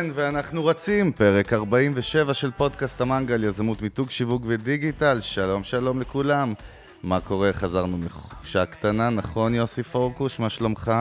כן, 0.00 0.10
ואנחנו 0.14 0.66
רצים, 0.66 1.12
פרק 1.12 1.52
47 1.52 2.34
של 2.34 2.50
פודקאסט 2.50 3.00
המנגל, 3.00 3.44
יזמות 3.44 3.82
מיתוג, 3.82 4.10
שיווק 4.10 4.42
ודיגיטל. 4.46 5.20
שלום, 5.20 5.64
שלום 5.64 6.00
לכולם. 6.00 6.54
מה 7.02 7.20
קורה? 7.20 7.52
חזרנו 7.52 7.98
מחופשה 7.98 8.66
קטנה, 8.66 9.10
נכון 9.10 9.54
יוסי 9.54 9.82
פורקוש? 9.82 10.40
מה 10.40 10.50
שלומך? 10.50 10.92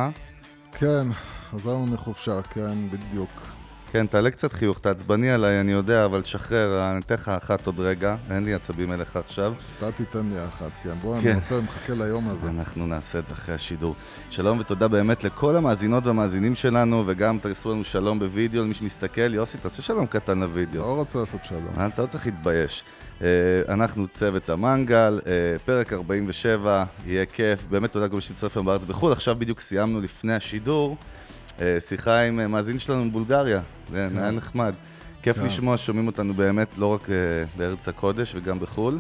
כן, 0.72 1.08
חזרנו 1.52 1.86
מחופשה, 1.86 2.42
כן, 2.42 2.90
בדיוק. 2.90 3.49
כן, 3.92 4.08
תעלה 4.08 4.32
קצת 4.32 4.54
חיוך, 4.54 4.78
אתה 4.78 4.92
עצבני 4.92 5.32
עליי, 5.32 5.62
אני 5.62 5.72
יודע, 5.72 6.06
אבל 6.06 6.22
תשחרר, 6.22 6.92
אני 6.92 7.00
אתן 7.00 7.14
לך 7.14 7.30
אחת 7.30 7.66
עוד 7.66 7.80
רגע, 7.80 8.16
אין 8.32 8.46
לי 8.46 8.54
עצבים 8.54 8.92
אליך 8.92 9.16
עכשיו. 9.16 9.54
אתה 9.78 9.92
תיתן 9.92 10.30
לי 10.34 10.46
אחת, 10.46 10.70
כן. 10.84 10.94
בוא, 11.02 11.20
כן. 11.22 11.30
אני 11.30 11.40
רוצה, 11.40 11.62
מחכה 11.62 11.94
ליום 11.94 12.30
הזה. 12.30 12.50
אנחנו 12.50 12.88
נעשה 12.88 13.20
את 13.20 13.26
זה 13.26 13.34
אחרי 13.34 13.56
השידור. 13.56 13.96
שלום 14.30 14.60
ותודה 14.60 14.88
באמת 14.88 15.24
לכל 15.24 15.56
המאזינות 15.56 16.08
והמאזינים 16.08 16.56
שלנו, 16.56 17.04
וגם 17.08 17.40
תעשו 17.40 17.72
לנו 17.72 17.84
שלום 17.84 18.20
בווידאו 18.20 18.64
למי 18.64 18.74
שמסתכל. 18.74 19.34
יוסי, 19.34 19.58
תעשה 19.58 19.82
שלום 19.82 20.06
קטן 20.06 20.40
לווידאו. 20.40 20.82
לא 20.82 20.94
רוצה 20.94 21.20
לעשות 21.20 21.46
שלום. 21.46 21.74
אה, 21.78 21.88
אתה 21.88 22.02
לא 22.02 22.08
צריך 22.08 22.26
להתבייש. 22.26 22.84
אה, 23.22 23.28
אנחנו 23.70 24.08
צוות 24.14 24.50
המנגל, 24.50 25.20
אה, 25.28 25.60
פרק 25.66 25.94
47, 25.94 26.84
יהיה 27.06 27.26
כיף. 27.26 27.68
באמת 27.70 27.92
תודה 27.92 28.08
גם 28.08 28.22
שמצטרף 28.22 28.58
היום 28.58 28.66
בארץ 28.66 28.84
בחו"ל. 28.84 29.12
עכשיו 29.12 29.36
בדיוק 29.40 29.60
סיימנו 29.60 30.02
לפני 30.02 30.34
השידור 30.34 30.98
שיחה 31.80 32.22
עם 32.22 32.40
אה, 32.40 32.48
מאזין 32.48 32.80
שלנו 32.80 33.06
מבולגריה. 33.06 33.62
זה 33.92 34.10
היה 34.16 34.32
נחמד. 34.32 34.74
כיף 35.22 35.38
כן. 35.38 35.46
לשמוע, 35.46 35.78
שומעים 35.78 36.08
אותנו 36.08 36.34
באמת 36.34 36.78
לא 36.78 36.86
רק 36.86 37.10
אה, 37.10 37.16
בארץ 37.58 37.88
הקודש 37.88 38.36
וגם 38.36 38.60
בחו"ל. 38.60 39.00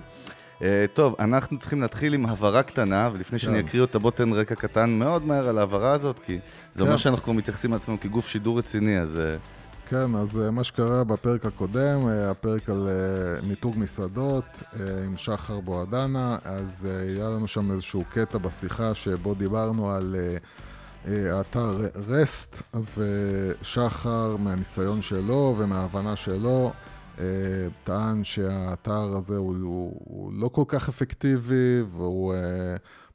אה, 0.62 0.86
טוב, 0.94 1.16
אנחנו 1.20 1.60
צריכים 1.60 1.82
להתחיל 1.82 2.14
עם 2.14 2.26
הבהרה 2.26 2.64
קטנה, 2.64 3.10
ולפני 3.14 3.40
שאני 3.40 3.62
כן. 3.62 3.66
אקריא 3.66 3.82
אותה, 3.82 4.00
בוא 4.00 4.12
תן 4.12 4.34
רקע 4.34 4.56
קטן 4.56 4.90
מאוד 4.90 5.26
מהר 5.26 5.50
על 5.50 5.58
ההבהרה 5.58 5.92
הזאת, 5.92 6.20
כי 6.20 6.40
זה 6.72 6.84
אומר 6.84 6.94
כן. 6.94 6.98
שאנחנו 6.98 7.34
מתייחסים 7.34 7.74
לעצמנו 7.74 8.00
כגוף 8.00 8.28
שידור 8.28 8.58
רציני, 8.58 9.00
אז... 9.00 9.20
אה, 9.20 9.36
כן, 9.90 10.16
אז 10.16 10.42
אה, 10.42 10.52
מה 10.52 10.64
שקרה 10.64 11.04
בפרק 11.04 11.46
הקודם, 11.46 12.08
אה, 12.08 12.32
הפרק 12.32 12.70
על 12.70 12.88
אה, 12.90 13.48
מיתוג 13.48 13.76
מסעדות 13.78 14.44
אה, 14.80 15.04
עם 15.06 15.18
שחר 15.18 15.60
בועדנה, 15.60 16.38
אז 16.46 16.88
אה, 16.90 17.02
היה 17.02 17.30
לנו 17.30 17.48
שם 17.48 17.72
איזשהו 17.72 18.04
קטע 18.14 18.38
בשיחה 18.38 18.96
שבו 18.96 19.34
דיברנו 19.34 19.92
על 19.92 20.16
אה, 20.20 20.22
אה, 20.22 20.38
האתר 21.08 21.78
רסט, 22.08 22.64
ושחר 22.98 24.36
מהניסיון 24.38 25.02
שלו 25.02 25.56
ומההבנה 25.58 26.16
שלו, 26.16 26.72
אה, 27.20 27.24
טען 27.84 28.24
שהאתר 28.24 29.18
הזה 29.18 29.38
הוא, 29.38 29.56
הוא, 29.62 30.02
הוא 30.06 30.34
לא 30.34 30.48
כל 30.48 30.64
כך 30.68 30.90
אפקטיבי 30.90 31.82
והוא 31.92 32.34
אה, 32.34 32.40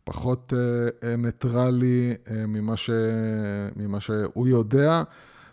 פחות 0.05 0.53
אה, 0.57 1.09
אה, 1.09 1.17
ניטרלי 1.17 2.15
אה, 2.31 2.47
ממה, 2.47 2.77
ש, 2.77 2.91
ממה 3.77 4.01
שהוא 4.01 4.49
יודע. 4.49 5.03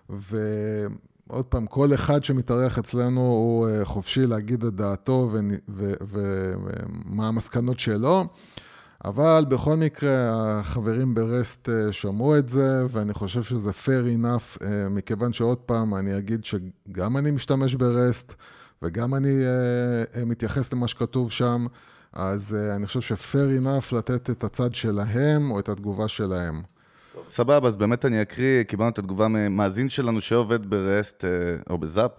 ועוד 0.09 1.45
פעם, 1.49 1.65
כל 1.65 1.93
אחד 1.93 2.23
שמתארח 2.23 2.77
אצלנו 2.77 3.21
הוא 3.21 3.69
אה, 3.69 3.85
חופשי 3.85 4.27
להגיד 4.27 4.65
את 4.65 4.75
דעתו 4.75 5.31
ומה 5.67 7.27
המסקנות 7.27 7.79
שלו, 7.79 8.25
אבל 9.05 9.45
בכל 9.47 9.75
מקרה, 9.75 10.09
החברים 10.59 11.15
ברסט 11.15 11.69
אה, 11.69 11.91
שמעו 11.91 12.37
את 12.37 12.49
זה, 12.49 12.85
ואני 12.89 13.13
חושב 13.13 13.43
שזה 13.43 13.71
fair 13.71 14.19
enough, 14.19 14.65
אה, 14.65 14.89
מכיוון 14.89 15.33
שעוד 15.33 15.57
פעם, 15.57 15.95
אני 15.95 16.17
אגיד 16.17 16.45
שגם 16.45 17.17
אני 17.17 17.31
משתמש 17.31 17.75
ברסט, 17.75 18.33
וגם 18.81 19.15
אני 19.15 19.35
אה, 20.15 20.25
מתייחס 20.25 20.73
למה 20.73 20.87
שכתוב 20.87 21.31
שם, 21.31 21.65
אז 22.13 22.55
אני 22.75 22.87
חושב 22.87 23.01
ש-fair 23.01 23.63
enough 23.63 23.95
לתת 23.95 24.29
את 24.29 24.43
הצד 24.43 24.75
שלהם 24.75 25.51
או 25.51 25.59
את 25.59 25.69
התגובה 25.69 26.07
שלהם. 26.07 26.61
סבבה, 27.29 27.67
אז 27.67 27.77
באמת 27.77 28.05
אני 28.05 28.21
אקריא, 28.21 28.63
קיבלנו 28.63 28.89
את 28.89 28.99
התגובה 28.99 29.27
ממאזין 29.27 29.89
שלנו 29.89 30.21
שעובד 30.21 30.69
ברסט, 30.69 31.25
או 31.69 31.77
בזאפ, 31.77 32.11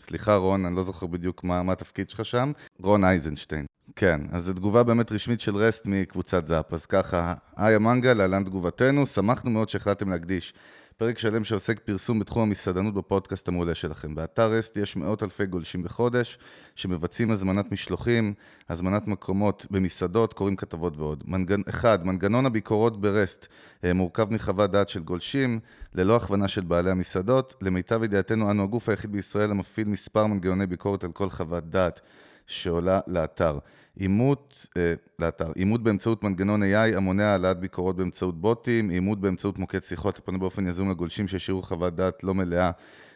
סליחה 0.00 0.36
רון, 0.36 0.66
אני 0.66 0.76
לא 0.76 0.82
זוכר 0.82 1.06
בדיוק 1.06 1.44
מה, 1.44 1.62
מה 1.62 1.72
התפקיד 1.72 2.10
שלך 2.10 2.24
שם, 2.24 2.52
רון 2.82 3.04
אייזנשטיין. 3.04 3.66
כן, 3.96 4.20
אז 4.32 4.44
זו 4.44 4.52
תגובה 4.52 4.82
באמת 4.82 5.12
רשמית 5.12 5.40
של 5.40 5.56
רסט 5.56 5.86
מקבוצת 5.86 6.46
זאפ. 6.46 6.72
אז 6.72 6.86
ככה, 6.86 7.34
היי 7.56 7.74
המנגה, 7.74 8.14
להלן 8.14 8.44
תגובתנו, 8.44 9.06
שמחנו 9.06 9.50
מאוד 9.50 9.68
שהחלטתם 9.68 10.10
להקדיש 10.10 10.54
פרק 11.00 11.18
שלם 11.18 11.44
שעוסק 11.44 11.78
פרסום 11.78 12.18
בתחום 12.18 12.42
המסעדנות 12.42 12.94
בפודקאסט 12.94 13.48
המעולה 13.48 13.74
שלכם. 13.74 14.14
באתר 14.14 14.50
רסט 14.50 14.76
יש 14.76 14.96
מאות 14.96 15.22
אלפי 15.22 15.46
גולשים 15.46 15.82
בחודש, 15.82 16.38
שמבצעים 16.74 17.30
הזמנת 17.30 17.72
משלוחים, 17.72 18.34
הזמנת 18.68 19.08
מקומות 19.08 19.66
במסעדות, 19.70 20.32
קוראים 20.32 20.56
כתבות 20.56 20.96
ועוד. 20.96 21.24
מנגנ... 21.26 21.60
אחד, 21.68 22.06
מנגנון 22.06 22.46
הביקורות 22.46 23.00
ברסט 23.00 23.46
אה, 23.84 23.92
מורכב 23.92 24.32
מחוות 24.32 24.70
דעת 24.70 24.88
של 24.88 25.02
גולשים, 25.02 25.60
ללא 25.94 26.16
הכוונה 26.16 26.48
של 26.48 26.60
בעלי 26.60 26.90
המסעדות. 26.90 27.54
למיטב 27.62 28.02
ידיעתנו, 28.02 28.50
אנו 28.50 28.62
הגוף 28.62 28.88
היחיד 28.88 29.12
בישראל 29.12 29.50
המפעיל 29.50 29.88
מספר 29.88 30.26
מנגנוני 30.26 30.66
ביקורת 30.66 31.04
על 31.04 31.12
כל 31.12 31.30
חוות 31.30 31.70
דעת 31.70 32.00
שעולה 32.50 33.00
לאתר. 33.06 33.58
אימות, 34.00 34.66
אה, 34.76 34.94
לאתר, 35.18 35.52
אימות 35.56 35.82
באמצעות 35.82 36.24
מנגנון 36.24 36.62
AI 36.62 36.96
המונע 36.96 37.26
העלאת 37.26 37.60
ביקורות 37.60 37.96
באמצעות 37.96 38.40
בוטים, 38.40 38.90
אימות 38.90 39.20
באמצעות 39.20 39.58
מוקד 39.58 39.82
שיחות 39.82 40.18
הפונה 40.18 40.38
באופן 40.38 40.66
יזום 40.66 40.90
לגולשים 40.90 41.28
שהשאירו 41.28 41.62
חוות 41.62 41.94
דעת 41.96 42.24
לא 42.24 42.34
מלאה, 42.34 42.70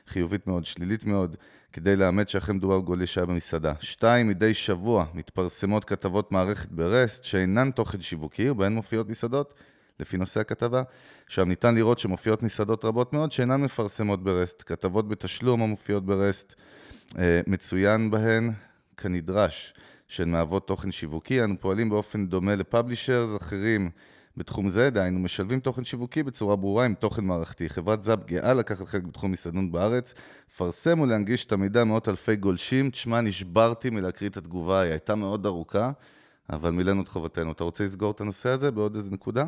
חיובית 0.09 0.47
מאוד, 0.47 0.65
שלילית 0.65 1.05
מאוד, 1.05 1.37
כדי 1.73 1.97
לאמת 1.97 2.28
שאכן 2.28 2.56
מדובר 2.56 2.81
בגולי 2.81 3.06
שהיה 3.06 3.27
במסעדה. 3.27 3.73
שתיים, 3.81 4.28
מדי 4.28 4.55
שבוע 4.55 5.05
מתפרסמות 5.15 5.84
כתבות 5.84 6.33
מערכת 6.33 6.69
ברסט 6.71 7.25
שאינן 7.25 7.71
תוכן 7.71 8.00
שיווקי 8.00 8.50
ובהן 8.50 8.73
מופיעות 8.73 9.09
מסעדות, 9.09 9.55
לפי 10.00 10.17
נושא 10.17 10.41
הכתבה, 10.41 10.83
שם 11.28 11.49
ניתן 11.49 11.75
לראות 11.75 11.99
שמופיעות 11.99 12.43
מסעדות 12.43 12.84
רבות 12.84 13.12
מאוד 13.12 13.33
שאינן 13.33 13.61
מפרסמות 13.61 14.23
ברסט, 14.23 14.62
כתבות 14.67 15.09
בתשלום 15.09 15.62
המופיעות 15.62 16.06
ברסט, 16.06 16.55
אה, 17.19 17.41
מצוין 17.47 18.11
בהן 18.11 18.50
כנדרש. 18.97 19.75
שהן 20.09 20.31
מהוות 20.31 20.66
תוכן 20.66 20.93
שיווקי. 20.93 21.44
אנו 21.44 21.55
פועלים 21.60 21.88
באופן 21.88 22.27
דומה 22.27 22.55
לפאבלישרס 22.55 23.37
אחרים 23.37 23.91
בתחום 24.37 24.69
זה, 24.69 24.91
דהיינו 24.91 25.21
משלבים 25.21 25.60
תוכן 25.60 25.84
שיווקי 25.84 26.22
בצורה 26.22 26.56
ברורה 26.56 26.84
עם 26.84 26.94
תוכן 26.94 27.25
מערכתי. 27.25 27.69
חברת 27.69 28.03
זאפ 28.03 28.19
גאה 28.27 28.55
לקחת 28.55 28.87
חלק 28.87 29.03
בתחום 29.03 29.32
מסעדנות 29.32 29.71
בארץ, 29.71 30.15
לפרסם 30.50 31.00
ולהנגיש 31.00 31.44
את 31.44 31.53
המידע 31.53 31.84
מאות 31.84 32.09
אלפי 32.09 32.37
גולשים. 32.37 32.91
תשמע, 32.91 33.21
נשברתי 33.21 33.91
מלהקריא 33.91 34.31
את 34.31 34.37
התגובה, 34.37 34.81
היא 34.81 34.91
הייתה 34.91 35.15
מאוד 35.15 35.47
ארוכה, 35.47 35.91
אבל 36.50 36.71
מילאנו 36.71 37.03
את 37.03 37.09
חובתנו. 37.09 37.53
אתה 37.53 37.65
רוצה 37.65 37.84
לסגור 37.84 38.11
את 38.11 38.21
הנושא 38.21 38.49
הזה 38.49 38.71
בעוד 38.71 38.97
איזה 38.97 39.11
נקודה? 39.11 39.47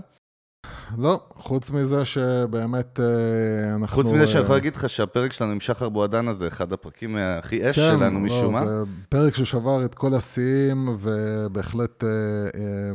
לא, 0.99 1.21
חוץ 1.37 1.71
מזה 1.71 2.05
שבאמת 2.05 3.01
אה, 3.01 3.75
אנחנו... 3.75 4.03
חוץ 4.03 4.13
מזה 4.13 4.27
שאני 4.27 4.41
אה, 4.41 4.45
יכול 4.45 4.57
להגיד 4.57 4.77
לך 4.77 4.89
שהפרק 4.89 5.33
שלנו 5.33 5.53
עם 5.53 5.61
שחר 5.61 5.89
בועדנה 5.89 6.35
זה 6.35 6.49
אחד 6.49 6.73
הפרקים 6.73 7.17
הכי 7.17 7.71
אש 7.71 7.79
כן, 7.79 7.97
שלנו 7.99 8.21
משום 8.21 8.53
מה. 8.53 8.67
זה 8.67 8.83
פרק 9.09 9.35
ששבר 9.35 9.85
את 9.85 9.95
כל 9.95 10.15
השיאים, 10.15 10.97
ובהחלט 11.01 12.05
אה, 12.05 12.09
אה, 12.09 12.93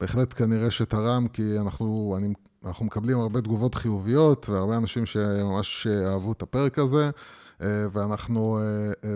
בהחלט 0.00 0.34
כנראה 0.36 0.70
שתרם, 0.70 1.28
כי 1.28 1.58
אנחנו, 1.58 2.14
אני, 2.18 2.32
אנחנו 2.66 2.84
מקבלים 2.86 3.18
הרבה 3.18 3.40
תגובות 3.40 3.74
חיוביות, 3.74 4.48
והרבה 4.48 4.76
אנשים 4.76 5.06
שממש 5.06 5.86
אהבו 5.86 6.32
את 6.32 6.42
הפרק 6.42 6.78
הזה, 6.78 7.10
ואנחנו 7.92 8.58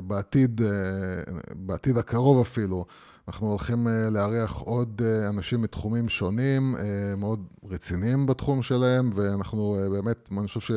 בעתיד, 0.06 0.60
בעתיד 1.56 1.98
הקרוב 1.98 2.40
אפילו, 2.40 2.84
אנחנו 3.28 3.48
הולכים 3.48 3.88
אה, 3.88 4.10
לארח 4.10 4.58
עוד 4.58 5.02
אה, 5.04 5.28
אנשים 5.28 5.62
מתחומים 5.62 6.08
שונים, 6.08 6.76
אה, 6.76 7.16
מאוד 7.16 7.46
רציניים 7.70 8.26
בתחום 8.26 8.62
שלהם, 8.62 9.10
ואנחנו 9.14 9.76
באמת, 9.90 10.28
אני 10.38 10.46
חושב 10.46 10.60
ש... 10.60 10.70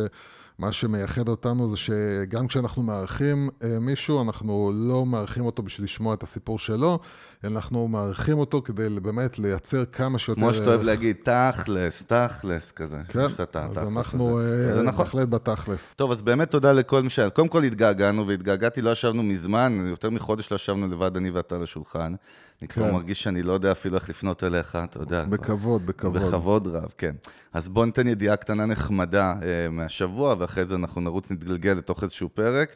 מה 0.59 0.71
שמייחד 0.71 1.27
אותנו 1.27 1.69
זה 1.69 1.77
שגם 1.77 2.47
כשאנחנו 2.47 2.83
מארחים 2.83 3.49
מישהו, 3.81 4.21
אנחנו 4.21 4.71
לא 4.75 5.05
מארחים 5.05 5.45
אותו 5.45 5.63
בשביל 5.63 5.85
לשמוע 5.85 6.13
את 6.13 6.23
הסיפור 6.23 6.59
שלו, 6.59 6.99
אנחנו 7.43 7.87
מארחים 7.87 8.37
אותו 8.37 8.61
כדי 8.61 8.89
באמת 8.89 9.39
לייצר 9.39 9.85
כמה 9.85 10.19
שיותר... 10.19 10.41
כמו 10.41 10.53
שאתה 10.53 10.65
אוהב 10.65 10.79
ערך. 10.79 10.87
להגיד, 10.87 11.15
תכלס, 11.23 12.05
תכלס 12.05 12.71
כזה. 12.71 12.97
כן, 13.07 13.19
יש 13.25 13.33
לך 13.33 13.41
את 13.41 13.55
אז 13.55 13.71
התכלס 13.71 13.87
אנחנו 13.87 14.39
הזה. 14.39 14.67
אה, 14.67 14.73
זה 14.73 14.81
נכון. 14.81 15.05
בהחלט 15.05 15.27
בתכלס. 15.29 15.93
טוב, 15.93 16.11
אז 16.11 16.21
באמת 16.21 16.51
תודה 16.51 16.73
לכל 16.73 17.01
מי 17.01 17.09
ש... 17.09 17.19
קודם 17.19 17.47
כל 17.47 17.63
התגעגענו, 17.63 18.27
והתגעגעתי, 18.27 18.81
לא 18.81 18.89
ישבנו 18.89 19.23
מזמן, 19.23 19.85
יותר 19.89 20.09
מחודש 20.09 20.51
לא 20.51 20.55
ישבנו 20.55 20.87
לבד, 20.87 21.17
אני 21.17 21.29
ואתה 21.29 21.57
לשולחן. 21.57 22.15
אני 22.61 22.67
כבר 22.67 22.87
כן. 22.87 22.93
מרגיש 22.93 23.23
שאני 23.23 23.43
לא 23.43 23.53
יודע 23.53 23.71
אפילו 23.71 23.95
איך 23.95 24.09
לפנות 24.09 24.43
אליך, 24.43 24.77
אתה 24.83 24.99
יודע. 24.99 25.23
בכבוד, 25.23 25.85
בכבוד. 25.85 26.21
בכבוד 26.21 26.67
רב, 26.67 26.93
כן. 26.97 27.15
אז 27.53 27.69
בוא 27.69 27.85
ניתן 27.85 28.07
ידיעה 28.07 28.35
קטנה 28.35 28.65
נחמדה 28.65 29.33
אה, 29.41 29.69
מהשבוע, 29.71 30.35
ואחרי 30.39 30.65
זה 30.65 30.75
אנחנו 30.75 31.01
נרוץ, 31.01 31.31
נתגלגל 31.31 31.71
לתוך 31.71 32.03
איזשהו 32.03 32.29
פרק. 32.33 32.75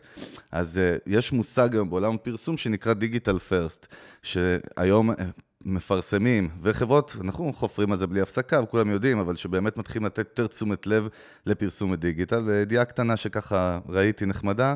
אז 0.52 0.78
אה, 0.78 0.98
יש 1.08 1.32
מושג 1.32 1.74
היום 1.74 1.90
בעולם 1.90 2.14
הפרסום 2.14 2.58
שנקרא 2.58 2.94
דיגיטל 2.94 3.40
פרסט, 3.40 3.88
שהיום 4.78 5.12
אה, 5.12 5.16
מפרסמים, 5.66 6.50
וחברות, 6.62 7.16
אנחנו 7.22 7.54
חופרים 7.54 7.92
על 7.92 8.00
זה 8.00 8.08
בלי 8.08 8.22
הפסקה, 8.22 8.62
וכולם 8.62 8.90
יודעים, 8.90 9.20
אבל 9.20 9.36
שבאמת 9.36 9.78
מתחילים 9.78 10.06
לתת 10.06 10.18
יותר 10.18 10.48
תשומת 10.48 10.88
לב 10.88 11.08
לפרסום 11.46 11.92
בדיגיטל. 11.92 12.44
וידיעה 12.46 12.86
קטנה 12.86 13.18
שככה 13.18 13.80
ראיתי 13.90 14.26
נחמדה, 14.26 14.76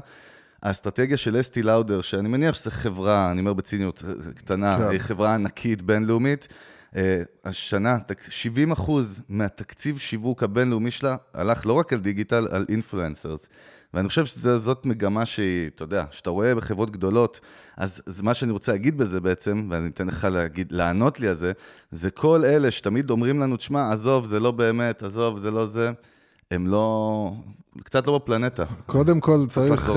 האסטרטגיה 0.64 1.18
של 1.18 1.40
אסטי 1.40 1.62
לאודר, 1.62 2.02
שאני 2.02 2.30
מניח 2.30 2.56
שזו 2.56 2.72
חברה, 2.72 3.32
אני 3.32 3.40
אומר 3.40 3.54
בציניות, 3.54 4.04
קטנה, 4.36 4.78
כן. 4.78 4.84
היא 4.84 5.00
חברה 5.00 5.36
ענקית 5.36 5.82
בינלאומית, 5.82 6.48
אה, 6.96 7.22
השנה, 7.46 7.98
70 8.30 8.72
אחוז 8.72 9.22
מהתקציב 9.30 9.98
שיווק 9.98 10.44
הבינלאומי 10.44 10.92
שלה 10.92 11.16
הלך 11.34 11.66
לא 11.66 11.74
רק 11.74 11.94
על 11.94 12.00
דיגיטל, 12.00 12.48
על 12.52 12.66
אינפלואנסרס. 12.70 13.48
ואני 13.94 14.08
חושב 14.08 14.26
שזאת 14.26 14.86
מגמה 14.86 15.26
שהיא, 15.26 15.70
אתה 15.76 15.84
יודע, 15.84 16.06
שאתה 16.12 16.30
רואה 16.30 16.56
בחברות 16.56 16.92
גדולות, 16.92 17.40
אז, 17.78 18.02
אז 18.08 18.22
מה 18.22 18.34
שאני 18.34 18.52
רוצה 18.52 18.72
להגיד 18.72 18.98
בזה 18.98 19.22
בעצם, 19.22 19.68
ואני 19.70 19.90
אתן 19.90 20.08
לך 20.08 20.28
להגיד, 20.32 20.72
לענות 20.72 21.20
לי 21.20 21.28
על 21.28 21.36
זה, 21.36 21.52
זה 21.92 22.12
כל 22.12 22.46
אלה 22.46 22.72
שתמיד 22.72 23.10
אומרים 23.10 23.40
לנו, 23.40 23.58
תשמע, 23.58 23.92
עזוב, 23.92 24.26
זה 24.26 24.40
לא 24.40 24.52
באמת, 24.52 25.04
עזוב, 25.04 25.38
זה 25.38 25.52
לא 25.52 25.66
זה. 25.66 25.92
הם 26.52 26.68
לא, 26.68 27.32
קצת 27.84 28.08
לא 28.08 28.18
בפלנטה. 28.18 28.64
קודם 28.86 29.20
כל 29.20 29.46
צריך 29.50 29.90
uh, 29.90 29.94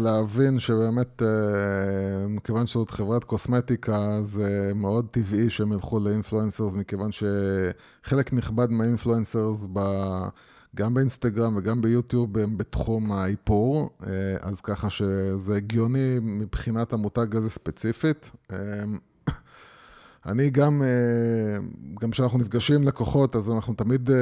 להבין 0.00 0.58
שבאמת, 0.58 1.22
uh, 1.22 1.24
מכיוון 2.28 2.66
שזאת 2.66 2.90
חברת 2.90 3.24
קוסמטיקה, 3.24 4.22
זה 4.22 4.72
מאוד 4.74 5.06
טבעי 5.10 5.50
שהם 5.50 5.72
ילכו 5.72 6.00
לאינפלואנסרס, 6.00 6.74
מכיוון 6.74 7.10
שחלק 7.12 8.32
נכבד 8.32 8.70
מהאינפלואנסרס, 8.70 9.66
ב... 9.72 9.80
גם 10.74 10.94
באינסטגרם 10.94 11.56
וגם 11.56 11.82
ביוטיוב 11.82 12.38
הם 12.38 12.58
בתחום 12.58 13.12
האיפור, 13.12 13.90
uh, 14.00 14.06
אז 14.40 14.60
ככה 14.60 14.90
שזה 14.90 15.56
הגיוני 15.56 16.18
מבחינת 16.22 16.92
המותג 16.92 17.36
הזה 17.36 17.50
ספציפית. 17.50 18.30
Uh, 18.52 18.54
אני 20.26 20.50
גם, 20.50 20.82
אה, 20.82 21.58
גם 22.00 22.10
כשאנחנו 22.10 22.38
נפגשים 22.38 22.76
עם 22.76 22.88
לקוחות, 22.88 23.36
אז 23.36 23.50
אנחנו 23.50 23.74
תמיד 23.74 24.10
אה, 24.10 24.16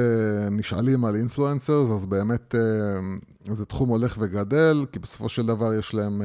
נשאלים 0.51 1.05
על 1.05 1.15
אינפלואנסרס, 1.15 1.89
אז 1.89 2.05
באמת 2.05 2.55
אה, 2.55 3.53
זה 3.53 3.65
תחום 3.65 3.89
הולך 3.89 4.17
וגדל, 4.19 4.85
כי 4.91 4.99
בסופו 4.99 5.29
של 5.29 5.45
דבר 5.45 5.73
יש 5.73 5.93
להם 5.93 6.21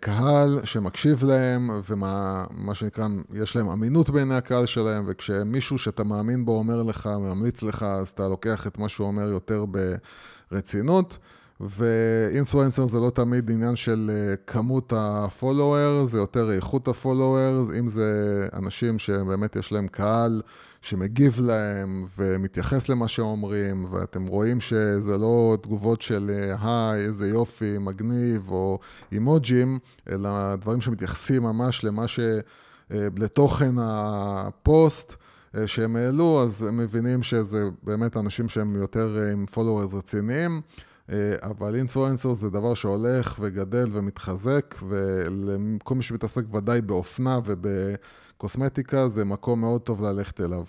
קהל 0.00 0.60
שמקשיב 0.64 1.24
להם, 1.24 1.70
ומה 1.90 2.74
שנקרא, 2.74 3.08
יש 3.34 3.56
להם 3.56 3.68
אמינות 3.68 4.10
בעיני 4.10 4.34
הקהל 4.34 4.66
שלהם, 4.66 5.04
וכשמישהו 5.06 5.78
שאתה 5.78 6.04
מאמין 6.04 6.44
בו 6.44 6.58
אומר 6.58 6.82
לך, 6.82 7.06
ממליץ 7.06 7.62
לך, 7.62 7.82
אז 7.82 8.08
אתה 8.08 8.28
לוקח 8.28 8.66
את 8.66 8.78
מה 8.78 8.88
שהוא 8.88 9.06
אומר 9.06 9.28
יותר 9.28 9.64
ברצינות. 10.50 11.18
ואינפלואנסר 11.60 12.86
זה 12.86 12.98
לא 12.98 13.10
תמיד 13.10 13.50
עניין 13.50 13.76
של 13.76 14.10
אה, 14.12 14.36
כמות 14.46 14.92
הפולוור, 14.96 16.04
זה 16.04 16.18
יותר 16.18 16.52
איכות 16.52 16.88
הפולוור, 16.88 17.70
אם 17.78 17.88
זה 17.88 18.46
אנשים 18.52 18.98
שבאמת 18.98 19.56
יש 19.56 19.72
להם 19.72 19.88
קהל 19.88 20.42
שמגיב 20.82 21.40
להם 21.40 22.04
ומתייחס 22.18 22.88
למה 22.88 23.08
שאומרים, 23.08 23.84
ואתם 23.90 24.26
רואים 24.26 24.60
שזה 24.60 25.18
לא 25.18 25.56
תגובות 25.62 26.02
של 26.02 26.30
אה, 26.30 26.90
היי, 26.90 27.04
איזה 27.04 27.28
יופי, 27.28 27.78
מגניב, 27.78 28.50
או 28.50 28.78
אימוג'ים, 29.12 29.78
אלא 30.10 30.56
דברים 30.56 30.80
שמתייחסים 30.80 31.42
ממש 31.42 31.84
למה 31.84 32.08
ש... 32.08 32.20
אה, 32.92 33.08
לתוכן 33.16 33.74
הפוסט. 33.78 35.14
שהם 35.66 35.96
העלו, 35.96 36.42
אז 36.42 36.62
הם 36.62 36.76
מבינים 36.76 37.22
שזה 37.22 37.64
באמת 37.82 38.16
אנשים 38.16 38.48
שהם 38.48 38.76
יותר 38.76 39.18
עם 39.32 39.44
followers 39.54 39.96
רציניים. 39.96 40.60
אה, 41.10 41.34
אבל 41.42 41.74
אינפלואנסר 41.74 42.34
זה 42.34 42.50
דבר 42.50 42.74
שהולך 42.74 43.36
וגדל 43.40 43.88
ומתחזק, 43.92 44.74
ולכל 44.88 45.94
מי 45.94 46.02
שמתעסק 46.02 46.54
ודאי 46.54 46.80
באופנה 46.80 47.40
ובקוסמטיקה, 48.42 49.08
זה 49.08 49.24
מקום 49.24 49.60
מאוד 49.60 49.80
טוב 49.80 50.02
ללכת 50.02 50.40
אליו. 50.40 50.64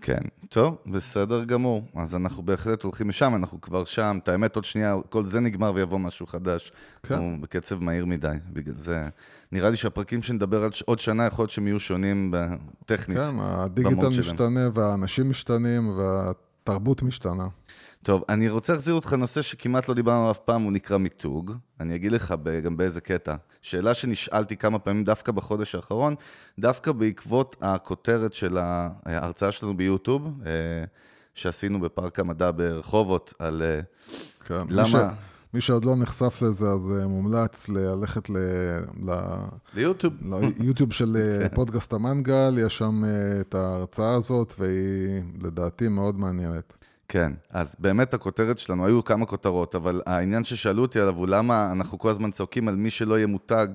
כן, 0.00 0.20
טוב, 0.48 0.76
בסדר 0.86 1.44
גמור. 1.44 1.82
אז 1.96 2.14
אנחנו 2.14 2.42
בהחלט 2.42 2.82
הולכים 2.82 3.08
משם, 3.08 3.34
אנחנו 3.34 3.60
כבר 3.60 3.84
שם. 3.84 4.18
את 4.22 4.28
האמת, 4.28 4.56
עוד 4.56 4.64
שנייה, 4.64 4.96
כל 5.08 5.26
זה 5.26 5.40
נגמר 5.40 5.72
ויבוא 5.74 5.98
משהו 5.98 6.26
חדש. 6.26 6.72
כן. 7.02 7.14
הוא 7.18 7.38
בקצב 7.40 7.82
מהיר 7.82 8.06
מדי, 8.06 8.36
בגלל 8.52 8.74
זה... 8.74 9.08
נראה 9.52 9.70
לי 9.70 9.76
שהפרקים 9.76 10.22
שנדבר 10.22 10.64
על 10.64 10.70
עוד 10.84 11.00
שנה, 11.00 11.26
יכול 11.26 11.42
להיות 11.42 11.50
שהם 11.50 11.66
יהיו 11.66 11.80
שונים 11.80 12.34
טכנית. 12.86 13.18
כן, 13.18 13.36
הדיגיטל 13.38 14.08
משתנה, 14.08 14.68
והאנשים 14.74 15.30
משתנים, 15.30 15.98
והתרבות 15.98 17.02
משתנה. 17.02 17.46
טוב, 18.02 18.24
אני 18.28 18.48
רוצה 18.48 18.72
להחזיר 18.72 18.94
אותך 18.94 19.12
לנושא 19.12 19.42
שכמעט 19.42 19.88
לא 19.88 19.94
דיברנו 19.94 20.30
אף 20.30 20.38
פעם, 20.38 20.62
הוא 20.62 20.72
נקרא 20.72 20.96
מיתוג. 20.96 21.52
אני 21.80 21.94
אגיד 21.94 22.12
לך 22.12 22.34
גם 22.64 22.76
באיזה 22.76 23.00
קטע. 23.00 23.34
שאלה 23.62 23.94
שנשאלתי 23.94 24.56
כמה 24.56 24.78
פעמים 24.78 25.04
דווקא 25.04 25.32
בחודש 25.32 25.74
האחרון, 25.74 26.14
דווקא 26.58 26.92
בעקבות 26.92 27.56
הכותרת 27.60 28.32
של 28.32 28.58
ההרצאה 28.58 29.52
שלנו 29.52 29.76
ביוטיוב, 29.76 30.40
אה, 30.46 30.50
שעשינו 31.34 31.80
בפארק 31.80 32.18
המדע 32.18 32.50
ברחובות, 32.56 33.34
על 33.38 33.62
אה, 33.62 33.80
כן, 34.46 34.64
למה... 34.68 34.82
מי, 34.82 34.88
ש... 34.88 34.94
מי 35.54 35.60
שעוד 35.60 35.84
לא 35.84 35.96
נחשף 35.96 36.42
לזה, 36.42 36.66
אז 36.66 36.80
אה, 37.00 37.06
מומלץ 37.06 37.68
ללכת 37.68 38.30
ל... 38.30 38.36
ל... 39.06 39.14
ליוטיוב. 39.74 40.14
ליוטיוב 40.58 40.92
של 40.92 41.16
כן. 41.42 41.54
פודקאסט 41.54 41.92
המנגל, 41.92 42.58
יש 42.66 42.78
שם 42.78 43.02
את 43.40 43.54
ההרצאה 43.54 44.14
הזאת, 44.14 44.54
והיא 44.58 45.22
לדעתי 45.42 45.88
מאוד 45.88 46.18
מעניינת. 46.18 46.79
כן, 47.12 47.32
אז 47.50 47.76
באמת 47.78 48.14
הכותרת 48.14 48.58
שלנו, 48.58 48.86
היו 48.86 49.04
כמה 49.04 49.26
כותרות, 49.26 49.74
אבל 49.74 50.02
העניין 50.06 50.44
ששאלו 50.44 50.82
אותי 50.82 51.00
עליו 51.00 51.16
הוא 51.16 51.28
למה 51.28 51.72
אנחנו 51.72 51.98
כל 51.98 52.10
הזמן 52.10 52.30
צועקים 52.30 52.68
על 52.68 52.76
מי 52.76 52.90
שלא 52.90 53.16
יהיה 53.16 53.26
מותג 53.26 53.66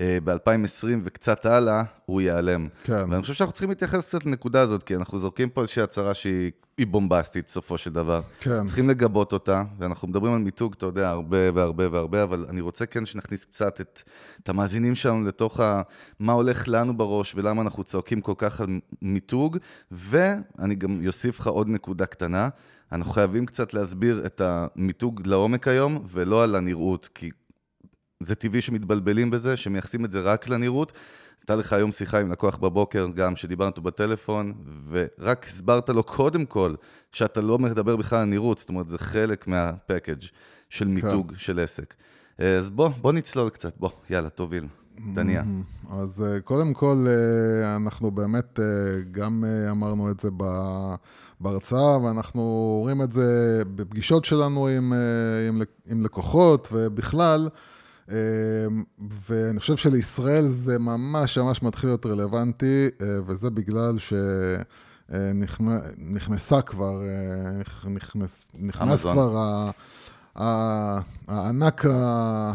אה, 0.00 0.18
ב-2020 0.24 0.86
וקצת 1.04 1.46
הלאה, 1.46 1.82
הוא 2.06 2.20
ייעלם. 2.20 2.68
כן. 2.84 3.10
ואני 3.10 3.22
חושב 3.22 3.34
שאנחנו 3.34 3.52
צריכים 3.52 3.68
להתייחס 3.68 4.08
קצת 4.08 4.26
לנקודה 4.26 4.60
הזאת, 4.60 4.82
כי 4.82 4.96
אנחנו 4.96 5.18
זורקים 5.18 5.48
פה 5.48 5.60
איזושהי 5.60 5.82
הצהרה 5.82 6.14
שהיא 6.14 6.50
בומבסטית 6.86 7.44
בסופו 7.48 7.78
של 7.78 7.92
דבר. 7.92 8.20
כן. 8.40 8.66
צריכים 8.66 8.88
לגבות 8.88 9.32
אותה, 9.32 9.62
ואנחנו 9.78 10.08
מדברים 10.08 10.32
על 10.32 10.40
מיתוג, 10.40 10.74
אתה 10.78 10.86
יודע, 10.86 11.08
הרבה 11.08 11.38
והרבה 11.54 11.84
והרבה, 11.92 12.22
אבל 12.22 12.46
אני 12.48 12.60
רוצה 12.60 12.86
כן 12.86 13.06
שנכניס 13.06 13.44
קצת 13.44 13.80
את, 13.80 14.02
את 14.42 14.48
המאזינים 14.48 14.94
שלנו 14.94 15.24
לתוך 15.24 15.60
ה, 15.60 15.82
מה 16.20 16.32
הולך 16.32 16.68
לנו 16.68 16.96
בראש 16.96 17.34
ולמה 17.34 17.62
אנחנו 17.62 17.84
צועקים 17.84 18.20
כל 18.20 18.34
כך 18.38 18.60
על 18.60 18.66
מיתוג, 19.02 19.58
ואני 19.90 20.74
גם 20.74 21.06
אוסיף 21.06 21.40
לך 21.40 21.46
עוד 21.46 21.68
נקודה 21.68 22.06
קטנה. 22.06 22.48
אנחנו 22.92 23.12
חייבים 23.12 23.46
קצת 23.46 23.74
להסביר 23.74 24.22
את 24.26 24.40
המיתוג 24.44 25.22
לעומק 25.26 25.68
היום, 25.68 26.04
ולא 26.06 26.44
על 26.44 26.54
הנראות, 26.54 27.08
כי 27.14 27.30
זה 28.20 28.34
טבעי 28.34 28.62
שמתבלבלים 28.62 29.30
בזה, 29.30 29.56
שמייחסים 29.56 30.04
את 30.04 30.12
זה 30.12 30.20
רק 30.20 30.48
לנראות. 30.48 30.92
הייתה 31.40 31.56
לך 31.56 31.72
היום 31.72 31.92
שיחה 31.92 32.20
עם 32.20 32.32
לקוח 32.32 32.56
בבוקר, 32.56 33.08
גם 33.14 33.36
שדיברנו 33.36 33.82
בטלפון, 33.82 34.52
ורק 34.88 35.46
הסברת 35.46 35.88
לו 35.88 36.02
קודם 36.02 36.46
כל 36.46 36.74
שאתה 37.12 37.40
לא 37.40 37.58
מדבר 37.58 37.96
בכלל 37.96 38.18
על 38.18 38.24
נראות, 38.24 38.58
זאת 38.58 38.68
אומרת, 38.68 38.88
זה 38.88 38.98
חלק 38.98 39.46
מהפקאג' 39.46 40.22
של 40.68 40.84
כן. 40.84 40.90
מיתוג 40.90 41.30
כן. 41.30 41.38
של 41.38 41.60
עסק. 41.60 41.94
אז 42.38 42.70
בוא, 42.70 42.88
בוא 42.88 43.12
נצלול 43.12 43.50
קצת, 43.50 43.72
בוא, 43.76 43.90
יאללה, 44.10 44.28
תוביל, 44.28 44.66
תניע. 45.14 45.42
אז 45.90 46.22
אה, 46.22 46.40
קודם 46.40 46.74
כל, 46.74 47.06
אה, 47.08 47.76
אנחנו 47.76 48.10
באמת 48.10 48.60
אה, 48.60 48.64
גם 49.10 49.44
אמרנו 49.70 50.10
את 50.10 50.20
זה 50.20 50.30
ב... 50.36 50.44
בהרצאה, 51.40 52.02
ואנחנו 52.02 52.76
רואים 52.82 53.02
את 53.02 53.12
זה 53.12 53.62
בפגישות 53.76 54.24
שלנו 54.24 54.68
עם, 54.68 54.92
עם, 55.48 55.62
עם 55.86 56.02
לקוחות 56.02 56.68
ובכלל. 56.72 57.48
ואני 59.28 59.60
חושב 59.60 59.76
שלישראל 59.76 60.46
זה 60.46 60.78
ממש 60.78 61.38
ממש 61.38 61.62
מתחיל 61.62 61.90
להיות 61.90 62.06
רלוונטי, 62.06 62.88
וזה 63.26 63.50
בגלל 63.50 63.96
שנכנסה 65.08 66.62
כבר, 66.62 67.00
נכנס, 67.88 68.48
נכנס 68.54 69.02
כבר 69.02 69.70
הענק 70.38 71.84
ה... 71.86 72.52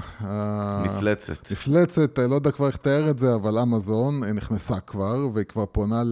מפלצת. 0.83 1.51
מפלצת, 1.51 2.19
לא 2.19 2.35
יודע 2.35 2.51
כבר 2.51 2.67
איך 2.67 2.75
לתאר 2.75 3.09
את 3.09 3.19
זה, 3.19 3.35
אבל 3.35 3.57
אמזון 3.57 4.23
נכנסה 4.23 4.79
כבר, 4.79 5.27
והיא 5.33 5.45
כבר 5.45 5.65
פונה 5.65 6.03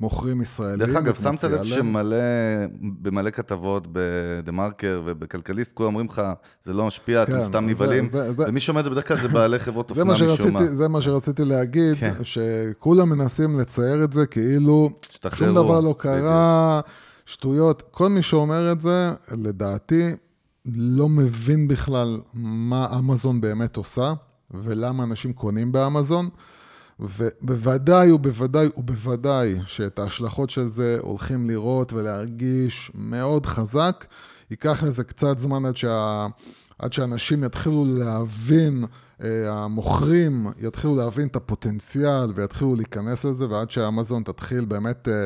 למוכרים 0.00 0.42
ישראלים. 0.42 0.78
דרך 0.86 0.96
אגב, 0.96 1.14
שמת 1.14 1.44
לב 1.44 1.64
שמלא, 1.64 2.16
במלא 2.80 3.30
כתבות 3.30 3.86
בדה 3.92 4.52
מרקר 4.52 5.02
ובכלכליסט, 5.04 5.72
כולם 5.72 5.86
אומרים 5.86 6.06
לך, 6.06 6.22
זה 6.62 6.72
לא 6.72 6.86
משפיע, 6.86 7.22
אתם 7.22 7.32
כן, 7.32 7.42
סתם 7.42 7.66
נבהלים, 7.66 8.08
ומי 8.12 8.60
שאומר 8.60 8.80
את 8.80 8.84
זה 8.84 8.90
בדרך 8.90 9.08
כלל 9.08 9.16
זה 9.16 9.28
בעלי 9.28 9.58
חברות 9.58 9.90
אופנה 9.90 10.04
משום 10.04 10.52
מה. 10.52 10.66
זה 10.66 10.88
מה 10.88 11.02
שרציתי 11.02 11.44
להגיד, 11.44 11.94
כן. 11.98 12.14
שכולם 12.22 13.08
מנסים 13.08 13.60
לצייר 13.60 14.04
את 14.04 14.12
זה 14.12 14.26
כאילו 14.26 14.90
שום 15.34 15.54
דבר 15.54 15.80
לא 15.80 15.94
קרה. 15.98 16.80
שטויות. 17.26 17.82
כל 17.90 18.08
מי 18.08 18.22
שאומר 18.22 18.72
את 18.72 18.80
זה, 18.80 19.12
לדעתי, 19.30 20.10
לא 20.66 21.08
מבין 21.08 21.68
בכלל 21.68 22.20
מה 22.34 22.98
אמזון 22.98 23.40
באמת 23.40 23.76
עושה, 23.76 24.12
ולמה 24.50 25.04
אנשים 25.04 25.32
קונים 25.32 25.72
באמזון, 25.72 26.28
ובוודאי 27.00 28.10
ובוודאי 28.10 28.68
ובוודאי 28.76 29.58
שאת 29.66 29.98
ההשלכות 29.98 30.50
של 30.50 30.68
זה 30.68 30.98
הולכים 31.00 31.50
לראות 31.50 31.92
ולהרגיש 31.92 32.92
מאוד 32.94 33.46
חזק. 33.46 34.04
ייקח 34.50 34.82
לזה 34.82 35.04
קצת 35.04 35.38
זמן 35.38 35.64
עד, 35.64 35.76
שה... 35.76 36.26
עד 36.78 36.92
שאנשים 36.92 37.44
יתחילו 37.44 37.84
להבין, 37.84 38.84
אה, 39.22 39.52
המוכרים 39.52 40.46
יתחילו 40.58 40.96
להבין 40.96 41.26
את 41.26 41.36
הפוטנציאל 41.36 42.32
ויתחילו 42.34 42.74
להיכנס 42.74 43.24
לזה, 43.24 43.48
ועד 43.48 43.70
שאמזון 43.70 44.22
תתחיל 44.22 44.64
באמת 44.64 45.08
אה, 45.08 45.24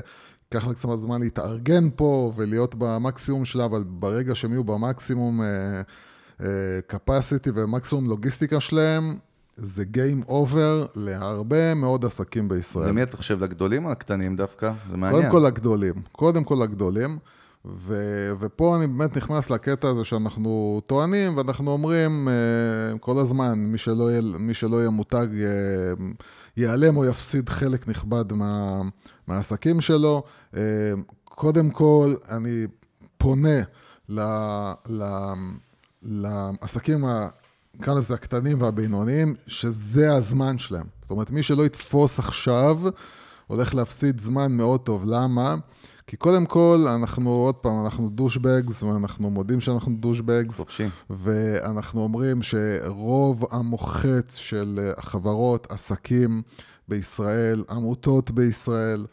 ייקח 0.55 0.69
לה 0.69 0.75
קצת 0.75 0.88
זמן 1.00 1.21
להתארגן 1.21 1.88
פה 1.97 2.33
ולהיות 2.37 2.75
במקסימום 2.78 3.45
שלה, 3.45 3.64
אבל 3.64 3.85
ברגע 3.87 4.35
שהם 4.35 4.52
יהיו 4.52 4.64
במקסימום 4.64 5.40
uh, 5.40 5.45
uh, 6.40 6.45
capacity 6.93 7.50
ומקסימום 7.55 8.09
לוגיסטיקה 8.09 8.61
שלהם, 8.61 9.17
זה 9.57 9.85
Game 9.95 10.28
Over 10.28 10.88
להרבה 10.95 11.75
מאוד 11.75 12.05
עסקים 12.05 12.49
בישראל. 12.49 12.88
למי 12.88 13.02
אתה 13.02 13.17
חושב, 13.17 13.45
לגדולים 13.45 13.85
או 13.85 13.90
לקטנים 13.90 14.37
דווקא? 14.37 14.73
זה 14.90 14.97
מעניין. 14.97 15.23
קודם 15.23 15.33
כל 15.33 15.47
הגדולים, 15.47 15.95
קודם 16.12 16.45
כל 16.45 16.62
הגדולים. 16.62 17.19
ו, 17.64 17.97
ופה 18.40 18.76
אני 18.76 18.87
באמת 18.87 19.17
נכנס 19.17 19.50
לקטע 19.50 19.88
הזה 19.88 20.05
שאנחנו 20.05 20.81
טוענים, 20.87 21.37
ואנחנו 21.37 21.71
אומרים 21.71 22.28
uh, 22.28 22.99
כל 22.99 23.19
הזמן, 23.19 23.59
מי 23.59 23.78
שלא 23.78 24.11
יהיה, 24.11 24.23
מי 24.38 24.55
שלא 24.55 24.76
יהיה 24.76 24.90
מותג 24.90 25.26
ייעלם 26.57 26.97
או 26.97 27.05
יפסיד 27.05 27.49
חלק 27.49 27.88
נכבד 27.88 28.33
מה, 28.33 28.81
מהעסקים 29.28 29.80
שלו. 29.80 30.23
Uh, 30.52 30.56
קודם 31.25 31.70
כל, 31.70 32.14
אני 32.28 32.66
פונה 33.18 33.58
ל, 34.08 34.20
ל, 34.88 35.04
לעסקים, 36.02 37.04
נקרא 37.75 37.94
לזה 37.94 38.14
הקטנים 38.14 38.62
והבינוניים, 38.62 39.35
שזה 39.47 40.14
הזמן 40.14 40.58
שלהם. 40.58 40.87
זאת 41.02 41.11
אומרת, 41.11 41.30
מי 41.30 41.42
שלא 41.42 41.66
יתפוס 41.66 42.18
עכשיו, 42.18 42.80
הולך 43.47 43.75
להפסיד 43.75 44.20
זמן 44.20 44.52
מאוד 44.52 44.80
טוב. 44.80 45.02
למה? 45.06 45.56
כי 46.06 46.16
קודם 46.16 46.47
כל, 46.47 46.87
אנחנו, 46.88 47.30
עוד 47.30 47.54
פעם, 47.54 47.85
אנחנו 47.85 48.08
דושבגס, 48.08 48.82
ואנחנו 48.82 49.30
מודים 49.30 49.61
שאנחנו 49.61 49.92
דושבגס. 49.97 50.56
חופשי. 50.56 50.87
ואנחנו 51.11 52.02
אומרים 52.02 52.42
שרוב 52.42 53.44
המוחץ 53.50 54.35
של 54.35 54.92
חברות, 55.00 55.66
עסקים 55.70 56.42
בישראל, 56.88 57.64
עמותות 57.71 58.30
בישראל, 58.30 59.07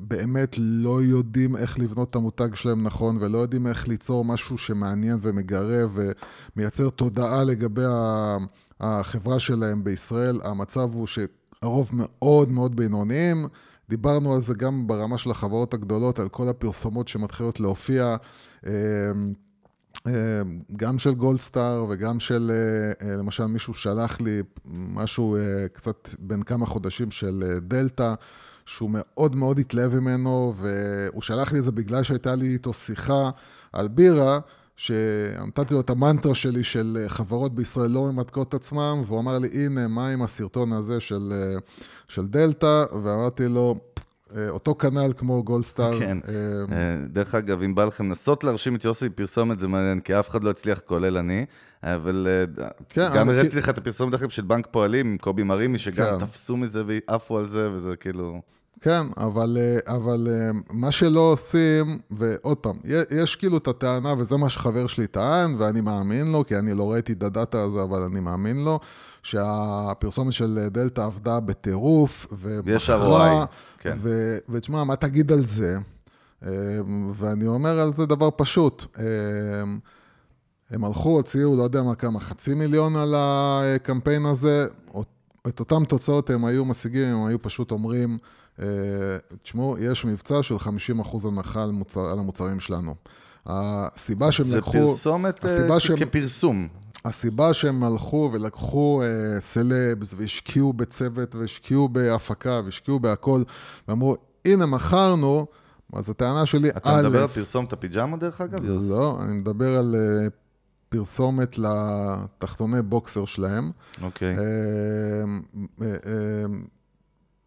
באמת 0.00 0.54
לא 0.58 1.02
יודעים 1.02 1.56
איך 1.56 1.78
לבנות 1.78 2.10
את 2.10 2.16
המותג 2.16 2.54
שלהם 2.54 2.82
נכון, 2.82 3.16
ולא 3.20 3.38
יודעים 3.38 3.66
איך 3.66 3.88
ליצור 3.88 4.24
משהו 4.24 4.58
שמעניין 4.58 5.18
ומגרה 5.22 5.84
ומייצר 6.56 6.90
תודעה 6.90 7.44
לגבי 7.44 7.84
החברה 8.80 9.40
שלהם 9.40 9.84
בישראל. 9.84 10.40
המצב 10.44 10.94
הוא 10.94 11.06
שהרוב 11.06 11.90
מאוד 11.92 12.50
מאוד 12.50 12.76
בינוניים. 12.76 13.46
דיברנו 13.88 14.34
על 14.34 14.40
זה 14.40 14.54
גם 14.54 14.86
ברמה 14.86 15.18
של 15.18 15.30
החברות 15.30 15.74
הגדולות, 15.74 16.18
על 16.18 16.28
כל 16.28 16.48
הפרסומות 16.48 17.08
שמתחילות 17.08 17.60
להופיע, 17.60 18.16
אמ, 18.66 18.70
גם 20.76 20.98
של 20.98 21.14
גולדסטאר 21.14 21.86
וגם 21.88 22.20
של, 22.20 22.50
אה, 22.54 23.08
אה, 23.08 23.16
למשל 23.16 23.46
מישהו 23.46 23.74
שלח 23.74 24.20
לי 24.20 24.42
משהו 24.64 25.36
אה, 25.36 25.68
קצת 25.72 26.08
בין 26.18 26.42
כמה 26.42 26.66
חודשים 26.66 27.10
של 27.10 27.58
דלתא, 27.60 28.14
שהוא 28.66 28.90
מאוד 28.92 29.36
מאוד 29.36 29.58
התלהב 29.58 29.94
ממנו, 29.94 30.54
והוא 30.56 31.22
שלח 31.22 31.52
לי 31.52 31.58
את 31.58 31.64
זה 31.64 31.72
בגלל 31.72 32.02
שהייתה 32.02 32.34
לי 32.34 32.52
איתו 32.52 32.72
שיחה 32.72 33.30
על 33.72 33.88
בירה. 33.88 34.38
שנתתי 34.76 35.74
לו 35.74 35.80
את 35.80 35.90
המנטרה 35.90 36.34
שלי 36.34 36.64
של 36.64 37.04
חברות 37.08 37.54
בישראל 37.54 37.90
לא 37.90 38.12
ממתקות 38.12 38.48
את 38.48 38.54
עצמם, 38.54 39.02
והוא 39.06 39.20
אמר 39.20 39.38
לי, 39.38 39.48
הנה, 39.52 39.88
מה 39.88 40.08
עם 40.08 40.22
הסרטון 40.22 40.72
הזה 40.72 41.00
של, 41.00 41.32
של 42.08 42.26
דלתא? 42.26 42.84
ואמרתי 43.04 43.48
לו, 43.48 43.80
אותו 44.48 44.74
כנ"ל 44.74 45.12
כמו 45.16 45.42
גולדסטאר. 45.42 45.98
כן. 45.98 46.18
אה, 46.28 46.34
דרך 47.08 47.34
אגב, 47.34 47.62
אם 47.62 47.74
בא 47.74 47.84
לכם 47.84 48.08
לנסות 48.08 48.44
להרשים 48.44 48.76
את 48.76 48.84
יוסי 48.84 49.08
פרסומת, 49.08 49.60
זה 49.60 49.68
מעניין, 49.68 50.00
כי 50.00 50.18
אף 50.18 50.28
אחד 50.28 50.44
לא 50.44 50.50
הצליח, 50.50 50.80
כולל 50.80 51.16
אני. 51.16 51.46
אבל 51.82 52.26
אה, 52.58 52.66
כן, 52.88 53.08
גם 53.14 53.28
הראיתי 53.28 53.56
לך 53.56 53.68
את 53.68 53.78
הפרסומת 53.78 54.12
דרך 54.12 54.32
של 54.32 54.42
בנק 54.42 54.66
פועלים 54.70 55.06
עם 55.06 55.18
קובי 55.18 55.42
מרימי, 55.42 55.78
שגם 55.78 56.18
כן. 56.18 56.26
תפסו 56.26 56.56
מזה 56.56 56.82
ועפו 56.86 57.38
על 57.38 57.48
זה, 57.48 57.72
וזה 57.72 57.96
כאילו... 57.96 58.40
כן, 58.80 59.06
אבל, 59.16 59.58
אה, 59.60 59.96
אבל 59.96 60.28
אה, 60.30 60.50
מה 60.70 60.92
שלא 60.92 61.20
עושים, 61.20 61.98
ועוד 62.10 62.56
פעם, 62.56 62.76
יש 63.10 63.36
כאילו 63.36 63.58
את 63.58 63.68
הטענה, 63.68 64.14
וזה 64.18 64.36
מה 64.36 64.48
שחבר 64.48 64.86
שלי 64.86 65.06
טען, 65.06 65.54
ואני 65.58 65.80
מאמין 65.80 66.32
לו, 66.32 66.44
כי 66.46 66.58
אני 66.58 66.74
לא 66.74 66.92
ראיתי 66.92 67.12
את 67.12 67.22
הדאטה 67.22 67.62
הזה, 67.62 67.82
אבל 67.82 68.02
אני 68.02 68.20
מאמין 68.20 68.64
לו, 68.64 68.80
שהפרסומת 69.22 70.32
של 70.32 70.68
דלתא 70.70 71.00
עבדה 71.00 71.40
בטירוף, 71.40 72.26
ובחרה, 72.32 73.44
כן. 73.78 73.96
ותשמע, 74.48 74.84
מה 74.84 74.96
תגיד 74.96 75.32
על 75.32 75.44
זה? 75.44 75.78
אה, 76.46 76.50
ואני 77.14 77.46
אומר 77.46 77.80
על 77.80 77.92
זה 77.96 78.06
דבר 78.06 78.28
פשוט. 78.36 78.84
הם 80.70 80.84
הלכו, 80.84 81.08
הוציאו, 81.08 81.56
לא 81.56 81.62
יודע 81.62 81.82
מה, 81.82 81.94
כמה, 81.94 82.20
חצי 82.20 82.54
מיליון 82.54 82.96
על 82.96 83.14
הקמפיין 83.16 84.26
הזה, 84.26 84.66
את 85.48 85.60
אותן 85.60 85.84
תוצאות 85.84 86.30
הם 86.30 86.44
היו 86.44 86.64
משיגים, 86.64 87.16
הם 87.16 87.26
היו 87.26 87.42
פשוט 87.42 87.70
אומרים, 87.70 88.18
אה, 88.22 88.39
תשמעו, 89.42 89.78
יש 89.78 90.04
מבצע 90.04 90.42
של 90.42 90.56
50% 90.56 91.28
הנחה 91.28 91.62
על, 91.62 91.70
מוצר, 91.70 92.00
על 92.00 92.18
המוצרים 92.18 92.60
שלנו. 92.60 92.94
הסיבה 93.46 94.32
שהם 94.32 94.46
לקחו... 94.56 94.72
זה 94.72 94.78
פרסומת 94.78 95.44
אה, 95.44 95.80
שהם, 95.80 95.96
כפרסום. 95.96 96.68
הסיבה 97.04 97.54
שהם 97.54 97.84
הלכו 97.84 98.30
ולקחו 98.32 99.02
אה, 99.02 99.40
סלבס 99.40 100.14
והשקיעו 100.16 100.72
בצוות 100.72 101.34
והשקיעו 101.34 101.88
בהפקה 101.88 102.60
והשקיעו 102.64 103.00
בהכל, 103.00 103.42
ואמרו, 103.88 104.16
הנה, 104.44 104.66
מכרנו, 104.66 105.46
אז 105.92 106.10
הטענה 106.10 106.46
שלי, 106.46 106.68
א'... 106.68 106.76
אתה 106.76 107.02
מדבר 107.02 107.22
על 107.22 107.28
פרסומת 107.28 107.72
הפיג'מה 107.72 108.16
דרך 108.16 108.40
אגב? 108.40 108.60
לא, 108.64 109.18
אני 109.22 109.36
מדבר 109.36 109.78
על 109.78 109.94
פרסומת 110.88 111.58
לתחתוני 111.58 112.82
בוקסר 112.82 113.24
שלהם. 113.24 113.70
אוקיי. 114.02 114.36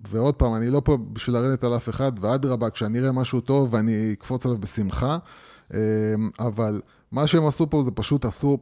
ועוד 0.10 0.36
פעם, 0.36 0.56
אני 0.56 0.70
לא 0.70 0.82
פה 0.86 0.98
בשביל 1.14 1.36
לרדת 1.36 1.64
על 1.64 1.76
אף 1.76 1.90
אחד, 1.90 2.12
ואדרבה, 2.22 2.70
כשאני 2.70 3.00
אראה 3.00 3.12
משהו 3.12 3.42
טוב, 3.42 3.76
אני 3.76 4.14
אקפוץ 4.14 4.46
עליו 4.46 4.58
בשמחה. 4.58 5.18
אמ, 5.74 5.78
אבל 6.40 6.82
מה 7.12 7.28
שהם 7.28 7.48
עשו 7.48 7.70
פה 7.70 7.84
זה 7.84 7.92
פשוט 7.92 8.26
עשו 8.26 8.58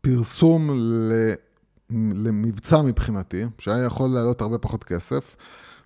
פרסום 0.00 0.70
למבצע 2.14 2.82
מבחינתי, 2.82 3.44
שהיה 3.58 3.84
יכול 3.84 4.10
לעלות 4.10 4.40
הרבה 4.40 4.58
פחות 4.58 4.84
כסף. 4.84 5.36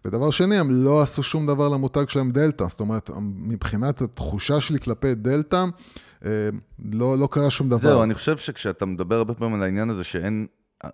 ודבר 0.04 0.30
שני, 0.30 0.58
הם 0.58 0.70
לא 0.70 1.02
עשו 1.02 1.22
שום 1.22 1.46
דבר 1.46 1.68
למותג 1.68 2.08
שלהם 2.08 2.30
דלתא. 2.32 2.64
זאת 2.68 2.80
אומרת, 2.80 3.10
מבחינת 3.36 4.02
התחושה 4.02 4.60
שלי 4.60 4.80
כלפי 4.80 5.14
דלתא, 5.14 5.64
אמ, 6.24 6.30
לא, 6.92 7.18
לא 7.18 7.28
קרה 7.30 7.50
שום 7.50 7.68
דבר. 7.68 7.78
זהו, 7.78 8.02
אני 8.02 8.14
חושב 8.14 8.36
שכשאתה 8.36 8.86
מדבר 8.86 9.14
הרבה 9.14 9.34
פעמים 9.34 9.54
על 9.54 9.62
העניין 9.62 9.90
הזה 9.90 10.04
שאין 10.04 10.46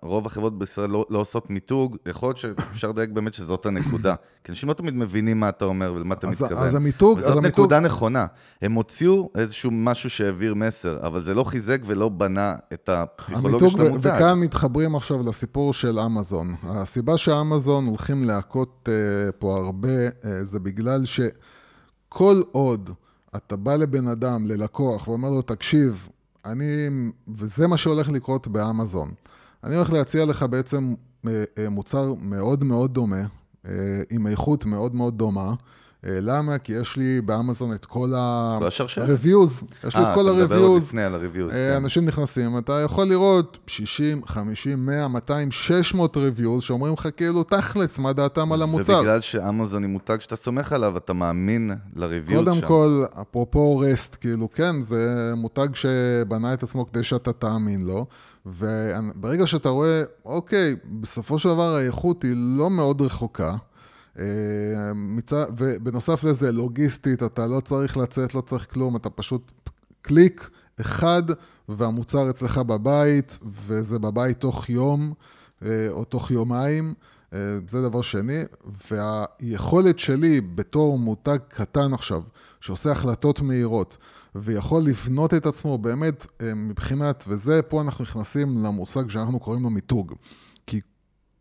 רוב 0.02 0.26
החברות 0.26 0.58
בישראל 0.58 0.90
לא, 0.90 1.06
לא 1.10 1.18
עושות 1.18 1.50
מיתוג, 1.50 1.96
יכול 2.06 2.28
להיות 2.28 2.38
שאפשר 2.38 2.88
לדייק 2.88 3.10
באמת 3.10 3.34
שזאת 3.34 3.66
הנקודה. 3.66 4.14
כי 4.44 4.52
אנשים 4.52 4.68
לא 4.68 4.74
תמיד 4.74 4.94
מבינים 4.94 5.40
מה 5.40 5.48
אתה 5.48 5.64
אומר 5.64 5.92
ולמה 5.92 6.14
אתה 6.14 6.26
אז, 6.28 6.42
מתכוון. 6.42 6.62
אז 6.62 6.74
המיתוג, 6.74 7.18
וזאת 7.18 7.30
אז 7.30 7.38
נקודה 7.38 7.76
המיתוג... 7.76 7.96
נכונה. 7.96 8.26
הם 8.62 8.72
הוציאו 8.72 9.30
איזשהו 9.34 9.70
משהו 9.70 10.10
שהעביר 10.10 10.54
מסר, 10.54 11.06
אבל 11.06 11.24
זה 11.24 11.34
לא 11.34 11.44
חיזק 11.44 11.80
ולא 11.86 12.08
בנה 12.08 12.54
את 12.72 12.88
הפסיכולוגיה 12.88 13.68
של 13.70 13.86
המותג. 13.86 14.12
וכאן 14.16 14.40
מתחברים 14.40 14.96
עכשיו 14.96 15.28
לסיפור 15.28 15.72
של 15.72 15.98
אמזון. 15.98 16.54
הסיבה 16.62 17.18
שאמזון 17.18 17.86
הולכים 17.86 18.24
להכות 18.24 18.88
uh, 18.88 19.32
פה 19.38 19.56
הרבה, 19.56 20.08
uh, 20.08 20.26
זה 20.42 20.60
בגלל 20.60 21.02
שכל 21.06 22.42
עוד 22.52 22.90
אתה 23.36 23.56
בא 23.56 23.76
לבן 23.76 24.08
אדם, 24.08 24.46
ללקוח, 24.46 25.08
ואומר 25.08 25.30
לו, 25.30 25.42
תקשיב, 25.42 26.08
אני, 26.44 26.88
וזה 27.28 27.66
מה 27.66 27.76
שהולך 27.76 28.08
לקרות 28.08 28.48
באמזון. 28.48 29.10
אני 29.64 29.76
הולך 29.76 29.92
להציע 29.92 30.24
לך 30.24 30.42
בעצם 30.50 30.94
אה, 31.26 31.44
אה, 31.58 31.68
מוצר 31.68 32.14
מאוד 32.20 32.64
מאוד 32.64 32.94
דומה, 32.94 33.22
אה, 33.68 33.72
עם 34.10 34.26
איכות 34.26 34.64
מאוד 34.64 34.94
מאוד 34.94 35.18
דומה. 35.18 35.54
למה? 36.06 36.58
כי 36.58 36.72
יש 36.72 36.96
לי 36.96 37.20
באמזון 37.20 37.74
את 37.74 37.86
כל 37.86 38.12
ה-reviews, 38.14 39.64
יש 39.88 39.96
לי 39.96 40.02
את 40.02 40.14
כל 40.14 40.28
ה-reviews. 40.28 40.40
אה, 40.40 40.44
אתה 40.44 40.54
מדבר 40.54 40.58
עוד 40.58 40.82
לפני 40.82 41.02
על 41.02 41.14
ה-reviews, 41.14 41.50
כן. 41.52 41.72
אנשים 41.76 42.04
נכנסים, 42.04 42.58
אתה 42.58 42.72
יכול 42.84 43.08
לראות 43.08 43.58
60, 43.66 44.26
50, 44.26 44.86
100, 44.86 45.08
200, 45.08 45.50
600 45.50 46.16
reviews 46.16 46.60
שאומרים 46.60 46.92
לך 46.92 47.08
כאילו 47.16 47.42
תכלס, 47.42 47.98
מה 47.98 48.12
דעתם 48.12 48.52
על 48.52 48.62
המוצר. 48.62 48.98
ובגלל 48.98 49.20
שאמזון 49.20 49.82
היא 49.82 49.90
מותג 49.90 50.16
שאתה 50.20 50.36
סומך 50.36 50.72
עליו, 50.72 50.96
אתה 50.96 51.12
מאמין 51.12 51.70
ל-reviews 51.96 52.30
שם. 52.30 52.44
קודם 52.44 52.60
כל, 52.60 53.04
אפרופו 53.22 53.78
רסט, 53.78 54.16
כאילו, 54.20 54.48
כן, 54.52 54.82
זה 54.82 55.32
מותג 55.36 55.68
שבנה 55.74 56.54
את 56.54 56.62
עצמו 56.62 56.86
כדי 56.86 57.02
שאתה 57.02 57.32
תאמין 57.32 57.84
לו. 57.84 58.06
וברגע 58.46 59.46
שאתה 59.46 59.68
רואה, 59.68 60.02
אוקיי, 60.24 60.76
בסופו 61.00 61.38
של 61.38 61.48
דבר 61.48 61.74
האיכות 61.74 62.22
היא 62.22 62.34
לא 62.36 62.70
מאוד 62.70 63.00
רחוקה. 63.00 63.54
אה, 64.18 64.24
ובנוסף 65.56 66.24
לזה, 66.24 66.52
לוגיסטית, 66.52 67.22
אתה 67.22 67.46
לא 67.46 67.60
צריך 67.60 67.96
לצאת, 67.96 68.34
לא 68.34 68.40
צריך 68.40 68.72
כלום, 68.72 68.96
אתה 68.96 69.10
פשוט 69.10 69.52
קליק 70.02 70.50
אחד, 70.80 71.22
והמוצר 71.68 72.30
אצלך 72.30 72.58
בבית, 72.58 73.38
וזה 73.66 73.98
בבית 73.98 74.40
תוך 74.40 74.70
יום 74.70 75.12
אה, 75.64 75.86
או 75.90 76.04
תוך 76.04 76.30
יומיים. 76.30 76.94
אה, 77.32 77.38
זה 77.68 77.82
דבר 77.82 78.02
שני, 78.02 78.42
והיכולת 78.90 79.98
שלי 79.98 80.40
בתור 80.40 80.98
מותג 80.98 81.38
קטן 81.48 81.94
עכשיו, 81.94 82.22
שעושה 82.60 82.92
החלטות 82.92 83.40
מהירות, 83.40 83.96
ויכול 84.34 84.82
לבנות 84.82 85.34
את 85.34 85.46
עצמו 85.46 85.78
באמת 85.78 86.26
אה, 86.40 86.54
מבחינת, 86.54 87.24
וזה, 87.28 87.62
פה 87.62 87.80
אנחנו 87.80 88.02
נכנסים 88.02 88.64
למושג 88.64 89.10
שאנחנו 89.10 89.40
קוראים 89.40 89.62
לו 89.62 89.70
מיתוג. 89.70 90.14
כי 90.66 90.80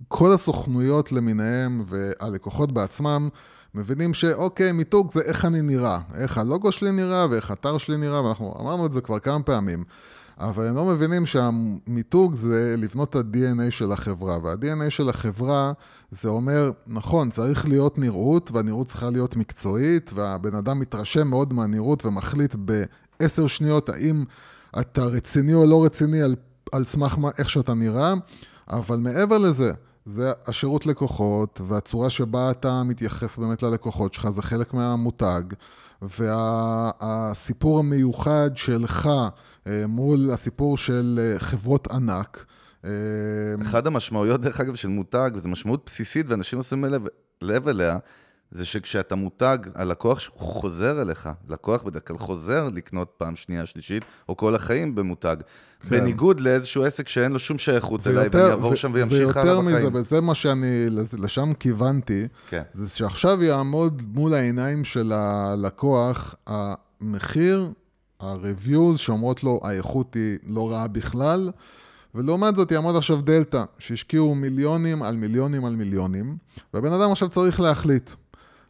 כל 0.08 0.34
הסוכנויות 0.34 1.12
למיניהם 1.12 1.84
והלקוחות 1.86 2.72
בעצמם, 2.72 3.30
מבינים 3.76 4.14
שאוקיי, 4.14 4.72
מיתוג 4.72 5.12
זה 5.12 5.22
איך 5.22 5.46
אני 5.46 5.62
נראה, 5.62 6.00
איך 6.16 6.38
הלוגו 6.38 6.72
שלי 6.72 6.92
נראה 6.92 7.28
ואיך 7.30 7.50
האתר 7.50 7.78
שלי 7.78 7.98
נראה, 7.98 8.24
ואנחנו 8.26 8.54
אמרנו 8.60 8.86
את 8.86 8.94
זה 8.94 9.02
כבר 9.02 9.20
כמה 9.20 9.44
פעמים. 9.44 9.84
אבל 10.38 10.68
הם 10.68 10.76
לא 10.76 10.86
מבינים 10.86 11.26
שהמיתוג 11.26 12.36
זה 12.36 12.76
לבנות 12.78 13.10
את 13.10 13.16
ה-DNA 13.16 13.72
של 13.72 13.92
החברה, 13.92 14.38
וה-DNA 14.44 14.90
של 14.90 15.10
החברה 15.10 15.74
זה 16.12 16.30
אומר, 16.30 16.72
נכון, 16.88 17.30
צריך 17.30 17.68
להיות 17.68 17.98
נראות, 17.98 18.52
והנראות 18.52 18.88
צריכה 18.88 19.10
להיות 19.10 19.36
מקצועית, 19.36 20.12
והבן 20.14 20.56
אדם 20.56 20.80
מתרשם 20.80 21.28
מאוד 21.28 21.54
מהנראות 21.54 22.06
ומחליט 22.06 22.56
בעשר 22.56 23.48
שניות 23.48 23.90
האם 23.90 24.24
אתה 24.80 25.06
רציני 25.06 25.54
או 25.54 25.66
לא 25.66 25.86
רציני 25.86 26.22
על, 26.22 26.36
על 26.72 26.86
סמך 26.86 27.18
מה, 27.18 27.30
איך 27.38 27.50
שאתה 27.50 27.74
נראה, 27.74 28.14
אבל 28.70 28.98
מעבר 28.98 29.38
לזה, 29.38 29.72
זה 30.06 30.32
השירות 30.48 30.86
לקוחות, 30.86 31.62
והצורה 31.68 32.10
שבה 32.10 32.52
אתה 32.52 32.84
מתייחס 32.84 33.38
באמת 33.38 33.64
ללקוחות 33.64 34.14
שלך, 34.14 34.30
זה 34.30 34.42
חלק 34.42 34.74
מהמותג, 34.74 35.44
והסיפור 36.10 37.74
וה, 37.74 37.80
המיוחד 37.80 38.50
שלך 38.56 39.10
אה, 39.68 39.88
מול 39.88 40.30
הסיפור 40.34 40.78
של 40.78 41.20
אה, 41.22 41.40
חברות 41.40 41.88
ענק. 41.88 42.46
אה, 42.86 42.92
אחד 43.62 43.88
המשמעויות, 43.88 44.42
דרך 44.42 44.60
אגב, 44.60 44.76
של 44.76 44.88
מותג, 44.88 45.32
וזו 45.34 45.50
משמעות 45.50 45.84
בסיסית, 45.86 46.26
ואנשים 46.30 46.60
עושים 46.60 46.86
לב, 46.86 47.04
לב 47.42 47.68
אליה, 47.68 47.98
זה 48.54 48.66
שכשאתה 48.66 49.16
מותג, 49.16 49.58
הלקוח 49.76 50.30
חוזר 50.36 51.02
אליך. 51.02 51.30
לקוח 51.50 51.84
בדרך 51.84 52.08
כלל 52.08 52.18
חוזר 52.18 52.70
לקנות 52.74 53.14
פעם 53.18 53.36
שנייה, 53.36 53.66
שלישית, 53.66 54.04
או 54.30 54.38
כל 54.38 54.56
החיים 54.56 54.96
במותג. 54.96 55.36
כן. 55.80 55.90
בניגוד 55.90 56.40
לאיזשהו 56.40 56.84
עסק 56.84 57.08
שאין 57.08 57.32
לו 57.32 57.40
שום 57.40 57.58
שייכות 57.58 58.08
אליי, 58.08 58.28
ואני 58.32 58.50
אעבור 58.50 58.76
שם 58.76 58.92
וימשיך 58.94 59.38
הלאה 59.38 59.56
בחיים. 59.56 59.68
ויותר 59.68 59.90
מזה, 59.90 60.00
וזה 60.00 60.22
מה 60.22 60.36
שאני, 60.36 60.86
לשם 61.18 61.54
כיוונתי, 61.60 62.28
כן. 62.50 62.62
זה 62.74 62.90
שעכשיו 62.90 63.44
יעמוד 63.44 64.02
מול 64.14 64.34
העיניים 64.34 64.84
של 64.84 65.12
הלקוח 65.16 66.36
המחיר, 66.48 67.70
ה-reviews 68.20 68.98
שאומרות 68.98 69.44
לו, 69.44 69.60
האיכות 69.64 70.14
היא 70.14 70.38
לא 70.48 70.72
רעה 70.72 70.88
בכלל, 70.88 71.52
ולעומת 72.16 72.56
זאת 72.56 72.72
יעמוד 72.72 72.96
עכשיו 72.96 73.22
דלתא, 73.22 73.64
שהשקיעו 73.80 74.36
מיליונים 74.36 75.04
על 75.04 75.16
מיליונים 75.16 75.66
על 75.66 75.76
מיליונים, 75.76 76.38
והבן 76.74 76.94
אדם 76.94 77.12
עכשיו 77.12 77.30
צריך 77.30 77.60
להחליט. 77.60 78.12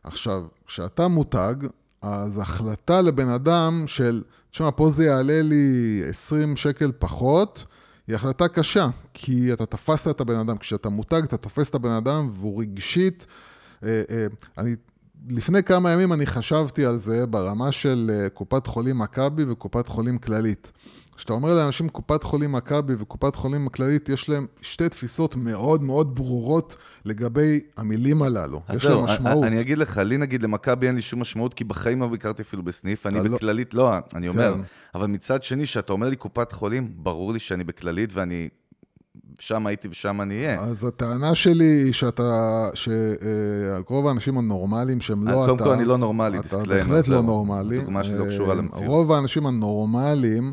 עכשיו, 0.03 0.45
כשאתה 0.67 1.07
מותג, 1.07 1.55
אז 2.01 2.37
החלטה 2.37 3.01
לבן 3.01 3.29
אדם 3.29 3.83
של, 3.87 4.23
תשמע, 4.51 4.69
פה 4.75 4.89
זה 4.89 5.05
יעלה 5.05 5.41
לי 5.41 6.01
20 6.09 6.55
שקל 6.55 6.91
פחות, 6.99 7.65
היא 8.07 8.15
החלטה 8.15 8.47
קשה, 8.47 8.87
כי 9.13 9.53
אתה 9.53 9.65
תפסת 9.65 10.15
את 10.15 10.21
הבן 10.21 10.39
אדם. 10.39 10.57
כשאתה 10.57 10.89
מותג, 10.89 11.21
אתה 11.23 11.37
תופס 11.37 11.69
את 11.69 11.75
הבן 11.75 11.91
אדם 11.91 12.29
והוא 12.33 12.61
רגשית. 12.61 13.27
אה, 13.83 14.03
אה, 14.09 14.25
אני, 14.57 14.75
לפני 15.29 15.63
כמה 15.63 15.91
ימים 15.91 16.13
אני 16.13 16.25
חשבתי 16.25 16.85
על 16.85 16.99
זה 16.99 17.25
ברמה 17.25 17.71
של 17.71 18.11
אה, 18.13 18.29
קופת 18.29 18.67
חולים 18.67 18.97
מכבי 18.97 19.43
וקופת 19.43 19.87
חולים 19.87 20.17
כללית. 20.17 20.71
כשאתה 21.15 21.33
אומר 21.33 21.55
לאנשים 21.55 21.89
קופת 21.89 22.23
חולים 22.23 22.51
מכבי 22.51 22.93
וקופת 22.99 23.35
חולים 23.35 23.67
הכללית, 23.67 24.09
יש 24.09 24.29
להם 24.29 24.47
שתי 24.61 24.89
תפיסות 24.89 25.35
מאוד 25.35 25.83
מאוד 25.83 26.15
ברורות 26.15 26.75
לגבי 27.05 27.59
המילים 27.77 28.21
הללו. 28.21 28.61
יש 28.73 28.85
להם 28.85 29.03
משמעות. 29.03 29.43
אני 29.43 29.61
אגיד 29.61 29.77
לך, 29.77 29.97
לי 29.97 30.17
נגיד 30.17 30.43
למכבי 30.43 30.87
אין 30.87 30.95
לי 30.95 31.01
שום 31.01 31.21
משמעות, 31.21 31.53
כי 31.53 31.63
בחיים 31.63 32.01
לא 32.01 32.07
ביקרתי 32.07 32.41
אפילו 32.41 32.63
בסניף, 32.63 33.07
אני 33.07 33.29
לא- 33.29 33.35
בכללית, 33.35 33.73
לא, 33.73 33.91
אני 34.15 34.27
אומר, 34.27 34.53
כן. 34.53 34.61
אבל 34.95 35.07
מצד 35.07 35.43
שני, 35.43 35.63
כשאתה 35.63 35.93
אומר 35.93 36.09
לי 36.09 36.15
קופת 36.15 36.51
חולים, 36.51 36.87
ברור 36.95 37.33
לי 37.33 37.39
שאני 37.39 37.63
בכללית 37.63 38.09
ואני 38.13 38.49
שם 39.39 39.67
הייתי 39.67 39.87
ושם 39.87 40.21
אני 40.21 40.37
אהיה. 40.37 40.61
אז 40.61 40.83
הטענה 40.85 41.35
שלי 41.35 41.65
היא 41.65 41.93
שאתה, 41.93 42.69
שרוב 42.73 44.07
האנשים 44.07 44.37
הנורמליים 44.37 45.01
שהם 45.01 45.27
לא 45.27 45.45
אתה... 45.45 45.51
קודם 45.51 45.57
כל 45.57 45.71
אני 45.71 45.85
לא 45.85 45.97
נורמלי, 45.97 46.39
disclaimer. 46.41 46.75
אתה 46.75 46.89
בהחלט 46.89 47.07
לא 47.07 47.21
נורמלי. 47.21 47.79
דוגמה 47.79 48.03
שלא 48.03 48.25
קשורה 48.25 48.55
למציאות. 48.55 48.87
רוב 48.87 49.11
האנשים 49.11 49.45
הנורמליים... 49.47 50.51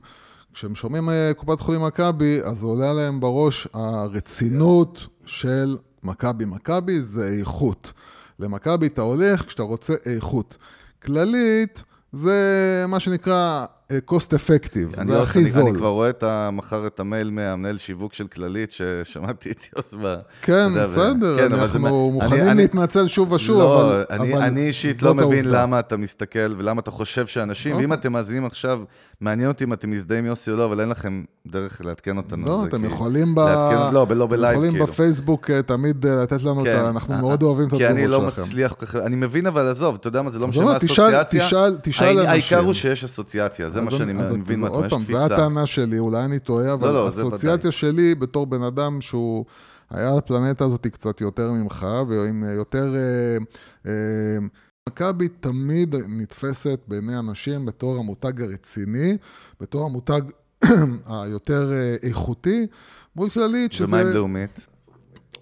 כשהם 0.52 0.74
שומעים 0.74 1.10
אה, 1.10 1.32
קופת 1.36 1.60
חולים 1.60 1.82
מכבי, 1.82 2.40
אז 2.44 2.62
עולה 2.62 2.92
להם 2.92 3.20
בראש 3.20 3.68
הרצינות 3.74 5.06
של 5.24 5.76
מכבי. 6.02 6.44
מכבי 6.44 7.00
זה 7.00 7.28
איכות. 7.38 7.92
למכבי 8.38 8.86
אתה 8.86 9.02
הולך 9.02 9.46
כשאתה 9.46 9.62
רוצה 9.62 9.94
איכות. 10.06 10.56
כללית, 11.02 11.82
זה 12.12 12.84
מה 12.88 13.00
שנקרא 13.00 13.34
אה, 13.60 13.66
cost 14.10 14.32
effective, 14.32 15.04
זה 15.04 15.22
הכי 15.22 15.38
אני, 15.38 15.50
זול. 15.50 15.62
אני 15.62 15.74
כבר 15.74 15.88
רואה 15.88 16.10
את 16.10 16.24
מחר 16.52 16.86
את 16.86 17.00
המייל 17.00 17.30
מהמנהל 17.30 17.78
שיווק 17.78 18.14
של 18.14 18.26
כללית, 18.26 18.72
ששמעתי 18.72 19.50
את 19.50 19.64
יוס 19.76 19.94
ב... 20.02 20.16
כן, 20.42 20.82
בסדר, 20.82 21.36
כן, 21.38 21.52
אנחנו 21.52 21.68
זה... 21.68 21.78
מוכנים 22.12 22.48
אני, 22.48 22.62
להתנצל 22.62 23.08
שוב 23.08 23.32
ושוב, 23.32 23.58
לא, 23.58 23.80
אבל... 23.80 24.04
אני, 24.10 24.34
אבל 24.34 24.42
אני 24.42 24.66
אישית 24.66 25.02
לא 25.02 25.14
מבין 25.14 25.32
העובדה. 25.32 25.62
למה 25.62 25.78
אתה 25.78 25.96
מסתכל 25.96 26.54
ולמה 26.58 26.80
אתה 26.80 26.90
חושב 26.90 27.26
שאנשים, 27.26 27.76
ואם 27.76 27.84
אוקיי. 27.84 28.00
אתם 28.00 28.12
מאזינים 28.12 28.44
עכשיו, 28.44 28.80
מעניין 29.20 29.48
אותי 29.48 29.64
אם 29.64 29.72
אתם 29.72 29.90
מזדהים 29.90 30.26
יוסי 30.26 30.50
או 30.50 30.56
לא, 30.56 30.64
אבל 30.64 30.80
אין 30.80 30.88
לכם 30.88 31.22
דרך 31.46 31.80
לעדכן 31.84 32.16
אותנו. 32.16 32.46
לא, 32.46 32.64
אתם 32.64 32.84
יכולים 32.84 33.34
ב... 33.34 33.38
לעדכן, 33.38 33.94
לא, 33.94 34.06
לא 34.10 34.26
בלייב, 34.26 34.60
כאילו. 34.60 34.66
יכולים 34.66 34.86
בפייסבוק 34.86 35.50
אה, 35.50 35.62
תמיד 35.62 36.06
אה, 36.06 36.22
לתת 36.22 36.42
לנו 36.42 36.64
כן. 36.64 36.70
את 36.70 36.76
ה... 36.76 36.88
אנחנו 36.88 37.14
מאוד 37.14 37.42
אוהבים 37.42 37.68
את 37.68 37.72
התגובות 37.72 37.88
שלכם. 37.88 37.96
כי 37.96 38.02
אני 38.02 38.10
לא 38.10 38.20
מצליח 38.20 38.72
כל 38.72 38.86
כך... 38.86 38.96
אני 38.96 39.16
מבין, 39.16 39.46
אבל 39.46 39.68
עזוב, 39.68 39.94
אתה 40.00 40.08
יודע 40.08 40.22
מה, 40.22 40.30
זה 40.30 40.38
לא 40.38 40.48
משנה 40.48 40.76
אסוציאציה. 40.76 41.46
תשאל 41.82 42.18
אנשים. 42.18 42.30
העיקר 42.30 42.58
הוא 42.58 42.72
שיש 42.72 43.04
אסוציאציה, 43.04 43.68
זה 43.80 43.90
מה 43.90 43.98
שאני 43.98 44.38
מבין, 44.38 44.60
מה 44.60 44.68
יש 44.86 44.92
תפיסה. 44.94 45.28
זו 45.28 45.34
הטענה 45.34 45.66
שלי, 45.66 45.98
אולי 45.98 46.24
אני 46.24 46.38
טועה, 46.38 46.72
אבל 46.72 46.96
האסוציאציה 46.96 47.70
שלי 47.70 48.14
בתור 48.14 48.46
בן 48.46 48.62
אדם 48.62 49.00
שהוא... 49.00 49.44
היה 49.90 50.16
הפלנטה 50.16 50.64
הזאת 50.64 50.86
קצת 50.86 51.20
יותר 51.20 51.52
ממך, 51.52 51.86
ועם 52.08 52.44
יותר... 52.56 52.94
מכבי 54.88 55.28
תמיד 55.28 55.94
נתפסת 56.08 56.80
בעיני 56.88 57.18
אנשים 57.18 57.66
בתור 57.66 57.98
המותג 57.98 58.42
הרציני, 58.42 59.16
בתור 59.60 59.86
המותג 59.86 60.20
היותר 61.06 61.72
אה, 61.72 61.96
איכותי, 62.02 62.66
מול 63.16 63.30
כללית 63.30 63.72
שזה... 63.72 63.86
ומה 63.88 64.00
עם 64.00 64.06
לאומית? 64.06 64.66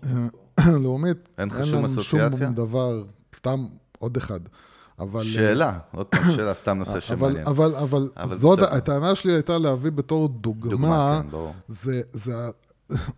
לאומית, 0.83 1.29
אין 1.38 1.48
לך 1.48 1.66
שום 1.66 1.85
אסוציאציה? 1.85 2.24
אין 2.24 2.37
שום 2.37 2.55
דבר, 2.55 3.05
סתם 3.37 3.66
עוד 3.98 4.16
אחד. 4.16 4.40
אבל... 5.00 5.24
שאלה, 5.24 5.78
עוד 5.94 6.06
פעם, 6.06 6.32
שאלה, 6.37 6.54
סתם 6.54 6.78
נושא 6.78 7.00
שמעניין. 7.00 7.46
אבל, 7.46 7.74
אבל, 7.76 8.11
אבל 8.16 8.37
זאת, 8.37 8.58
הטענה 8.58 9.14
שלי 9.14 9.32
הייתה 9.32 9.58
להביא 9.58 9.90
בתור 9.90 10.28
דוגמה, 10.28 10.70
דוגמה 10.70 11.20
כן, 11.22 11.30
ברור. 11.30 11.54
זה, 11.68 12.00
זה, 12.12 12.32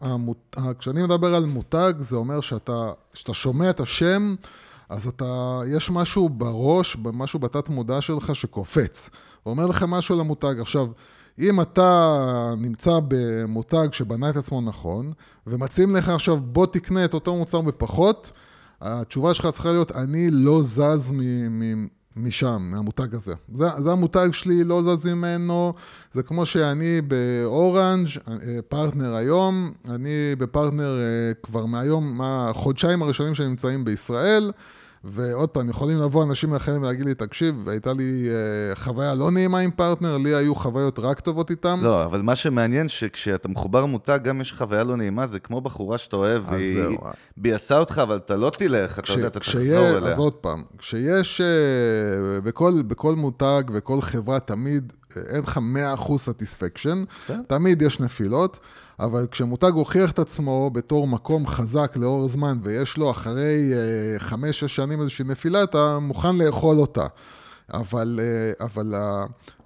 המות, 0.00 0.56
כשאני 0.78 1.02
מדבר 1.02 1.34
על 1.34 1.44
מותג, 1.44 1.92
זה 1.98 2.16
אומר 2.16 2.40
שאתה, 2.40 2.92
שאתה 3.14 3.34
שומע 3.34 3.70
את 3.70 3.80
השם, 3.80 4.34
אז 4.88 5.06
אתה, 5.06 5.60
יש 5.66 5.90
משהו 5.90 6.28
בראש, 6.28 6.96
משהו 7.12 7.38
בתת 7.38 7.68
מודע 7.68 8.00
שלך 8.00 8.34
שקופץ. 8.34 9.10
ואומר 9.46 9.66
לכם 9.66 9.90
משהו 9.90 10.14
על 10.14 10.20
המותג. 10.20 10.54
עכשיו, 10.60 10.86
אם 11.38 11.60
אתה 11.60 12.54
נמצא 12.58 12.98
במותג 13.08 13.88
שבנה 13.92 14.30
את 14.30 14.36
עצמו 14.36 14.60
נכון, 14.60 15.12
ומציעים 15.46 15.96
לך 15.96 16.08
עכשיו, 16.08 16.36
בוא 16.36 16.66
תקנה 16.66 17.04
את 17.04 17.14
אותו 17.14 17.36
מוצר 17.36 17.60
בפחות, 17.60 18.30
התשובה 18.80 19.34
שלך 19.34 19.46
צריכה 19.52 19.70
להיות, 19.70 19.92
אני 19.92 20.30
לא 20.30 20.62
זז 20.62 21.10
מ- 21.12 21.60
מ- 21.62 21.88
משם, 22.16 22.68
מהמותג 22.70 23.14
הזה. 23.14 23.34
זה, 23.54 23.66
זה 23.78 23.92
המותג 23.92 24.28
שלי, 24.32 24.64
לא 24.64 24.82
זז 24.82 25.06
ממנו. 25.06 25.74
זה 26.12 26.22
כמו 26.22 26.46
שאני 26.46 27.00
באורנג', 27.00 28.08
אה, 28.28 28.34
פרטנר 28.68 29.14
היום, 29.14 29.72
אני 29.88 30.34
בפרטנר 30.38 30.98
אה, 31.00 31.32
כבר 31.42 31.66
מהיום, 31.66 32.18
מהחודשיים 32.18 33.02
הראשונים 33.02 33.34
שנמצאים 33.34 33.84
בישראל. 33.84 34.50
ועוד 35.04 35.48
פעם, 35.48 35.68
יכולים 35.68 35.98
לבוא 35.98 36.24
אנשים 36.24 36.54
אחרים 36.54 36.82
ולהגיד 36.82 37.06
לי, 37.06 37.14
תקשיב, 37.14 37.68
הייתה 37.68 37.92
לי 37.92 38.28
uh, 38.28 38.78
חוויה 38.78 39.14
לא 39.14 39.30
נעימה 39.30 39.58
עם 39.58 39.70
פרטנר, 39.70 40.18
לי 40.18 40.34
היו 40.34 40.54
חוויות 40.54 40.98
רק 40.98 41.20
טובות 41.20 41.50
איתם. 41.50 41.80
לא, 41.82 42.04
אבל 42.04 42.22
מה 42.22 42.36
שמעניין, 42.36 42.88
שכשאתה 42.88 43.48
מחובר 43.48 43.86
מותג, 43.86 44.18
גם 44.22 44.40
יש 44.40 44.52
חוויה 44.52 44.84
לא 44.84 44.96
נעימה, 44.96 45.26
זה 45.26 45.40
כמו 45.40 45.60
בחורה 45.60 45.98
שאתה 45.98 46.16
אוהב, 46.16 46.42
והיא 46.50 46.98
ביאסה 47.36 47.78
אותך, 47.78 48.00
אבל 48.02 48.16
אתה 48.16 48.36
לא 48.36 48.50
תלך, 48.50 48.98
אתה 48.98 49.12
יודע, 49.12 49.26
אתה 49.26 49.40
תחזור 49.40 49.88
אליה. 49.88 50.12
אז 50.12 50.18
עוד 50.18 50.32
פעם, 50.32 50.62
כשיש, 50.78 51.40
uh, 51.40 52.44
בכל, 52.44 52.72
בכל 52.86 53.14
מותג 53.14 53.62
וכל 53.72 54.00
חברה, 54.00 54.40
תמיד 54.40 54.92
uh, 55.02 55.16
אין 55.28 55.42
לך 55.42 55.60
100% 55.98 56.00
satisfaction, 56.00 57.30
תמיד 57.46 57.82
יש 57.82 58.00
נפילות. 58.00 58.60
אבל 59.00 59.26
כשמותג 59.30 59.72
הוכיח 59.72 60.10
את 60.10 60.18
עצמו 60.18 60.70
בתור 60.72 61.08
מקום 61.08 61.46
חזק 61.46 61.96
לאור 61.96 62.28
זמן, 62.28 62.58
ויש 62.62 62.96
לו 62.96 63.10
אחרי 63.10 63.72
אה, 63.72 64.18
חמש-שש 64.18 64.76
שנים 64.76 65.00
איזושהי 65.00 65.24
נפילה, 65.24 65.62
אתה 65.62 65.98
מוכן 65.98 66.36
לאכול 66.36 66.78
אותה. 66.78 67.06
אבל, 67.72 68.20
אה, 68.22 68.66
אבל 68.66 68.94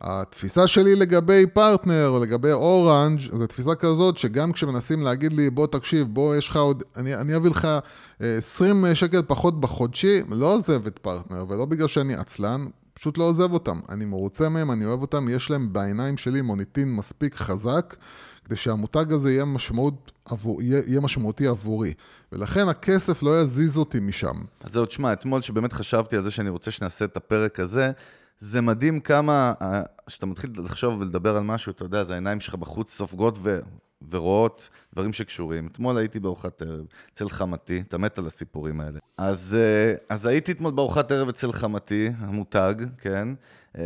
התפיסה 0.01 0.67
שלי 0.67 0.95
לגבי 0.95 1.47
פרטנר 1.47 2.09
או 2.09 2.21
לגבי 2.21 2.53
אורנג' 2.53 3.21
זו 3.21 3.47
תפיסה 3.47 3.75
כזאת 3.75 4.19
שגם 4.19 4.53
כשמנסים 4.53 5.03
להגיד 5.03 5.33
לי, 5.33 5.51
בוא 5.51 5.67
תקשיב, 5.67 6.07
בוא 6.11 6.37
יש 6.37 6.49
לך 6.49 6.57
עוד, 6.57 6.83
אני, 6.97 7.15
אני 7.15 7.37
אביא 7.37 7.51
לך 7.51 7.69
20 8.21 8.87
אה, 8.87 8.95
שקל 8.95 9.23
פחות 9.27 9.61
בחודשי, 9.61 10.23
לא 10.31 10.55
עוזב 10.55 10.87
את 10.87 10.99
פרטנר, 10.99 11.45
ולא 11.49 11.65
בגלל 11.65 11.87
שאני 11.87 12.15
עצלן, 12.15 12.67
פשוט 12.95 13.19
לא 13.19 13.25
עוזב 13.25 13.53
אותם. 13.53 13.81
אני 13.89 14.05
מרוצה 14.05 14.49
מהם, 14.49 14.71
אני 14.71 14.85
אוהב 14.85 15.03
אותם, 15.03 15.29
יש 15.29 15.51
להם 15.51 15.73
בעיניים 15.73 16.17
שלי 16.17 16.41
מוניטין 16.41 16.93
מספיק 16.93 17.35
חזק. 17.35 17.97
כדי 18.45 18.57
שהמותג 18.57 19.13
הזה 19.13 19.33
יהיה, 19.33 19.45
משמעות 19.45 20.13
עבור, 20.25 20.63
יהיה, 20.63 20.83
יהיה 20.87 21.01
משמעותי 21.01 21.47
עבורי. 21.47 21.95
ולכן 22.33 22.69
הכסף 22.69 23.23
לא 23.23 23.41
יזיז 23.41 23.77
אותי 23.77 24.01
משם. 24.01 24.35
אז 24.65 24.73
זהו, 24.73 24.87
תשמע, 24.87 25.13
אתמול 25.13 25.43
שבאמת 25.43 25.73
חשבתי 25.73 26.17
על 26.17 26.23
זה 26.23 26.31
שאני 26.31 26.49
רוצה 26.49 26.71
שנעשה 26.71 27.05
את 27.05 27.17
הפרק 27.17 27.61
הזה, 27.61 27.93
זה 28.39 28.61
מדהים 28.61 29.01
כמה, 29.01 29.53
כשאתה 30.07 30.27
מתחיל 30.27 30.51
לחשוב 30.57 31.01
ולדבר 31.01 31.37
על 31.37 31.43
משהו, 31.43 31.73
אתה 31.73 31.85
יודע, 31.85 32.01
אז 32.01 32.11
העיניים 32.11 32.41
שלך 32.41 32.55
בחוץ 32.55 32.93
סופגות 32.93 33.39
ו... 33.43 33.61
ורואות 34.11 34.69
דברים 34.93 35.13
שקשורים. 35.13 35.67
אתמול 35.67 35.99
הייתי 35.99 36.21
בארוחת 36.21 36.63
ערב 36.63 36.87
אצל 37.13 37.29
חמתי, 37.29 37.83
אתה 37.89 37.99
מת 37.99 38.19
על 38.19 38.27
הסיפורים 38.27 38.81
האלה. 38.81 38.99
אז, 39.19 39.57
אה, 39.61 39.95
אז 40.09 40.27
הייתי 40.27 40.53
אתמול 40.53 40.73
בארוחת 40.73 41.13
ערב 41.13 41.29
אצל 41.29 41.53
חמתי, 41.53 42.11
המותג, 42.19 42.75
כן? 42.99 43.29
אה, 43.79 43.83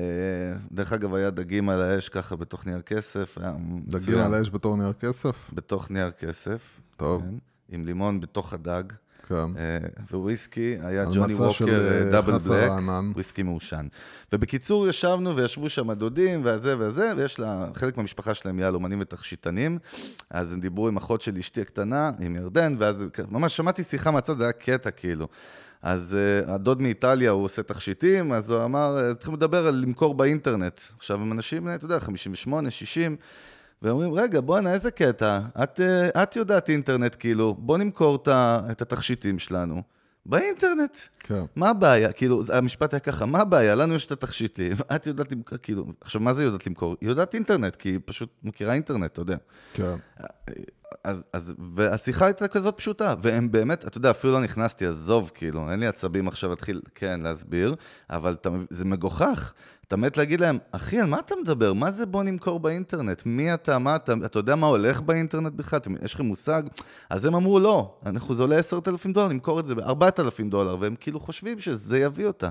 דרך 0.73 0.93
אגב, 0.93 1.15
היה 1.15 1.31
דגים 1.31 1.69
על 1.69 1.83
האש 1.83 2.09
ככה 2.09 2.37
בתוך 2.37 2.67
נייר 2.67 2.81
כסף. 2.81 3.39
דגים 3.87 4.19
על 4.19 4.35
האש 4.35 4.51
בתור 4.51 4.77
נייר 4.77 4.93
כסף? 4.93 5.51
בתוך 5.53 5.91
נייר 5.91 6.11
כסף. 6.11 6.81
טוב. 6.97 7.23
כן, 7.23 7.35
עם 7.69 7.85
לימון 7.85 8.21
בתוך 8.21 8.53
הדג. 8.53 8.85
כן. 9.29 9.35
אה, 9.35 10.17
וויסקי, 10.19 10.77
היה 10.83 11.05
ג'וני 11.14 11.35
ווקר 11.35 12.09
דאבל 12.12 12.38
בלק, 12.38 12.71
וויסקי 13.14 13.43
מעושן. 13.43 13.87
ובקיצור, 14.33 14.88
ישבנו 14.88 15.37
וישבו 15.37 15.69
שם 15.69 15.91
הדודים 15.91 16.45
והזה 16.45 16.75
וזה, 16.79 17.12
ויש 17.17 17.38
לה, 17.38 17.69
חלק 17.75 17.97
מהמשפחה 17.97 18.35
שלהם 18.35 18.59
יהלומנים 18.59 19.01
ותכשיטנים, 19.01 19.79
אז 20.31 20.53
הם 20.53 20.61
דיברו 20.61 20.88
עם 20.88 20.97
אחות 20.97 21.21
של 21.21 21.37
אשתי 21.37 21.61
הקטנה, 21.61 22.11
עם 22.21 22.37
ירדן, 22.37 22.77
ואז 22.79 23.05
ממש 23.31 23.57
שמעתי 23.57 23.83
שיחה 23.83 24.11
מהצד, 24.11 24.38
זה 24.38 24.45
היה 24.45 24.53
קטע 24.53 24.91
כאילו. 24.91 25.29
אז 25.83 26.17
uh, 26.47 26.51
הדוד 26.51 26.83
מאיטליה, 26.83 27.31
הוא 27.31 27.45
עושה 27.45 27.62
תכשיטים, 27.62 28.33
אז 28.33 28.51
הוא 28.51 28.64
אמר, 28.64 29.11
התחילו 29.11 29.37
לדבר 29.37 29.67
על 29.67 29.75
למכור 29.75 30.14
באינטרנט. 30.14 30.81
עכשיו, 30.97 31.21
הם 31.21 31.33
אנשים, 31.33 31.69
אתה 31.75 31.85
יודע, 31.85 31.99
58, 31.99 32.71
60, 32.71 33.17
ואומרים, 33.83 34.12
רגע, 34.12 34.41
בואנה, 34.41 34.73
איזה 34.73 34.91
קטע, 34.91 35.41
את, 35.62 35.81
uh, 35.81 36.23
את 36.23 36.37
יודעת 36.37 36.69
אינטרנט, 36.69 37.17
כאילו, 37.19 37.55
בוא 37.55 37.79
נמכור 37.79 38.19
את 38.71 38.83
התכשיטים 38.83 39.38
שלנו. 39.38 39.83
באינטרנט. 40.27 40.97
כן. 41.19 41.43
מה 41.57 41.69
הבעיה? 41.69 42.12
כאילו, 42.12 42.43
המשפט 42.53 42.95
היה 42.95 43.01
ככה, 43.01 43.27
מה 43.27 43.41
הבעיה? 43.41 43.75
לנו 43.75 43.95
יש 43.95 44.07
את 44.07 44.12
התכשיטים, 44.12 44.73
את 44.95 45.07
יודעת 45.07 45.33
למכור, 45.33 45.59
כאילו, 45.59 45.87
עכשיו, 46.01 46.21
מה 46.21 46.35
זה 46.35 46.45
יודעת 46.45 46.67
למכור? 46.67 46.97
היא 47.01 47.09
יודעת 47.09 47.35
אינטרנט, 47.35 47.77
כי 47.77 47.88
היא 47.88 47.99
פשוט 48.05 48.29
מכירה 48.43 48.75
אינטרנט, 48.75 49.12
אתה 49.12 49.21
יודע. 49.21 49.37
כן. 49.75 49.95
אז, 51.05 51.24
אז, 51.33 51.55
והשיחה 51.74 52.24
הייתה 52.27 52.48
כזאת 52.48 52.77
פשוטה, 52.77 53.14
והם 53.22 53.51
באמת, 53.51 53.87
אתה 53.87 53.98
יודע, 53.98 54.11
אפילו 54.11 54.33
לא 54.33 54.40
נכנסתי, 54.40 54.87
עזוב, 54.87 55.31
כאילו, 55.35 55.70
אין 55.70 55.81
לי 55.81 55.87
עצבים 55.87 56.29
עכשיו 56.29 56.51
להתחיל, 56.51 56.81
כן, 56.94 57.20
להסביר, 57.20 57.74
אבל 58.11 58.33
אתה, 58.33 58.51
זה 58.70 58.85
מגוחך. 58.85 59.53
אתה 59.87 59.96
מת 59.96 60.16
להגיד 60.16 60.40
להם, 60.40 60.59
אחי, 60.72 61.01
על 61.01 61.07
מה 61.07 61.18
אתה 61.18 61.35
מדבר? 61.42 61.72
מה 61.72 61.90
זה 61.90 62.07
בוא 62.07 62.22
נמכור 62.22 62.61
באינטרנט? 62.61 63.22
מי 63.27 63.55
אתה? 63.55 63.79
מה 63.79 63.96
אתה? 63.96 64.12
אתה 64.24 64.38
יודע 64.38 64.57
מה 64.57 64.66
הולך 64.66 65.01
באינטרנט 65.01 65.53
בכלל? 65.53 65.81
יש 66.03 66.14
לכם 66.14 66.24
מושג? 66.24 66.62
אז 67.11 67.24
הם 67.24 67.35
אמרו, 67.35 67.61
לא, 67.61 67.98
אנחנו, 68.07 68.35
זה 68.35 68.42
עולה 68.42 68.57
10,000 68.57 69.12
דולר, 69.12 69.29
נמכור 69.29 69.61
את 69.61 69.66
זה 69.66 69.74
ב-4,000 69.74 70.51
דולר, 70.51 70.77
והם 70.81 70.94
כאילו 71.01 71.20
חושבים 71.20 71.61
שזה 71.61 71.98
יביא 71.98 72.27
אותה. 72.27 72.48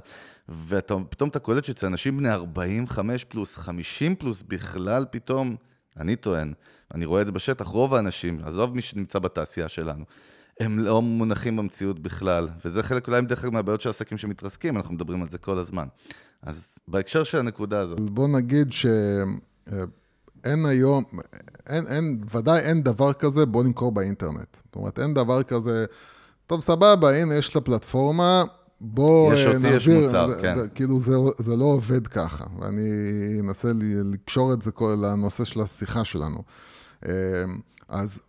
ופתאום 0.50 1.30
אתה 1.30 1.40
קולט 1.40 1.66
שאצל 1.66 1.88
אנשים 1.88 2.18
בני 2.18 2.32
45 2.32 3.24
פלוס, 3.24 3.58
50 3.58 4.16
פלוס, 4.16 4.44
בכלל 4.48 5.06
פתאום, 5.12 5.56
אני 6.00 6.16
טוען, 6.16 6.54
אני 6.94 7.06
רואה 7.06 7.22
את 7.22 7.26
זה 7.26 7.32
בשטח, 7.32 7.68
רוב 7.68 7.94
האנשים, 7.94 8.40
עזוב 8.44 8.76
מי 8.76 8.82
שנמצא 8.82 9.20
בתעשייה 9.20 9.70
שלנו, 9.70 10.06
הם 10.60 10.80
לא 10.80 11.02
מונחים 11.02 11.58
במציאות 11.58 12.00
בכלל, 12.00 12.48
וזה 12.66 12.84
חלק 12.84 13.08
אולי 13.08 13.22
דרך 13.22 13.44
אגב 13.44 13.54
מהבעיות 13.54 13.82
של 13.82 13.90
עסקים 13.90 14.18
שמתרסקים, 14.18 14.78
אנחנו 14.78 14.94
מדברים 14.94 15.22
על 15.22 15.30
זה 15.30 15.38
כל 15.38 15.60
הזמן. 15.60 15.88
אז 16.42 16.78
בהקשר 16.88 17.24
של 17.24 17.38
הנקודה 17.38 17.80
הזאת. 17.80 18.00
בוא 18.00 18.28
נגיד 18.28 18.72
שאין 18.72 19.36
היום, 20.66 21.04
אין, 21.68 21.88
אין, 21.88 22.22
ודאי 22.32 22.60
אין 22.60 22.84
דבר 22.84 23.14
כזה, 23.14 23.46
בוא 23.46 23.64
נמכור 23.64 23.92
באינטרנט. 23.92 24.58
זאת 24.66 24.76
אומרת, 24.76 25.00
אין 25.00 25.14
דבר 25.14 25.44
כזה, 25.44 25.86
טוב, 26.48 26.62
סבבה, 26.62 27.16
הנה, 27.16 27.36
יש 27.36 27.50
את 27.50 27.56
הפלטפורמה, 27.56 28.44
בוא 28.82 29.34
יש 29.34 29.46
אותי, 29.46 29.58
נעביר, 29.58 29.76
יש 29.76 29.88
מוצר, 29.88 30.28
זה, 30.28 30.42
כן. 30.42 30.56
זה, 30.56 30.68
כאילו, 30.68 31.02
זה, 31.02 31.16
זה 31.38 31.56
לא 31.56 31.66
עובד 31.66 32.08
ככה, 32.08 32.46
ואני 32.60 32.90
אנסה 33.40 33.72
לקשור 34.04 34.54
את 34.54 34.62
זה 34.62 34.72
לנושא 34.82 35.44
של 35.46 35.62
השיחה 35.62 36.06
שלנו. 36.06 36.44
אמ, 37.06 37.12
אז 37.90 38.20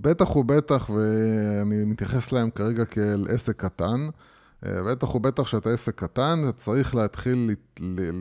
בטח 0.00 0.36
ובטח, 0.36 0.90
ואני 0.90 1.84
מתייחס 1.84 2.32
להם 2.32 2.50
כרגע 2.50 2.84
כאל 2.84 3.26
עסק 3.28 3.56
קטן, 3.56 4.08
אה, 4.66 4.82
בטח 4.82 5.14
ובטח 5.14 5.46
שאתה 5.46 5.70
עסק 5.70 5.94
קטן, 5.94 6.40
אתה 6.44 6.52
צריך 6.52 6.94
להתחיל 6.94 7.50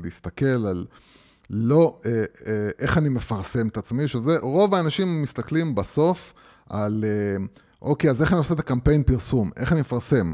להסתכל 0.03 0.45
על 0.45 0.85
לא 1.49 1.99
אה, 2.05 2.23
אה, 2.47 2.69
איך 2.79 2.97
אני 2.97 3.09
מפרסם 3.09 3.67
את 3.67 3.77
עצמי, 3.77 4.07
שזה, 4.07 4.37
רוב 4.41 4.75
האנשים 4.75 5.21
מסתכלים 5.21 5.75
בסוף 5.75 6.33
על, 6.69 7.05
אוקיי, 7.81 8.09
אז 8.09 8.21
איך 8.21 8.31
אני 8.31 8.37
עושה 8.37 8.53
את 8.53 8.59
הקמפיין 8.59 9.03
פרסום, 9.03 9.49
איך 9.57 9.71
אני 9.71 9.81
מפרסם. 9.81 10.33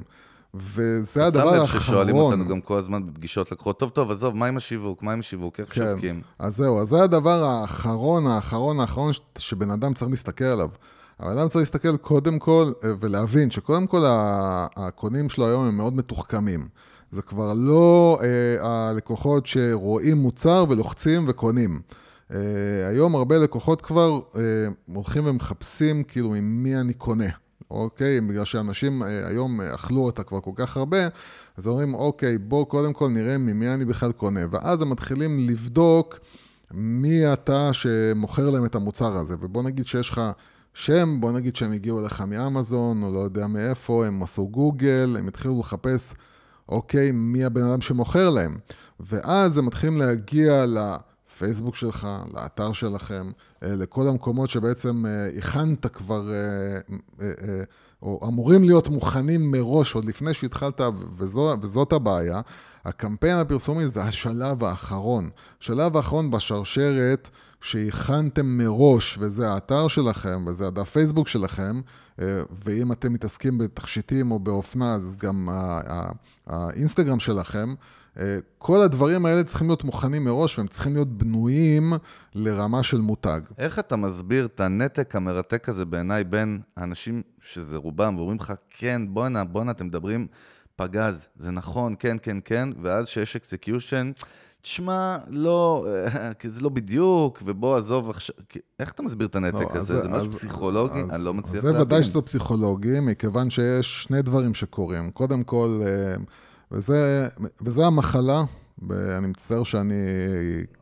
וזה 0.58 1.26
הדבר 1.26 1.40
האחרון. 1.40 1.66
שם 1.68 1.76
לב 1.76 1.82
ששואלים 1.82 2.16
אותנו 2.16 2.48
גם 2.48 2.62
כל 2.62 2.78
הזמן 2.78 3.06
בפגישות 3.06 3.52
לקוחות, 3.52 3.80
טוב, 3.80 3.90
טוב, 3.90 4.12
עזוב, 4.12 4.36
מה 4.36 4.46
עם 4.48 4.58
השיווק? 4.58 5.04
מה 5.04 5.14
עם 5.14 5.20
השיווק? 5.20 5.60
איך 5.60 5.74
כן. 5.76 5.86
שותקים? 5.92 6.22
אז 6.40 6.56
זהו, 6.58 6.82
אז 6.82 6.88
זה 6.88 7.04
הדבר 7.04 7.44
האחרון, 7.44 8.28
האחרון, 8.28 8.80
האחרון 8.80 9.12
שבן 9.38 9.72
אדם 9.72 9.94
צריך 9.94 10.12
להסתכל 10.12 10.46
עליו. 10.46 10.70
הבן 11.20 11.38
אדם 11.38 11.48
צריך 11.48 11.60
להסתכל 11.60 11.98
קודם 11.98 12.40
כל 12.40 12.72
אה, 12.84 12.92
ולהבין 13.00 13.52
שקודם 13.52 13.88
כל 13.88 14.04
הקונים 14.76 15.30
שלו 15.30 15.48
היום 15.48 15.66
הם 15.66 15.78
מאוד 15.78 15.96
מתוחכמים. 15.96 16.68
זה 17.12 17.22
כבר 17.22 17.54
לא 17.56 18.20
אה, 18.24 18.90
הלקוחות 18.90 19.46
שרואים 19.46 20.18
מוצר 20.18 20.66
ולוחצים 20.70 21.26
וקונים. 21.28 21.82
אה, 22.34 22.38
היום 22.88 23.16
הרבה 23.16 23.38
לקוחות 23.38 23.82
כבר 23.82 24.20
אה, 24.36 24.42
הולכים 24.94 25.26
ומחפשים 25.26 26.04
כאילו 26.04 26.30
ממי 26.30 26.78
אני 26.78 26.94
קונה. 26.94 27.30
אוקיי? 27.72 28.22
בגלל 28.22 28.46
שאנשים 28.46 29.04
אה, 29.04 29.28
היום 29.28 29.62
אכלו 29.62 30.02
אותה 30.02 30.24
כבר 30.24 30.40
כל 30.42 30.52
כך 30.56 30.78
הרבה, 30.78 31.08
אז 31.58 31.68
אומרים, 31.68 31.94
אוקיי, 31.94 32.38
בוא 32.38 32.66
קודם 32.66 32.94
כל 32.94 33.10
נראה 33.10 33.38
ממי 33.38 33.74
אני 33.74 33.86
בכלל 33.86 34.12
קונה. 34.12 34.42
ואז 34.50 34.82
הם 34.82 34.90
מתחילים 34.90 35.40
לבדוק 35.40 36.20
מי 36.72 37.34
אתה 37.34 37.70
שמוכר 37.74 38.50
להם 38.50 38.66
את 38.66 38.76
המוצר 38.76 39.18
הזה. 39.18 39.36
ובוא 39.40 39.64
נגיד 39.64 39.88
שיש 39.88 40.10
לך 40.10 40.22
שם, 40.74 41.18
בוא 41.20 41.32
נגיד 41.32 41.56
שהם 41.56 41.72
הגיעו 41.72 42.06
לך 42.06 42.24
מאמזון, 42.28 43.04
או 43.04 43.14
לא 43.14 43.20
יודע 43.20 43.48
מאיפה, 43.48 44.06
הם 44.06 44.24
עשו 44.24 44.48
גוגל, 44.48 45.16
הם 45.20 45.28
התחילו 45.28 45.60
לחפש, 45.60 46.14
אוקיי, 46.70 47.12
מי 47.12 47.44
הבן 47.44 47.64
אדם 47.64 47.82
שמוכר 47.82 48.30
להם. 48.30 48.58
ואז 49.00 49.58
הם 49.58 49.66
מתחילים 49.66 49.98
להגיע 49.98 50.66
לפייסבוק 51.36 51.76
שלך, 51.76 52.08
לאתר 52.34 52.74
שלכם, 52.74 53.32
אה, 53.64 53.76
לכל 53.76 54.08
המקומות 54.08 54.50
שבעצם 54.50 55.06
אה, 55.06 55.38
הכנת 55.38 55.86
כבר, 55.86 56.30
אה, 57.22 57.64
או 58.02 58.28
אמורים 58.28 58.64
להיות 58.64 58.90
מוכנים 58.90 59.52
מראש, 59.52 59.96
עוד 59.96 60.06
לפני 60.06 60.34
שהתחלת, 60.34 60.82
וזו, 61.18 61.56
וזאת 61.62 61.94
הבעיה. 61.94 62.42
הקמפיין 62.86 63.38
הפרסומי 63.38 63.86
זה 63.86 64.04
השלב 64.04 64.64
האחרון. 64.64 65.30
השלב 65.62 65.98
האחרון 65.98 66.32
בשרשרת 66.32 67.30
שהכנתם 67.62 68.46
מראש, 68.46 69.18
וזה 69.20 69.50
האתר 69.52 69.88
שלכם, 69.88 70.44
וזה 70.48 70.68
הדף 70.68 70.90
פייסבוק 70.90 71.28
שלכם, 71.28 71.82
ואם 72.66 72.92
אתם 72.92 73.14
מתעסקים 73.14 73.58
בתכשיטים 73.58 74.32
או 74.32 74.40
באופנה, 74.40 74.94
אז 74.94 75.16
גם 75.18 75.50
האינסטגרם 76.48 77.20
שלכם, 77.20 77.74
כל 78.58 78.82
הדברים 78.82 79.26
האלה 79.26 79.44
צריכים 79.44 79.68
להיות 79.68 79.84
מוכנים 79.84 80.24
מראש, 80.24 80.58
והם 80.58 80.68
צריכים 80.68 80.94
להיות 80.94 81.18
בנויים 81.18 81.94
לרמה 82.36 82.84
של 82.84 83.02
מותג. 83.02 83.42
איך 83.58 83.80
אתה 83.80 83.96
מסביר 83.96 84.46
את 84.46 84.60
הנתק 84.60 85.16
המרתק 85.16 85.70
הזה 85.70 85.86
בעיניי 85.86 86.24
בין 86.24 86.60
האנשים 86.78 87.22
שזה 87.42 87.78
רובם, 87.78 88.18
ואומרים 88.18 88.38
לך, 88.38 88.54
כן, 88.70 89.02
בואנה, 89.10 89.44
בואנה, 89.44 89.72
אתם 89.72 89.86
מדברים 89.86 90.28
פגז, 90.76 91.28
זה 91.38 91.52
נכון, 91.52 91.96
כן, 92.00 92.18
כן, 92.22 92.38
כן, 92.46 92.70
ואז 92.82 93.08
שיש 93.08 93.36
execution, 93.36 94.12
תשמע, 94.62 95.18
לא, 95.28 95.88
כי 96.40 96.50
זה 96.50 96.62
לא 96.62 96.70
בדיוק, 96.70 97.42
ובוא, 97.46 97.78
עזוב 97.78 98.10
עכשיו, 98.10 98.36
איך 98.80 98.92
אתה 98.92 99.04
מסביר 99.04 99.28
את 99.28 99.36
הנתק 99.36 99.76
לא, 99.76 99.80
הזה? 99.80 99.98
אז, 99.98 100.04
זה 100.04 100.10
משהו 100.10 100.32
אז, 100.32 100.36
פסיכולוגי? 100.36 101.00
אז, 101.00 101.12
אני 101.12 101.24
לא 101.24 101.34
מצליח 101.34 101.64
להבין. 101.64 101.80
זה 101.80 101.82
ודאי 101.82 102.04
שזה 102.04 102.22
פסיכולוגי, 102.22 103.00
מכיוון 103.00 103.50
שיש 103.50 104.04
שני 104.04 104.22
דברים 104.22 104.54
שקורים. 104.54 105.12
קודם 105.12 105.44
כל, 105.44 105.82
אה, 105.86 106.16
וזה, 106.76 107.28
וזה 107.62 107.86
המחלה, 107.86 108.44
ואני 108.90 109.28
מצטער 109.28 109.64
שאני 109.64 109.96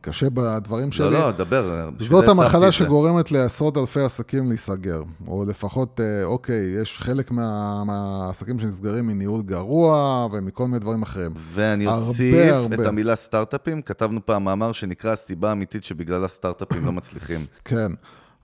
קשה 0.00 0.30
בדברים 0.30 0.92
שלי. 0.92 1.10
לא, 1.10 1.18
לא, 1.18 1.30
דבר. 1.30 1.90
זאת 1.98 2.28
המחלה 2.28 2.72
שגורמת 2.72 3.32
לעשרות 3.32 3.76
אלפי 3.76 4.00
עסקים 4.00 4.48
להיסגר. 4.48 5.02
או 5.26 5.44
לפחות, 5.44 6.00
אה, 6.00 6.24
אוקיי, 6.24 6.80
יש 6.82 6.98
חלק 6.98 7.30
מה, 7.30 7.84
מהעסקים 7.84 8.58
שנסגרים 8.58 9.06
מניהול 9.06 9.42
גרוע 9.42 10.28
ומכל 10.32 10.66
מיני 10.66 10.78
דברים 10.78 11.02
אחרים. 11.02 11.30
ואני 11.36 11.86
אוסיף 11.86 12.52
הרבה, 12.52 12.76
את. 12.82 12.86
המילה 12.86 13.16
סטארט-אפים. 13.16 13.82
כתבנו 13.82 14.26
פעם 14.26 14.44
מאמר 14.44 14.72
שנקרא 14.72 15.12
הסיבה 15.12 15.48
האמיתית 15.48 15.84
שבגלל 15.84 16.24
הסטארט-אפים 16.24 16.86
לא 16.86 16.92
מצליחים. 16.92 17.46
כן. 17.64 17.92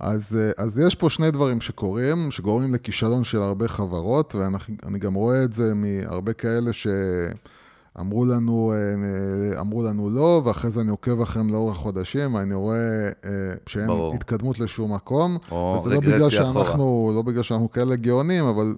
אז, 0.00 0.36
אה, 0.36 0.64
אז 0.64 0.78
יש 0.78 0.94
פה 0.94 1.10
שני 1.10 1.30
דברים 1.30 1.60
שקורים, 1.60 2.30
שגורמים 2.30 2.74
לכישלון 2.74 3.24
של 3.24 3.38
הרבה 3.38 3.68
חברות, 3.68 4.34
ואני 4.34 4.98
גם 4.98 5.14
רואה 5.14 5.44
את 5.44 5.52
זה 5.52 5.74
מהרבה 5.74 6.32
כאלה 6.32 6.70
שאמרו 6.72 8.24
לנו, 8.24 8.72
אה, 8.74 9.60
אמרו 9.60 9.82
לנו 9.84 10.10
לא, 10.10 10.42
ואחרי 10.44 10.70
זה 10.70 10.80
אני 10.80 10.90
עוקב 10.90 11.20
אחריהם 11.20 11.52
לאורך 11.52 11.76
חודשים, 11.76 12.34
ואני 12.34 12.54
רואה 12.54 13.08
אה, 13.24 13.30
שאין 13.66 13.86
ברור. 13.86 14.14
התקדמות 14.14 14.58
לשום 14.58 14.94
מקום. 14.94 15.38
או 15.50 15.76
וזה 15.78 15.94
לא 15.94 16.00
בגלל 16.00 16.30
שאנחנו, 16.30 16.62
אחורה. 16.62 17.14
לא 17.14 17.22
בגלל 17.22 17.42
שאנחנו 17.42 17.70
כאלה 17.70 17.96
גאונים, 17.96 18.44
אבל 18.44 18.74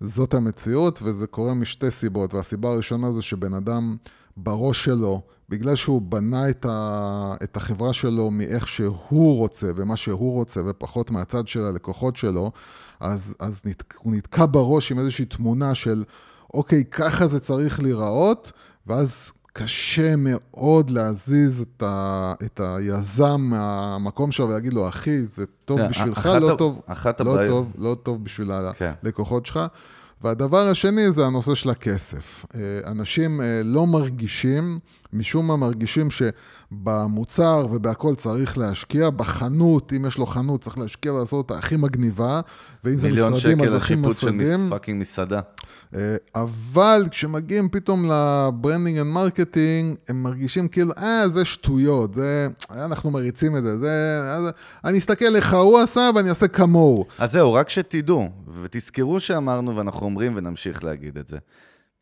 זאת 0.00 0.34
המציאות, 0.34 1.00
וזה 1.02 1.26
קורה 1.26 1.54
משתי 1.54 1.90
סיבות. 1.90 2.34
והסיבה 2.34 2.68
הראשונה 2.68 3.12
זה 3.12 3.22
שבן 3.22 3.54
אדם... 3.54 3.96
בראש 4.42 4.84
שלו, 4.84 5.20
בגלל 5.48 5.76
שהוא 5.76 6.02
בנה 6.02 6.50
את, 6.50 6.66
ה, 6.68 7.34
את 7.42 7.56
החברה 7.56 7.92
שלו 7.92 8.30
מאיך 8.30 8.68
שהוא 8.68 9.36
רוצה 9.38 9.70
ומה 9.76 9.96
שהוא 9.96 10.32
רוצה, 10.34 10.60
ופחות 10.66 11.10
מהצד 11.10 11.48
של 11.48 11.62
הלקוחות 11.62 12.16
שלו, 12.16 12.50
אז, 13.00 13.34
אז 13.40 13.60
נת, 13.64 13.82
הוא 14.02 14.12
נתקע 14.14 14.46
בראש 14.50 14.92
עם 14.92 14.98
איזושהי 14.98 15.24
תמונה 15.24 15.74
של, 15.74 16.04
אוקיי, 16.54 16.84
ככה 16.84 17.26
זה 17.26 17.40
צריך 17.40 17.80
להיראות, 17.82 18.52
ואז 18.86 19.30
קשה 19.52 20.14
מאוד 20.16 20.90
להזיז 20.90 21.60
את, 21.76 21.82
ה, 21.82 22.34
את 22.44 22.60
היזם 22.64 23.40
מהמקום 23.40 24.32
שלו 24.32 24.48
ולהגיד 24.48 24.72
לו, 24.72 24.88
אחי, 24.88 25.24
זה 25.24 25.44
טוב 25.64 25.78
כן, 25.78 25.88
בשבילך, 25.88 26.26
לא 26.26 26.52
ה- 26.52 26.56
טוב, 26.56 26.80
לא 27.24 27.32
הבעיות- 27.34 27.48
טוב, 27.50 27.72
לא 27.84 27.96
טוב 28.02 28.24
בשביל 28.24 28.50
כן. 28.78 28.92
הלקוחות 29.02 29.46
שלך. 29.46 29.60
והדבר 30.22 30.68
השני 30.68 31.12
זה 31.12 31.26
הנושא 31.26 31.54
של 31.54 31.70
הכסף. 31.70 32.44
אה, 32.54 32.60
אנשים 32.90 33.40
אה, 33.40 33.62
לא 33.64 33.86
מרגישים, 33.86 34.78
משום 35.12 35.46
מה 35.46 35.56
מרגישים 35.56 36.10
שבמוצר 36.72 37.66
ובהכל 37.70 38.14
צריך 38.14 38.58
להשקיע, 38.58 39.10
בחנות, 39.10 39.92
אם 39.96 40.06
יש 40.06 40.18
לו 40.18 40.26
חנות, 40.26 40.60
צריך 40.60 40.78
להשקיע 40.78 41.12
ולעשות 41.12 41.32
אותה 41.32 41.58
הכי 41.58 41.76
מגניבה, 41.76 42.40
ואם 42.84 42.98
זה 42.98 43.08
מיליון 43.08 43.32
משרדים, 43.32 43.58
שקל 43.58 43.68
אז 43.68 43.74
הכי 43.74 43.94
שיפוץ 43.94 44.20
של 44.20 44.30
משרדים. 44.30 44.64
מס- 44.66 44.70
fucking 44.70 45.00
מסעדה. 45.00 45.40
אה, 45.94 46.16
אבל 46.34 47.04
כשמגיעים 47.10 47.68
פתאום 47.68 48.04
ל 48.04 48.14
branding 48.14 48.98
and 48.98 49.06
marketing, 49.12 49.96
הם 50.08 50.22
מרגישים 50.22 50.68
כאילו, 50.68 50.92
אה, 50.98 51.28
זה 51.28 51.44
שטויות, 51.44 52.14
זה, 52.14 52.48
אנחנו 52.70 53.10
מריצים 53.10 53.56
את 53.56 53.62
זה, 53.62 53.78
זה, 53.78 54.20
אז 54.28 54.44
אני 54.84 54.98
אסתכל 54.98 55.36
איך 55.36 55.54
הוא 55.54 55.78
עשה 55.78 56.10
ואני 56.14 56.28
אעשה 56.30 56.48
כמוהו. 56.48 57.04
אז 57.18 57.32
זהו, 57.32 57.52
רק 57.52 57.68
שתדעו, 57.68 58.28
ותזכרו 58.62 59.20
שאמרנו 59.20 59.76
ואנחנו 59.76 60.06
אומרים 60.06 60.32
ונמשיך 60.36 60.84
להגיד 60.84 61.18
את 61.18 61.28
זה. 61.28 61.36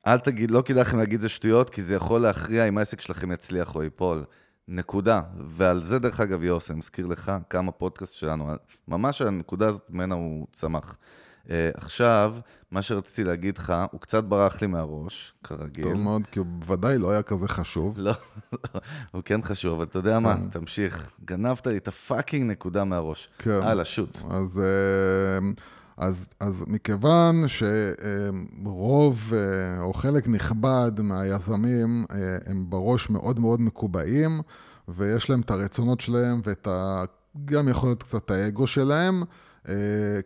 אל 0.07 0.19
תגיד, 0.19 0.51
לא 0.51 0.63
כדאי 0.65 0.81
לכם 0.81 0.99
להגיד 0.99 1.21
זה 1.21 1.29
שטויות, 1.29 1.71
כי 1.71 1.83
זה 1.83 1.95
יכול 1.95 2.21
להכריע 2.21 2.69
אם 2.69 2.79
העסק 2.79 3.01
שלכם 3.01 3.33
יצליח 3.33 3.75
או 3.75 3.83
ייפול. 3.83 4.25
נקודה. 4.69 5.21
ועל 5.47 5.83
זה, 5.83 5.99
דרך 5.99 6.21
אגב, 6.21 6.43
יוסי, 6.43 6.73
אני 6.73 6.79
מזכיר 6.79 7.07
לך 7.07 7.33
כמה 7.51 7.73
פודקאסט 7.73 8.15
שלנו, 8.15 8.51
ממש 8.89 9.23
הנקודה 9.23 9.69
הזאת 9.69 9.83
ממנה 9.91 10.15
הוא 10.15 10.47
צמח. 10.53 10.99
Uh, 11.45 11.49
עכשיו, 11.75 12.37
מה 12.71 12.83
שרציתי 12.83 13.25
להגיד 13.25 13.59
לך, 13.59 13.75
הוא 13.91 14.01
קצת 14.01 14.25
ברח 14.25 14.63
לי 14.63 14.67
מהראש, 14.67 15.35
כרגיל. 15.45 15.85
טוב 15.85 15.95
מאוד, 15.95 16.23
כי 16.27 16.39
הוא 16.39 16.47
בוודאי 16.47 16.99
לא 16.99 17.11
היה 17.11 17.23
כזה 17.23 17.49
חשוב. 17.49 17.95
לא, 17.99 18.13
לא, 18.53 18.81
הוא 19.13 19.23
כן 19.25 19.43
חשוב, 19.43 19.75
אבל 19.75 19.85
אתה 19.85 19.99
יודע 19.99 20.19
מה, 20.19 20.35
תמשיך. 20.51 21.11
גנבת 21.25 21.67
לי 21.67 21.77
את 21.77 21.89
הפאקינג 21.89 22.51
נקודה 22.51 22.85
מהראש. 22.85 23.29
כן. 23.39 23.51
הלאה, 23.63 23.85
שוט. 23.85 24.19
אז, 24.31 24.61
אה, 24.65 25.49
אז, 25.97 26.27
אז 26.41 26.65
מכיוון 26.67 27.45
שרוב 27.49 29.33
אה, 29.37 29.81
או 29.81 29.93
חלק 29.93 30.29
נכבד 30.29 30.93
מהיזמים 30.99 32.05
אה, 32.11 32.17
הם 32.47 32.71
בראש 32.71 33.11
מאוד 33.11 33.41
מאוד 33.41 33.61
מקובעים, 33.61 34.41
ויש 34.89 35.31
להם 35.31 35.41
את 35.41 35.51
הרצונות 35.51 36.01
שלהם 36.01 36.41
ואת 36.45 36.67
ה... 36.67 37.05
גם 37.45 37.69
יכול 37.69 37.89
להיות 37.89 38.03
קצת 38.03 38.31
האגו 38.31 38.67
שלהם, 38.67 39.23
אה, 39.69 39.75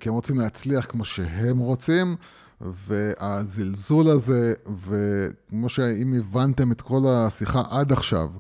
כי 0.01 0.09
הם 0.09 0.15
רוצים 0.15 0.39
להצליח 0.39 0.87
כמו 0.87 1.05
שהם 1.05 1.59
רוצים. 1.59 2.17
והזלזול 2.61 4.09
הזה, 4.09 4.55
וכמו 4.87 5.69
שאם 5.69 6.15
הבנתם 6.19 6.73
את 6.73 6.81
כל 6.81 7.03
השיחה 7.07 7.63
עד 7.71 7.93
עכשיו, 7.93 8.31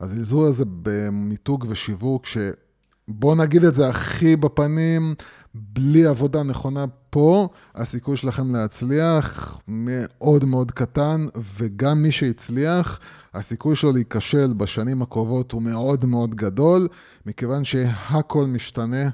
הזלזול 0.00 0.48
הזה 0.48 0.64
במיתוג 0.82 1.66
ושיווק, 1.68 2.26
שבוא 2.26 3.34
נגיד 3.34 3.64
את 3.64 3.74
זה 3.74 3.88
הכי 3.88 4.36
בפנים, 4.36 5.14
בלי 5.54 6.06
עבודה 6.06 6.42
נכונה 6.42 6.84
פה, 7.10 7.48
הסיכוי 7.74 8.16
שלכם 8.16 8.54
להצליח 8.54 9.60
מאוד 9.68 10.44
מאוד 10.44 10.70
קטן, 10.70 11.26
וגם 11.56 12.02
מי 12.02 12.12
שהצליח, 12.12 13.00
הסיכוי 13.34 13.76
שלו 13.76 13.92
להיכשל 13.92 14.52
בשנים 14.52 15.02
הקרובות 15.02 15.52
הוא 15.52 15.62
מאוד 15.62 16.04
מאוד 16.04 16.34
גדול, 16.34 16.88
מכיוון 17.26 17.64
שהכל 17.64 18.46
משתנה. 18.46 19.08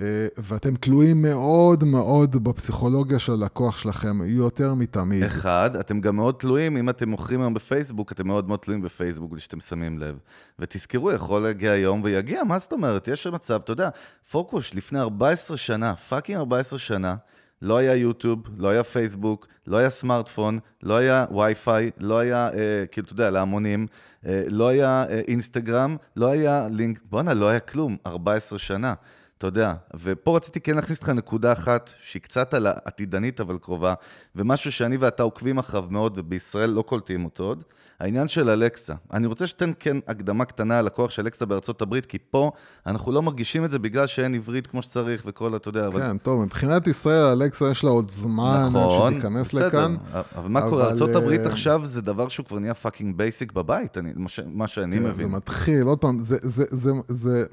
אה, 0.00 0.26
ואתם 0.36 0.76
תלויים 0.76 1.22
מאוד 1.22 1.84
מאוד 1.84 2.44
בפסיכולוגיה 2.44 3.18
של 3.18 3.32
הלקוח 3.32 3.78
שלכם, 3.78 4.18
יותר 4.24 4.74
מתמיד. 4.74 5.22
אחד, 5.22 5.76
אתם 5.76 6.00
גם 6.00 6.16
מאוד 6.16 6.34
תלויים, 6.38 6.76
אם 6.76 6.88
אתם 6.88 7.08
מוכרים 7.08 7.40
היום 7.40 7.54
בפייסבוק, 7.54 8.12
אתם 8.12 8.26
מאוד 8.26 8.48
מאוד 8.48 8.58
תלויים 8.58 8.82
בפייסבוק 8.82 9.30
בלי 9.30 9.40
שאתם 9.40 9.60
שמים 9.60 9.98
לב. 9.98 10.18
ותזכרו, 10.58 11.12
יכול 11.12 11.42
להגיע 11.42 11.76
יום 11.76 12.00
ויגיע, 12.04 12.44
מה 12.44 12.58
זאת 12.58 12.72
אומרת? 12.72 13.08
יש 13.08 13.26
מצב, 13.26 13.60
אתה 13.64 13.72
יודע, 13.72 13.88
פוקוש, 14.30 14.74
לפני 14.74 15.00
14 15.00 15.56
שנה, 15.56 15.96
fucking 15.96 16.38
14 16.38 16.78
שנה, 16.78 17.14
לא 17.62 17.76
היה 17.76 17.94
יוטיוב, 17.94 18.42
לא 18.56 18.68
היה 18.68 18.84
פייסבוק, 18.84 19.46
לא 19.66 19.76
היה 19.76 19.90
סמארטפון, 19.90 20.58
לא 20.82 20.96
היה 20.96 21.26
וי-פיי, 21.30 21.90
לא 21.98 22.18
היה, 22.18 22.48
אה, 22.48 22.84
כאילו, 22.90 23.04
אתה 23.04 23.12
יודע, 23.12 23.30
להמונים, 23.30 23.86
אה, 24.26 24.42
לא 24.48 24.68
היה 24.68 25.04
אה, 25.08 25.20
אינסטגרם, 25.28 25.96
לא 26.16 26.26
היה 26.26 26.68
לינק, 26.70 27.00
בואנה, 27.04 27.34
לא 27.34 27.48
היה 27.48 27.60
כלום, 27.60 27.96
14 28.06 28.58
שנה. 28.58 28.94
אתה 29.38 29.46
יודע, 29.46 29.74
ופה 30.00 30.36
רציתי 30.36 30.60
כן 30.60 30.76
להכניס 30.76 31.02
לך 31.02 31.08
נקודה 31.08 31.52
אחת 31.52 31.90
שהיא 32.00 32.22
קצת 32.22 32.54
על 32.54 32.66
העתידנית 32.66 33.40
אבל 33.40 33.58
קרובה, 33.58 33.94
ומשהו 34.36 34.72
שאני 34.72 34.96
ואתה 34.96 35.22
עוקבים 35.22 35.58
אחריו 35.58 35.84
מאוד 35.90 36.18
ובישראל 36.18 36.70
לא 36.70 36.82
קולטים 36.82 37.24
אותו 37.24 37.44
עוד, 37.44 37.64
העניין 38.00 38.28
של 38.28 38.50
אלקסה. 38.50 38.94
אני 39.12 39.26
רוצה 39.26 39.46
שתיתן 39.46 39.72
כן 39.78 39.96
הקדמה 40.08 40.44
קטנה 40.44 40.78
על 40.78 40.86
הכוח 40.86 41.10
של 41.10 41.22
אלקסה 41.22 41.46
בארצות 41.46 41.82
הברית, 41.82 42.06
כי 42.06 42.18
פה 42.30 42.50
אנחנו 42.86 43.12
לא 43.12 43.22
מרגישים 43.22 43.64
את 43.64 43.70
זה 43.70 43.78
בגלל 43.78 44.06
שאין 44.06 44.34
עברית 44.34 44.66
כמו 44.66 44.82
שצריך 44.82 45.22
וכל, 45.26 45.56
אתה 45.56 45.68
יודע, 45.68 45.86
אבל... 45.86 46.00
כן, 46.00 46.18
טוב, 46.18 46.44
מבחינת 46.44 46.86
ישראל, 46.86 47.24
אלקסה 47.24 47.70
יש 47.70 47.84
לה 47.84 47.90
עוד 47.90 48.10
זמן 48.10 48.68
נכון, 48.72 49.06
עד 49.06 49.20
שתיכנס 49.20 49.46
בסדר, 49.54 49.66
לכאן. 49.66 49.96
אבל 50.36 50.48
מה 50.48 50.60
קורה? 50.60 50.92
אבל, 50.92 51.16
ארה"ב 51.16 51.30
אה, 51.30 51.46
עכשיו 51.46 51.80
זה 51.84 52.02
דבר 52.02 52.28
שהוא 52.28 52.46
כבר 52.46 52.58
נהיה 52.58 52.74
fucking 52.74 53.16
basic 53.16 53.52
בבית, 53.52 53.98
אני, 53.98 54.12
מה, 54.16 54.28
ש, 54.28 54.40
מה 54.46 54.68
שאני 54.68 54.96
כן, 54.96 55.02
זה 55.02 55.08
מבין. 55.08 55.28
מתחיל, 55.28 55.82
עוד 55.82 55.98
פעם, 55.98 56.20
זה, 56.20 56.36
זה, 56.42 56.64
זה, 56.70 56.92
זה, 57.08 57.44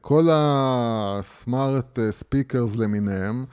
כל 0.00 0.28
ה 0.30 0.58
smart 0.58 1.98
speakers 2.10 2.76
למיניהם, 2.76 3.44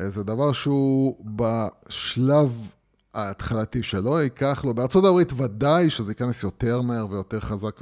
אה, 0.00 0.08
זה 0.08 0.24
דבר 0.24 0.52
שהוא 0.52 1.16
בשלב 1.36 2.52
ההתחלתי 3.14 3.82
שלו, 3.82 4.20
ייקח 4.20 4.64
לו, 4.64 4.74
בארצות 4.74 5.04
הברית 5.04 5.32
ודאי 5.36 5.90
שזה 5.90 6.10
ייכנס 6.10 6.42
יותר 6.42 6.80
מהר 6.80 7.06
ויותר 7.10 7.40
חזק 7.40 7.80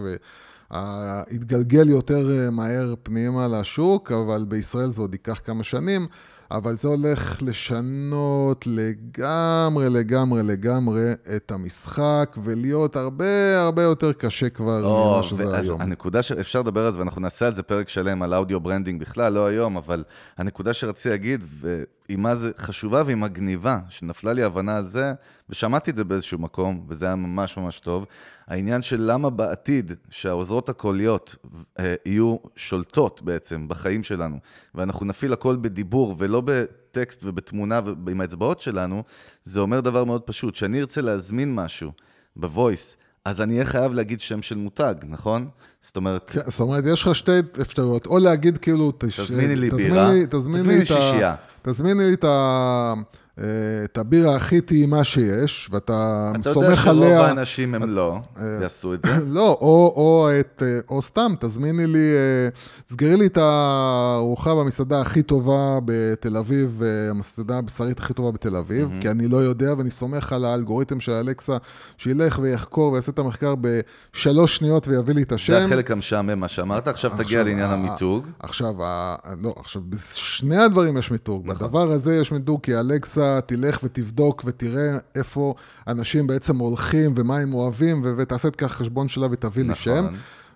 ויתגלגל 0.71 1.89
יותר 1.89 2.31
אה, 2.31 2.51
מהר 2.51 2.95
פנימה 3.03 3.49
לשוק, 3.49 4.13
אבל 4.13 4.45
בישראל 4.49 4.91
זה 4.91 5.01
עוד 5.01 5.15
ייקח 5.15 5.41
כמה 5.45 5.65
שנים. 5.65 6.07
אבל 6.51 6.77
זה 6.77 6.89
הולך 6.89 7.43
לשנות 7.43 8.65
לגמרי, 8.67 9.91
לגמרי, 9.91 10.43
לגמרי 10.43 11.13
את 11.37 11.51
המשחק, 11.51 12.37
ולהיות 12.45 12.97
הרבה 12.97 13.61
הרבה 13.61 13.83
יותר 13.83 14.13
קשה 14.13 14.49
כבר 14.49 14.85
או, 14.85 15.15
ממה 15.15 15.23
שזה 15.23 15.59
היום. 15.59 15.81
הנקודה 15.81 16.23
שאפשר 16.23 16.61
לדבר 16.61 16.87
על 16.87 16.93
זה, 16.93 16.99
ואנחנו 16.99 17.21
נעשה 17.21 17.47
על 17.47 17.55
זה 17.55 17.63
פרק 17.63 17.89
שלם 17.89 18.23
על 18.23 18.35
audio 18.35 18.61
branding 18.61 19.01
בכלל, 19.01 19.33
לא 19.33 19.47
היום, 19.47 19.77
אבל 19.77 20.05
הנקודה 20.39 20.75
שרציתי 20.75 21.09
להגיד, 21.09 21.45
והיא 21.61 22.19
מה 22.19 22.35
זה 22.35 22.51
חשובה 22.59 23.03
והיא 23.07 23.17
מגניבה, 23.17 23.79
שנפלה 23.89 24.33
לי 24.33 24.43
הבנה 24.43 24.77
על 24.77 24.87
זה, 24.87 25.13
ושמעתי 25.51 25.91
את 25.91 25.97
זה 25.97 26.05
באיזשהו 26.05 26.39
מקום, 26.39 26.87
וזה 26.89 27.07
היה 27.07 27.15
ממש 27.17 27.57
ממש 27.57 27.81
טוב, 27.81 28.05
העניין 28.47 28.83
של 28.83 28.97
למה 29.01 29.31
בעתיד 29.31 29.93
שהעוזרות 30.11 30.69
הקוליות 30.69 31.37
אה, 31.79 31.95
יהיו 32.07 32.37
שולטות 32.57 33.23
בעצם 33.23 33.69
בחיים 33.69 34.03
שלנו, 34.03 34.39
ואנחנו 34.75 35.07
נפעיל 35.07 35.33
הכל 35.33 35.57
בדיבור 35.57 36.15
ולא 36.19 36.43
בטקסט 36.45 37.21
ובתמונה 37.25 37.81
ועם 38.07 38.21
האצבעות 38.21 38.61
שלנו, 38.61 39.03
זה 39.45 39.61
אומר 39.61 39.81
דבר 39.81 40.05
מאוד 40.05 40.23
פשוט, 40.23 40.55
שאני 40.55 40.81
ארצה 40.81 41.01
להזמין 41.01 41.55
משהו 41.55 41.93
בוויס, 42.37 42.97
אז 43.25 43.41
אני 43.41 43.55
אהיה 43.55 43.65
חייב 43.65 43.93
להגיד 43.95 44.21
שם 44.21 44.43
של 44.43 44.57
מותג, 44.57 44.95
נכון? 45.09 45.49
זאת 45.81 45.97
אומרת, 45.97 46.31
כן, 46.31 46.41
זאת 46.47 46.61
אומרת, 46.61 46.85
יש 46.87 47.03
לך 47.03 47.15
שתי 47.15 47.33
אפשרויות, 47.61 48.07
או 48.07 48.19
להגיד 48.19 48.59
כאילו... 48.59 48.93
תש- 48.99 49.21
תזמיני 49.21 49.57
לי 49.57 49.71
תזמין 49.71 49.91
בירה, 49.91 50.11
תזמין 50.31 50.61
תזמיני 50.61 50.79
לי 50.79 50.85
שישייה. 50.85 51.35
תזמיני 51.63 52.05
לי 52.05 52.15
את 52.15 52.25
ה... 52.25 52.95
אה, 53.41 53.45
את 53.85 53.99
הבירה 53.99 54.37
הכי 54.37 54.61
טעימה 54.61 55.05
שיש, 55.05 55.69
ואתה 55.73 56.33
אתה 56.41 56.51
יודע 56.51 56.53
סומך 56.53 56.85
שרוב 56.85 57.03
עליה... 57.03 57.27
האנשים 57.27 57.75
הם 57.75 57.91
לא 57.91 58.19
יעשו 58.63 58.95
את 58.95 59.03
זה. 59.03 59.11
לא, 59.27 59.59
או, 59.61 59.93
או, 59.97 60.29
את, 60.41 60.63
אה, 60.67 60.79
או 60.89 61.03
סתם, 61.03 61.33
תזמיני 61.41 61.87
לי, 61.87 61.99
אה, 61.99 62.49
סגרי 62.89 63.17
לי 63.17 63.27
את 63.27 63.39
הארוחה 63.39 64.55
במסעדה 64.55 65.01
הכי 65.01 65.23
טובה 65.23 65.79
בתל 65.85 66.37
אביב, 66.37 66.83
אה, 66.85 67.11
המסעדה 67.11 67.59
הבשרית 67.59 67.99
הכי 67.99 68.15
טובה 68.15 68.31
בתל 68.31 68.57
אביב, 68.57 68.89
כי 69.01 69.11
אני 69.11 69.29
לא 69.29 69.37
יודע, 69.37 69.75
ואני 69.79 69.91
סומך 69.91 70.33
על 70.33 70.45
האלגוריתם 70.45 71.01
של 71.01 71.13
אלכסה, 71.13 71.57
שילך 71.97 72.39
ויחקור 72.43 72.93
ויעשה 72.93 73.13
את 73.13 73.19
המחקר 73.19 73.55
בשלוש 73.61 74.57
שניות 74.57 74.89
ויביא 74.89 75.15
לי 75.15 75.23
את 75.23 75.33
השם. 75.33 75.53
זה 75.53 75.65
החלק 75.65 75.91
המשעמם, 75.91 76.41
מה 76.41 76.49
שאמרת. 76.49 76.89
עכשיו 76.89 77.11
תגיע 77.19 77.45
לעניין 77.45 77.71
המיתוג. 77.71 78.27
עכשיו, 78.39 78.75
לא, 79.43 79.55
עכשיו, 79.59 79.83
בשני 79.89 80.57
הדברים 80.57 80.97
יש 80.97 81.11
מיתוג. 81.11 81.43
נכון. 81.47 81.67
בדבר 81.67 81.91
הזה 81.91 82.17
יש 82.17 82.33
מיתוג, 82.33 82.61
כי 82.63 82.77
אלכסה 82.77 83.26
תלך 83.47 83.81
ותבדוק 83.85 84.43
ותראה 84.47 84.99
איפה 85.15 85.55
אנשים 85.89 86.27
בעצם 86.27 86.59
הולכים 86.59 87.13
ומה 87.17 87.39
הם 87.39 87.55
אוהבים, 87.55 88.03
ותעשה 88.17 88.49
את 88.49 88.57
כך 88.57 88.73
חשבון 88.73 89.09
שלה 89.09 89.27
ותביא 89.31 89.63
לי 89.63 89.69
נכון. 89.69 89.83
שם. 89.85 90.07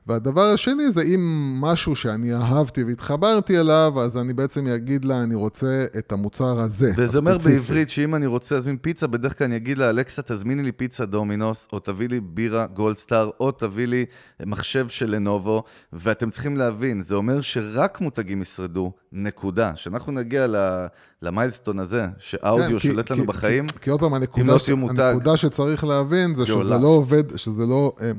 והדבר 0.07 0.43
השני 0.43 0.91
זה 0.93 1.03
אם 1.03 1.21
משהו 1.61 1.97
שאני 1.97 2.35
אהבתי 2.35 2.85
והתחברתי 2.85 3.61
אליו, 3.61 3.93
אז 4.01 4.17
אני 4.19 4.33
בעצם 4.33 4.67
אגיד 4.67 5.05
לה, 5.05 5.23
אני 5.23 5.35
רוצה 5.35 5.87
את 5.99 6.13
המוצר 6.13 6.61
הזה, 6.61 6.93
וזה 6.97 7.19
אומר. 7.19 7.39
בעברית 7.45 7.91
שאם 7.91 8.15
אני 8.15 8.27
רוצה 8.27 8.55
להזמין 8.55 8.77
פיצה, 8.77 9.07
בדרך 9.07 9.39
כלל 9.39 9.47
אני 9.47 9.57
אגיד 9.57 9.79
לה, 9.79 9.91
אלכסה, 9.91 10.23
תזמיני 10.23 10.63
לי 10.63 10.73
פיצה 10.73 11.05
דומינוס, 11.07 11.69
או 11.73 11.79
תביא 11.79 12.09
לי 12.09 12.21
בירה 12.21 12.67
גולדסטאר, 12.67 13.31
או 13.41 13.51
תביא 13.51 13.87
לי 13.87 14.05
מחשב 14.47 14.89
של 14.89 15.11
לנובו, 15.11 15.63
ואתם 15.93 16.31
צריכים 16.31 16.57
להבין, 16.57 17.03
זה 17.03 17.15
אומר 17.15 17.41
שרק 17.41 18.01
מותגים 18.01 18.43
ישרדו, 18.43 18.93
נקודה. 19.13 19.73
שאנחנו 19.77 20.13
נגיע 20.13 20.47
ל- 20.47 20.87
למיילסטון 21.23 21.79
הזה, 21.79 22.07
שאודיו 22.19 22.69
כן, 22.69 22.79
כי- 22.79 22.89
שולט 22.89 23.11
לנו 23.11 23.21
כי- 23.23 23.27
בחיים, 23.27 23.67
כי, 23.67 23.79
כי 23.81 23.91
עוד 23.91 24.01
פעם, 24.01 24.09
אם 24.09 24.15
הנקודה, 24.15 24.53
לא 24.53 24.59
ש... 24.59 24.71
הנקודה 24.71 25.37
שצריך 25.37 25.85
להבין 25.85 26.35
זה 26.35 26.47
שזה. 26.47 26.55
לא 26.79 26.89
עובד, 26.89 27.37
שזה 27.37 27.67
לא... 27.67 27.93
אה, 28.01 28.11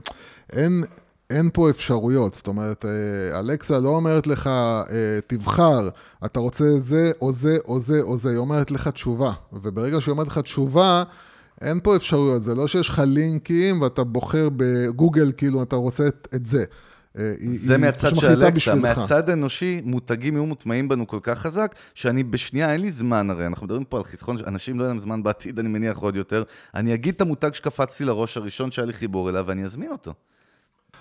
אין, 0.54 0.84
אין 1.32 1.50
פה 1.54 1.70
אפשרויות. 1.70 2.34
זאת 2.34 2.48
אומרת, 2.48 2.86
אה, 2.86 3.39
אלכסה 3.39 3.80
לא 3.80 3.89
אומרת 3.89 4.28
לך, 4.28 4.48
אה, 4.48 5.20
תבחר, 5.28 5.89
אתה 6.26 6.39
רוצה 6.39 6.80
זה 6.80 7.12
או 7.22 7.34
זה 7.34 7.58
או 7.67 7.80
זה 7.80 8.02
או 8.02 8.17
זה, 8.17 8.30
היא 8.30 8.38
אומרת 8.38 8.72
לך 8.72 8.88
תשובה. 8.88 9.32
וברגע 9.54 10.02
שהיא 10.02 10.12
אומרת 10.12 10.28
לך 10.28 10.38
תשובה, 10.38 11.04
אין 11.62 11.80
פה 11.84 11.96
אפשרויות. 11.96 12.41
זה 12.41 12.56
לא 12.56 12.67
שיש 12.67 12.89
לך 12.89 13.02
לינקים 13.06 13.82
ואתה 13.82 14.04
בוחר 14.04 14.50
בגוגל, 14.56 15.32
כאילו, 15.38 15.63
אתה 15.63 15.76
רוצה 15.76 16.08
את, 16.08 16.28
את 16.36 16.46
זה. 16.46 16.63
אה, 17.20 17.34
זה 17.46 17.74
היא 17.74 17.82
מהצד 17.82 18.15
של 18.15 18.44
אלכסה. 18.44 18.76
מהצד 18.76 19.30
האנושי, 19.30 19.82
מותגים 19.84 20.34
יהיו 20.34 20.46
מוטמעים 20.46 20.89
בנו 20.89 21.08
כל 21.08 21.20
כך 21.22 21.39
חזק, 21.39 21.76
שאני 21.96 22.24
בשנייה, 22.24 22.74
אין 22.74 22.82
לי 22.82 22.91
זמן 22.91 23.30
הרי, 23.30 23.46
אנחנו 23.46 23.65
מדברים 23.65 23.84
פה 23.84 23.98
על 23.98 24.04
חיסכון, 24.04 24.38
אנשים 24.48 24.80
לא 24.80 24.84
יהיה 24.84 24.89
להם 24.89 25.00
זמן 25.00 25.24
בעתיד, 25.24 25.60
אני 25.60 25.67
מניח 25.67 25.98
עוד 25.98 26.15
יותר. 26.15 26.44
אני 26.76 26.94
אגיד 26.94 27.15
את 27.15 27.22
המותג 27.22 27.54
שקפצתי 27.54 28.06
לראש 28.06 28.38
הראשון 28.38 28.72
שהיה 28.72 28.86
לי 28.86 28.94
חיבור 28.94 29.30
אליו, 29.30 29.46
ואני 29.48 29.63
אזמין 29.63 29.91
אותו. 29.91 30.13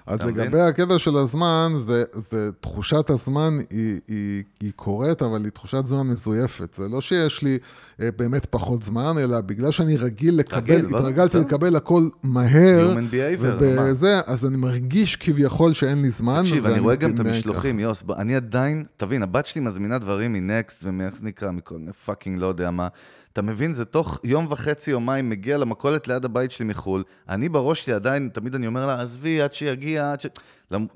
אז? 0.07 0.21
לגבי 0.23 0.61
הקטע 0.61 0.99
של 0.99 1.17
הזמן, 1.17 1.73
זה, 1.77 2.05
זה 2.13 2.51
תחושת 2.61 3.11
הזמן 3.11 3.59
היא, 3.71 4.01
היא, 4.09 4.43
היא 4.61 4.73
קורית, 4.77 5.23
אבל 5.23 5.45
היא 5.45 5.51
תחושת 5.51 5.85
זמן 5.85 6.07
מזויפת. 6.07 6.75
זה 6.75 6.89
לא 6.89 7.01
שיש 7.01 7.43
לי 7.43 7.59
אה, 8.01 8.09
באמת 8.17 8.47
פחות 8.47 8.83
זמן, 8.83 9.15
אלא 9.19 9.41
בגלל 9.41 9.71
שאני 9.71 9.97
רגיל 9.97 10.35
לקבל, 10.35 10.59
רגיל, 10.75 10.87
ברור, 10.87 10.99
התרגלתי 10.99 11.29
בסדר. 11.29 11.41
לקבל 11.41 11.77
הכל 11.77 12.09
מהר? 12.23 12.95
ובזה, 13.41 14.21
אז 14.27 14.47
אני 14.47 14.57
מרגיש 14.57 15.17
כביכול 15.17 15.73
שאין 15.73 16.03
לי 16.03 16.11
זמן. 16.11 16.41
תקשיב, 16.43 16.67
אני 16.67 16.79
רואה 16.79 16.97
גם 16.97 17.15
את 17.15 17.21
המשלוחים, 17.21 17.79
יוסי, 17.81 18.05
אני 18.19 18.37
עדיין, 18.37 18.85
תבין, 18.97 19.23
הבת 19.23 19.47
שלי 19.47 19.61
מזמינה 19.61 19.99
דברים 19.99 20.33
מ 20.33 20.43
Next 20.43 20.85
ומאיך 20.85 21.17
זה 21.17 21.27
נקרא, 21.27 21.51
מכל 21.51 21.79
מיני 21.79 21.93
fucking 21.93 22.39
לא 22.41 22.47
יודע 22.47 22.71
מה. 22.71 22.89
אתה 23.33 23.43
מבין, 23.43 23.73
זה 23.73 23.85
תוך 23.85 24.21
יום 24.25 24.47
וחצי, 24.51 24.91
יומיים, 24.91 25.31
מגיע 25.31 25.59
למכולת 25.59 26.09
ליד 26.09 26.25
הבית 26.25 26.51
שלי 26.51 26.65
מחו"ל. 26.65 27.03
אני 27.29 27.49
בראש 27.49 27.85
שלי 27.85 27.95
עדיין, 27.95 28.29
תמיד 28.33 28.55
אני 28.55 28.67
אומר 28.67 28.87
לה, 28.87 29.01
עזבי, 29.01 29.43
עד 29.43 29.55
שיגיע, 29.55 30.13
עד 30.13 30.21
ש... 30.21 30.27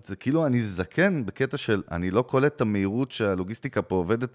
זה 0.04 0.16
כאילו, 0.16 0.46
אני 0.46 0.60
זקן 0.60 1.26
בקטע 1.26 1.56
של, 1.56 1.82
אני 1.90 2.10
לא 2.10 2.22
קולט 2.22 2.56
את 2.56 2.60
המהירות 2.60 3.12
שהלוגיסטיקה 3.12 3.82
פה 3.82 3.94
עובדת 3.94 4.30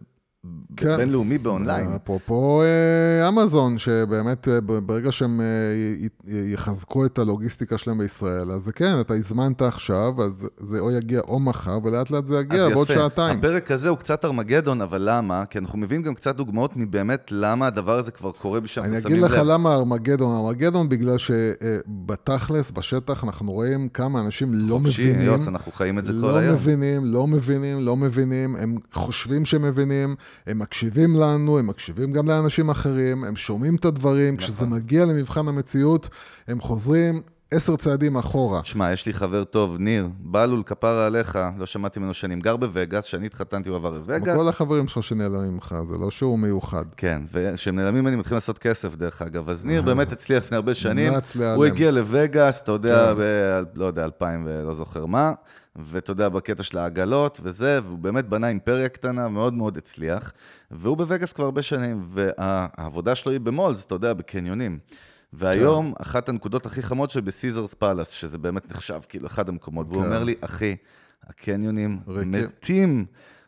כן. 0.78 0.98
בינלאומי 0.98 1.38
באונליין. 1.38 1.94
אפרופו 1.96 2.62
אה, 2.62 3.28
אמזון, 3.30 3.78
שבאמת 3.78 4.48
אה, 4.48 4.62
ברגע 4.62 5.12
שהם 5.12 5.42
אה, 5.42 5.46
יחזקו 6.54 7.06
את 7.06 7.20
הלוגיסטיקה 7.20 7.78
שלהם 7.78 7.98
בישראל, 7.98 8.52
אז 8.52 8.72
כן, 8.76 8.94
אתה 9.02 9.14
הזמנת 9.14 9.62
עכשיו, 9.62 10.24
אז 10.24 10.48
זה 10.58 10.80
או 10.80 10.92
יגיע 10.92 11.20
או 11.20 11.40
מחר, 11.40 11.80
ולאט 11.84 12.12
לאט 12.12 12.26
זה 12.26 12.40
יגיע 12.40 12.70
בעוד. 12.70 12.88
שעתיים. 12.88 13.38
הפרק 13.38 13.72
הזה 13.72 13.90
הוא 13.90 13.98
קצת 13.98 14.26
ארמגדון, 14.26 14.82
אבל 14.82 15.02
למה? 15.10 15.46
כי 15.46 15.58
אנחנו 15.58 15.80
מביאים 15.80 16.04
גם 16.04 16.14
קצת 16.14 16.36
דוגמאות 16.36 16.78
מבאמת 16.78 17.28
למה 17.32 17.68
הדבר 17.68 17.98
הזה 17.98 18.12
כבר 18.12 18.32
קורה 18.32 18.60
בשאנחנו 18.60 18.94
אני 18.94 19.02
שמים 19.02 19.14
אגיד 19.14 19.24
לב. 19.24 19.32
לך 19.32 19.42
למה 19.46 19.76
ארמגדון. 19.76 20.36
ארמגדון 20.36 20.90
בגלל 20.90 21.16
שבתכלס, 21.18 22.72
בשטח, 22.72 23.24
אנחנו 23.24 23.52
רואים 23.52 23.90
כמה 23.90 24.22
אנשים 24.22 24.54
לא 24.54 24.80
חופשי, 24.84 25.04
מבינים. 25.10 25.28
יוס, 25.28 25.48
אנחנו 25.48 25.72
חיים 25.72 26.00
את 26.00 26.06
זה 26.06 26.14
כל 26.14 26.18
לא 26.18 26.38
היום. 26.38 26.56
מבינים, 26.56 27.06
לא 27.06 27.28
מבינים, 27.28 27.80
לא 27.80 27.96
מבינים, 27.96 28.56
הם 28.56 28.76
חושבים 28.94 29.46
שהם 29.46 29.62
מבינים, 29.62 30.16
הם 30.48 30.60
מקשיבים 30.60 31.16
לנו, 31.16 31.60
הם 31.60 31.68
מקשיבים 31.68 32.14
גם 32.14 32.28
לאנשים 32.28 32.70
אחרים, 32.70 33.24
הם 33.24 33.36
שומעים 33.36 33.76
את 33.76 33.86
הדברים, 33.86 34.36
נכון. 34.36 34.48
כשזה 34.48 34.66
מגיע 34.66 35.06
למבחן 35.06 35.48
המציאות, 35.48 36.10
הם 36.48 36.62
חוזרים 36.62 37.22
עשר 37.52 37.76
צעדים 37.76 38.18
אחורה. 38.18 38.62
שמע, 38.64 38.92
יש 38.92 39.06
לי 39.06 39.14
חבר 39.14 39.44
טוב, 39.44 39.78
ניר, 39.80 40.10
בלול, 40.20 40.64
כפרה 40.66 41.06
עליך, 41.06 41.40
לא 41.58 41.66
שמעתי 41.66 42.00
ממנו 42.00 42.14
שנים, 42.14 42.40
גר 42.40 42.58
בווגאס, 42.58 43.06
כשאני 43.06 43.26
התחתנתי 43.26 43.70
הוא 43.70 43.78
עבר 43.78 43.92
לווגאס. 43.92 44.38
כל 44.38 44.50
החברים 44.50 44.88
שלך 44.88 45.04
שנעלמים 45.04 45.54
ממך, 45.54 45.76
זה 45.90 45.98
לא 45.98 46.12
שהוא 46.12 46.40
מיוחד. 46.40 46.86
כן, 46.98 47.22
וכשהם 47.32 47.76
נעלמים 47.76 48.08
אני 48.08 48.16
מתחיל 48.16 48.38
לעשות 48.38 48.58
כסף, 48.58 48.96
דרך 48.96 49.22
אגב. 49.22 49.50
אז 49.50 49.66
ניר 49.66 49.82
באמת 49.82 50.12
הצליח 50.12 50.44
לפני 50.44 50.56
הרבה 50.56 50.74
שנים. 50.74 51.14
הוא 51.56 51.66
הגיע 51.66 51.92
לווגאס, 51.92 52.62
אתה 52.62 52.72
יודע, 52.72 53.14
כן. 53.14 53.22
ב... 53.22 53.64
לא 53.76 53.86
יודע, 53.86 54.06
2000 54.06 54.44
ולא 54.46 54.74
זוכר 54.74 55.06
מה, 55.06 55.34
ואתה 55.76 56.12
יודע, 56.12 56.30
בקטע 56.30 56.64
של 56.64 56.78
העגלות 56.78 57.40
וזה, 57.44 57.80
והוא 57.84 57.98
באמת 57.98 58.30
בנה 58.30 58.50
אימפריה 58.50 58.90
קטנה, 58.90 59.30
מאוד 59.30 59.54
מאוד 59.54 59.78
הצליח, 59.78 60.34
והוא 60.72 60.98
בווגאס 60.98 61.34
כבר 61.34 61.46
הרבה 61.46 61.62
שנים, 61.62 62.06
והעבודה 62.10 63.16
שלו 63.16 63.32
היא 63.32 63.40
ב 63.40 63.46
malls, 63.46 63.86
אתה 63.86 63.96
יודע, 63.96 64.14
בקניונים. 64.14 64.80
והיום, 65.34 65.94
אחת 66.02 66.30
הנקודות 66.30 66.66
הכי 66.66 66.82
חמות 66.82 67.10
שלי 67.10 67.22
בסיזרס 67.22 67.74
פאלאס, 67.74 68.10
שזה 68.10 68.38
באמת 68.38 68.72
נחשב 68.72 69.00
כאילו 69.10 69.28
אחד 69.28 69.50
המקומות, 69.50 69.88
והוא 69.90 70.02
כן. 70.02 70.08
אומר 70.08 70.24
לי, 70.24 70.36
אחי, 70.42 70.76
הקניונים 71.28 72.00
ריקים. 72.08 72.32
מתים. 72.32 73.06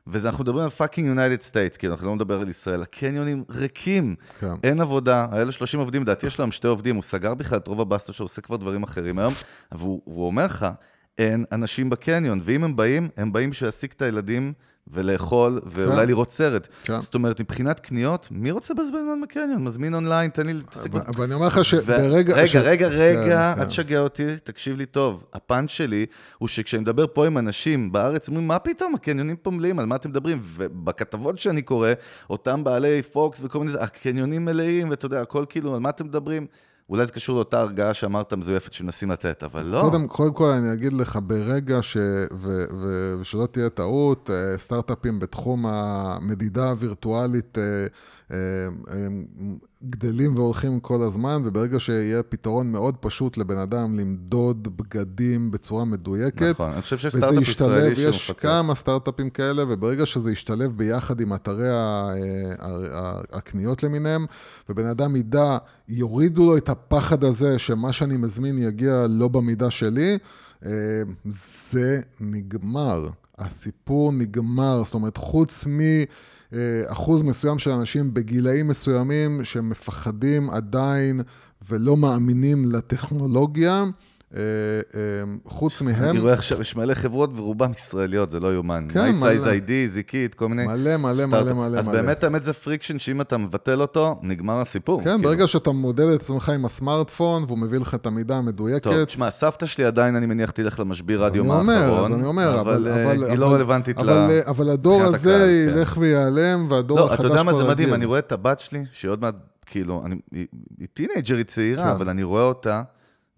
ואנחנו 0.07 0.43
מדברים 0.43 0.63
על 0.63 0.69
fucking 0.69 1.07
United 1.07 1.41
States, 1.41 1.77
כאילו, 1.77 1.93
אנחנו 1.93 2.07
לא 2.07 2.15
מדבר 2.15 2.41
על 2.41 2.49
ישראל. 2.49 2.81
הקניונים 2.81 3.43
ריקים, 3.49 4.15
כן. 4.39 4.53
אין 4.63 4.81
עבודה, 4.81 5.25
היה 5.31 5.43
לו 5.43 5.51
30 5.51 5.79
עובדים, 5.79 6.01
לדעתי 6.01 6.27
יש 6.27 6.37
לו 6.37 6.43
היום 6.43 6.51
שתי 6.51 6.67
עובדים, 6.67 6.95
הוא 6.95 7.03
סגר 7.03 7.33
בכלל 7.33 7.57
את 7.57 7.67
רוב 7.67 7.81
הבסטות 7.81 8.13
שלו, 8.13 8.25
עושה 8.25 8.41
כבר 8.41 8.55
דברים 8.55 8.83
אחרים 8.83 9.19
היום, 9.19 9.33
והוא 9.71 10.01
הוא 10.05 10.25
אומר 10.25 10.45
לך, 10.45 10.67
אין 11.17 11.45
אנשים 11.51 11.89
בקניון, 11.89 12.41
ואם 12.43 12.63
הם 12.63 12.75
באים, 12.75 13.09
הם 13.17 13.33
באים 13.33 13.49
בשביל 13.49 13.67
להשיג 13.67 13.91
את 13.95 14.01
הילדים 14.01 14.53
ולאכול, 14.87 15.61
ואולי 15.65 16.05
לראות 16.05 16.31
סרט. 16.31 16.67
כן. 16.83 17.01
זאת 17.01 17.15
אומרת, 17.15 17.39
מבחינת 17.41 17.79
קניות, 17.79 18.27
מי 18.31 18.51
רוצה 18.51 18.73
לבזבז 18.73 18.89
זמן 18.89 19.21
בקניון? 19.23 19.63
מזמין 19.63 19.93
אונליין, 19.93 20.29
תן 20.29 20.45
לי 20.45 20.53
להתעסק. 20.53 20.89
אבל 20.93 21.01
אבל 21.15 21.23
אני 21.23 21.33
אומר 21.33 21.47
לך 21.47 21.65
שברגע... 21.65 22.33
רגע, 22.35 22.47
ש- 22.47 22.55
רגע, 22.55 22.87
רגע, 22.87 23.23
כן, 23.25 23.59
אל 23.59 23.63
כן. 23.63 23.69
תשגע 23.69 23.99
אותי, 23.99 24.25
תקשיב 24.43 24.77
לי 24.77 24.85
טוב. 24.85 25.25
הפאנץ' 25.33 25.69
שלי 25.69 26.05
הוא 26.37 26.47
שכשאני 26.49 26.81
מדבר 26.81 27.05
פה 27.13 27.25
עם 27.25 27.37
אנשים 27.37 27.91
בארץ, 27.91 28.27
אומרים, 28.27 28.47
מה 28.47 28.59
פתאום, 28.59 28.95
הקניונים 28.95 29.35
פה 29.35 29.51
מלאים, 29.51 29.79
על 29.79 29.85
מה 29.85 29.95
אתם 29.95 30.09
מדברים? 30.09 30.39
ובכתבות 30.43 31.39
שאני 31.39 31.61
קורא, 31.61 31.89
אותם 32.29 32.63
בעלי 32.63 33.01
פוקס 33.01 33.41
וכל 33.43 33.59
מיני, 33.59 33.73
הקניונים 33.79 34.45
מלאים, 34.45 34.89
ואתה 34.89 35.05
יודע, 35.05 35.21
הכל 35.21 35.45
כאילו, 35.49 35.73
על 35.75 35.79
מה 35.79 35.89
אתם 35.89 36.05
מדברים? 36.05 36.45
אולי 36.91 37.05
זה 37.05 37.11
קשור 37.11 37.35
לאותה 37.35 37.59
הרגעה 37.59 37.93
שאמרת 37.93 38.33
מזויפת 38.33 38.73
שמנסים 38.73 39.11
לתת, 39.11 39.43
אבל 39.43 39.63
לא. 39.65 39.81
קודם, 39.81 40.07
קודם 40.07 40.33
כל 40.33 40.49
אני 40.49 40.73
אגיד 40.73 40.93
לך, 40.93 41.19
ברגע 41.23 41.81
ש... 41.81 41.97
ו, 42.33 42.63
ו, 42.81 43.13
ושלא 43.19 43.45
תהיה 43.51 43.69
טעות, 43.69 44.29
אה, 44.29 44.57
סטארט-אפים 44.57 45.19
בתחום 45.19 45.65
המדידה 45.65 46.69
הווירטואלית 46.69 47.57
אה, 47.57 47.63
הם 48.87 49.25
גדלים 49.89 50.35
והולכים 50.35 50.79
כל 50.79 51.01
הזמן, 51.01 51.41
וברגע 51.45 51.79
שיהיה 51.79 52.23
פתרון 52.23 52.71
מאוד 52.71 52.97
פשוט 52.97 53.37
לבן 53.37 53.57
אדם 53.57 53.99
למדוד 53.99 54.77
בגדים 54.77 55.51
בצורה 55.51 55.85
מדויקת, 55.85 56.49
נכון, 56.49 56.69
אני 56.69 56.81
חושב 56.81 56.97
שיש 56.97 57.15
וזה 57.15 57.25
סטארט-אפ 57.27 57.41
ישתלב, 57.47 57.67
ישראלי 57.67 58.09
יש 58.09 58.27
שמפתח. 58.27 58.41
כמה 58.41 58.75
סטארט-אפים 58.75 59.29
כאלה, 59.29 59.63
וברגע 59.73 60.05
שזה 60.05 60.31
ישתלב 60.31 60.77
ביחד 60.77 61.21
עם 61.21 61.33
אתרי 61.33 61.69
ה- 61.69 61.73
ה- 61.73 62.13
ה- 62.91 63.21
הקניות 63.31 63.83
למיניהם, 63.83 64.25
ובן 64.69 64.85
אדם 64.85 65.15
ידע, 65.15 65.57
יורידו 65.87 66.45
לו 66.45 66.57
את 66.57 66.69
הפחד 66.69 67.23
הזה 67.23 67.59
שמה 67.59 67.93
שאני 67.93 68.17
מזמין 68.17 68.57
יגיע 68.57 69.05
לא 69.09 69.27
במידה 69.27 69.71
שלי, 69.71 70.17
אה, 70.65 70.71
זה 71.29 72.01
נגמר. 72.19 73.07
הסיפור 73.37 74.11
נגמר, 74.11 74.81
זאת 74.85 74.93
אומרת, 74.93 75.17
חוץ 75.17 75.65
מאחוז 76.51 77.21
מסוים 77.23 77.59
של 77.59 77.71
אנשים 77.71 78.13
בגילאים 78.13 78.67
מסוימים 78.67 79.43
שמפחדים 79.43 80.49
עדיין 80.49 81.21
ולא 81.69 81.97
מאמינים 81.97 82.71
לטכנולוגיה, 82.71 83.73
אה, 83.73 83.79
אה, 83.79 83.89
חוץ 85.45 85.81
מהם... 85.81 86.03
אני 86.03 86.19
רואה 86.19 86.33
עכשיו, 86.33 86.61
יש 86.61 86.75
מלא 86.75 86.93
חברות 86.93 87.29
ורובן 87.35 87.71
ישראליות, 87.77 88.31
זה 88.31 88.39
לא 88.39 88.53
יאומן. 88.53 88.87
כן, 88.89 89.11
מלא. 89.21 89.51
ID, 89.51 89.71
זיקית, 89.87 90.33
כל 90.35 90.47
מיני... 90.47 90.65
מלא, 90.65 90.97
מלא. 90.97 91.25
מלא, 91.25 91.53
מלא, 91.53 91.79
אז. 91.79 91.87
באמת, 91.87 92.23
האמת 92.23 92.43
זה 92.43 92.53
friction 92.53 92.99
שאם 92.99 93.21
אתה 93.21 93.37
מבטל 93.37 93.81
אותו, 93.81 94.19
נגמר 94.21 94.61
הסיפור. 94.61 94.99
כן, 95.03 95.09
כאילו. 95.09 95.23
ברגע 95.23 95.47
שאתה 95.47 95.71
מודד 95.71 96.07
את 96.07 96.19
עצמך 96.21 96.49
עם 96.49 96.65
הסמארטפון 96.65 97.43
והוא 97.47 97.57
מביא 97.57 97.79
לך 97.79 97.95
את 97.95 98.05
המידה 98.05 98.37
המדויקת, 98.37 98.83
טוב, 98.83 99.03
תשמע, 99.03 99.29
סבתא 99.29 99.65
שלי 99.65 99.85
עדיין, 99.85 100.15
אני 100.15 100.25
מניח, 100.25 100.51
תלך 100.51 100.79
למשביר 100.79 101.23
רדיו 101.23 101.43
אני 101.43 101.51
אומר, 101.51 101.73
האחרון, 101.73 102.11
אז 102.11 102.17
אני 102.19 102.27
אומר, 102.27 102.61
אבל 102.61 102.87
אה, 102.87 103.11
היא 103.11 103.39
לא 103.39 103.53
רלוונטית 103.53 103.97
ל... 104.01 104.09
אבל, 104.47 104.67
אה, 104.67 104.73
הדור 104.73 105.01
הזה 105.03 105.63
כן. 105.67 105.77
ילך 105.77 105.97
וייעלם, 105.97 106.67
והדור 106.69 106.99
לא, 106.99 107.05
החדש 107.05 107.19
אתה 107.19 107.27
יודע 107.27 107.43
מה 107.43 107.53
זה 107.53 107.59
כבר 107.63 107.69
מדהים? 107.71 107.93
אני 107.93 108.05
רואה 108.05 108.19
את 108.19 108.31
הבת 108.31 108.59
שלי, 108.59 108.83
שהיא 108.91 109.11
עוד 109.11 109.21
מעט, 109.21 109.35
כאילו, 109.65 110.03
אני- 110.05 110.15
היא 110.31 110.47
היא 110.79 110.87
טינג'רית 110.93 111.47
צעירה, 111.47 111.83
כן. 111.83 111.89
אבל 111.89 112.09
אני 112.09 112.23
רואה 112.23 112.43
אותה, 112.43 112.81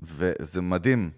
וזה 0.04 0.62
מדהים 0.62 1.10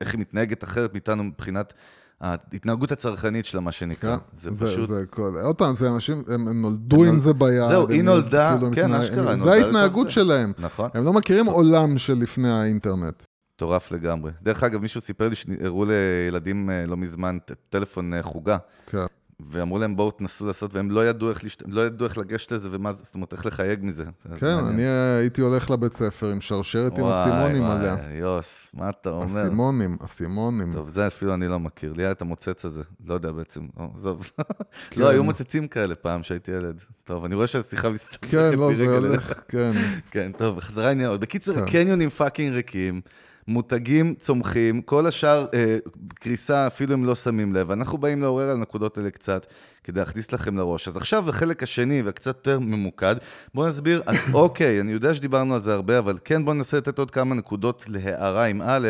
איך 0.00 0.12
היא 0.12 0.20
מתנהגת 0.20 0.64
אחרת 0.64 0.92
מאיתנו 0.92 1.24
מבחינת 1.24 1.72
ההתנהגות 2.20 2.92
הצרכנית 2.92 3.46
שלה, 3.46 3.60
מה 3.60 3.72
שנקרא. 3.72 4.16
כן, 4.16 4.24
זה 4.32 4.50
פשוט... 4.66 4.88
זה 4.88 5.04
כל- 5.10 5.36
עוד 5.44 5.56
פעם, 5.56 5.74
זה 5.76 5.88
אנשים, 5.90 6.22
הם 6.28 6.48
הם 6.48 6.62
נולדו 6.62 6.96
הם 6.96 7.02
עם 7.02 7.08
נול- 7.10 7.20
זה 7.20 7.32
ביד. 7.32 7.68
זהו, 7.68 7.88
היא 7.88 8.02
נולדה, 8.02 8.54
כאילו, 8.58 8.72
כן, 8.74 8.94
אשכרה, 8.94 9.36
זה 9.36 9.52
ההתנהגות 9.52 10.06
זה. 10.06 10.12
שלהם. 10.12 10.52
נכון. 10.58 10.90
הם 10.94 11.04
לא 11.04 11.12
מכירים 11.12 11.46
עולם 11.46 11.98
של 11.98 12.14
לפני 12.14 12.48
האינטרנט. 12.50 13.22
מטורף 13.56 13.92
לגמרי. 13.92 14.32
דרך 14.42 14.62
אגב, 14.62 14.80
מישהו 14.82 15.00
סיפר 15.00 15.28
לי 15.28 15.34
שהראו 15.34 15.84
לילדים 15.84 16.70
אה, 16.70 16.84
לא 16.86 16.96
מזמן 16.96 17.38
טלפון 17.70 18.14
אה, 18.14 18.22
חוגה. 18.22 18.56
כן. 18.86 18.98
ואמרו 19.40 19.78
להם, 19.78 19.96
בואו 19.96 20.10
תנסו 20.10 20.46
לעשות, 20.46 20.74
והם 20.74 20.90
לא 20.90 21.08
ידעו 21.08 21.30
איך, 21.30 21.44
לשת... 21.44 21.62
לא 21.66 21.86
ידעו 21.86 22.06
איך 22.06 22.18
לגשת 22.18 22.52
לזה, 22.52 22.68
ומה 22.72 22.92
זה, 22.92 23.04
זאת 23.04 23.14
אומרת, 23.14 23.32
איך 23.32 23.46
לחייג 23.46 23.80
מזה. 23.82 24.04
כן, 24.36 24.46
אני 24.46 24.82
הייתי 25.18 25.40
הולך 25.40 25.70
לבית 25.70 25.94
ספר 25.94 26.30
עם 26.30 26.40
שרשרת 26.40 26.98
עם 26.98 27.04
אסימונים 27.04 27.64
עליה. 27.64 27.94
וואי, 27.94 28.16
יוס, 28.16 28.70
מה 28.74 28.88
אתה 28.88 29.10
אומר? 29.10 29.24
אסימונים, 29.24 29.96
אסימונים. 30.04 30.74
טוב, 30.74 30.88
זה 30.88 31.06
אפילו 31.06 31.34
אני 31.34 31.48
לא 31.48 31.60
מכיר. 31.60 31.92
לי 31.92 32.02
היה 32.02 32.12
את 32.12 32.22
המוצץ 32.22 32.64
הזה, 32.64 32.82
לא 33.06 33.14
יודע 33.14 33.32
בעצם, 33.32 33.66
עזוב. 33.94 34.30
לא, 34.96 35.08
היו 35.08 35.24
מוצצים 35.24 35.68
כאלה 35.68 35.94
פעם 35.94 36.22
כשהייתי 36.22 36.50
ילד. 36.50 36.80
טוב, 37.04 37.24
אני 37.24 37.34
רואה 37.34 37.46
שהשיחה 37.46 37.90
מסתכלת 37.90 38.30
כן, 38.30 38.58
לא, 38.58 38.70
זה 38.76 38.96
הולך, 38.96 39.42
כן. 39.48 39.72
כן, 40.10 40.32
טוב, 40.32 40.60
חזרה 40.60 40.90
עניין. 40.90 41.20
בקיצור, 41.20 41.60
קניונים 41.66 42.10
fucking 42.10 42.54
ריקים. 42.54 43.00
מותגים 43.48 44.14
צומחים, 44.14 44.82
כל 44.82 45.06
השאר 45.06 45.46
אה, 45.54 45.78
קריסה, 46.14 46.66
אפילו 46.66 46.94
אם 46.94 47.04
לא 47.04 47.14
שמים 47.14 47.54
לב. 47.54 47.70
אנחנו 47.70 47.98
באים 47.98 48.22
לעורר 48.22 48.50
על 48.50 48.56
הנקודות 48.56 48.98
האלה 48.98 49.10
קצת, 49.10 49.46
כדי 49.84 50.00
להכניס 50.00 50.32
לכם 50.32 50.56
לראש. 50.56 50.88
אז 50.88 50.96
עכשיו 50.96 51.28
החלק 51.28 51.62
השני, 51.62 52.02
וקצת 52.04 52.26
יותר 52.26 52.58
ממוקד, 52.58 53.16
בואו 53.54 53.68
נסביר, 53.68 54.02
אז 54.06 54.16
אוקיי, 54.34 54.80
אני 54.80 54.92
יודע 54.92 55.14
שדיברנו 55.14 55.54
על 55.54 55.60
זה 55.60 55.74
הרבה, 55.74 55.98
אבל 55.98 56.18
כן 56.24 56.44
בואו 56.44 56.56
ננסה 56.56 56.76
לתת 56.76 56.98
עוד 56.98 57.10
כמה 57.10 57.34
נקודות 57.34 57.84
להארה 57.88 58.44
עם 58.44 58.62
א', 58.64 58.88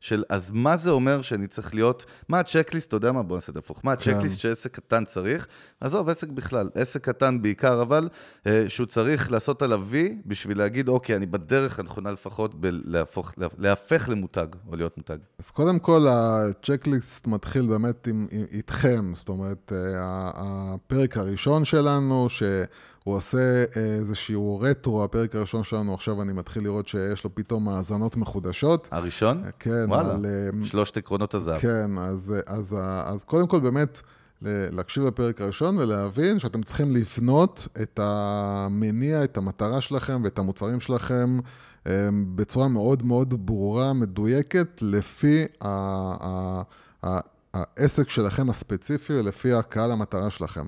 של 0.00 0.24
אז 0.28 0.50
מה 0.54 0.76
זה 0.76 0.90
אומר 0.90 1.22
שאני 1.22 1.46
צריך 1.46 1.74
להיות, 1.74 2.04
מה 2.28 2.40
ה 2.40 2.44
checklist, 2.44 2.88
אתה 2.88 2.96
יודע 2.96 3.12
מה, 3.12 3.22
בואו 3.22 3.36
נעשה 3.36 3.52
את 3.52 3.56
הפוך, 3.56 3.80
מה 3.84 3.92
ה 3.92 3.96
checklist 3.96 4.34
כן. 4.34 4.40
שעסק 4.40 4.76
קטן 4.76 5.04
צריך? 5.04 5.46
עזוב, 5.80 6.08
עסק 6.08 6.28
בכלל, 6.28 6.70
עסק 6.74 7.04
קטן 7.04 7.42
בעיקר, 7.42 7.82
אבל 7.82 8.08
אה, 8.46 8.64
שהוא 8.68 8.86
צריך 8.86 9.32
לעשות 9.32 9.62
עליו 9.62 9.82
וי, 9.86 10.18
בשביל 10.26 10.58
להגיד, 10.58 10.88
אוקיי, 10.88 11.16
אני 11.16 11.26
בדרך 11.26 11.78
הנכונה 11.78 12.12
לפחות 12.12 12.60
בלהפוך, 12.60 13.32
להפך 13.58 14.08
למותג, 14.08 14.46
או 14.68 14.76
להיות 14.76 14.96
מותג. 14.96 15.18
אז 15.38 15.50
קודם 15.50 15.78
כל, 15.78 16.06
הצ'קליסט 16.08 17.26
מתחיל 17.26 17.66
באמת 17.66 18.06
עם, 18.06 18.26
עם, 18.30 18.44
איתכם, 18.52 19.12
זאת 19.14 19.28
אומרת, 19.28 19.72
אה, 19.72 20.29
הפרק 20.34 21.16
הראשון 21.16 21.64
שלנו, 21.64 22.28
שהוא 22.28 22.66
עושה 23.04 23.64
איזשהו 23.76 24.60
רטרו, 24.60 25.04
הפרק 25.04 25.34
הראשון 25.34 25.64
שלנו, 25.64 25.94
עכשיו 25.94 26.22
אני 26.22 26.32
מתחיל 26.32 26.62
לראות 26.62 26.88
שיש 26.88 27.24
לו 27.24 27.34
פתאום 27.34 27.68
האזנות 27.68 28.16
מחודשות. 28.16 28.88
הראשון? 28.90 29.44
כן. 29.58 29.84
וואלה, 29.88 30.14
על, 30.14 30.26
שלושת 30.64 30.96
עקרונות 30.96 31.34
הזהב. 31.34 31.58
כן, 31.58 31.98
אז, 31.98 32.34
אז, 32.46 32.76
אז 33.04 33.24
קודם 33.24 33.46
כל 33.46 33.60
באמת... 33.60 34.00
להקשיב 34.42 35.04
לפרק 35.04 35.40
הראשון 35.40 35.78
ולהבין 35.78 36.38
שאתם 36.38 36.62
צריכים 36.62 36.96
לבנות 36.96 37.68
את 37.82 38.00
המניע, 38.02 39.24
את 39.24 39.36
המטרה 39.36 39.80
שלכם 39.80 40.20
ואת 40.24 40.38
המוצרים 40.38 40.80
שלכם 40.80 41.38
בצורה 42.34 42.68
מאוד 42.68 43.02
מאוד 43.02 43.46
ברורה, 43.46 43.92
מדויקת, 43.92 44.66
לפי 44.82 45.44
ה... 45.64 46.62
העסק 47.54 48.08
שלכם 48.08 48.50
הספציפי 48.50 49.12
ולפי 49.12 49.52
הקהל 49.52 49.92
המטרה 49.92 50.30
שלכם. 50.30 50.66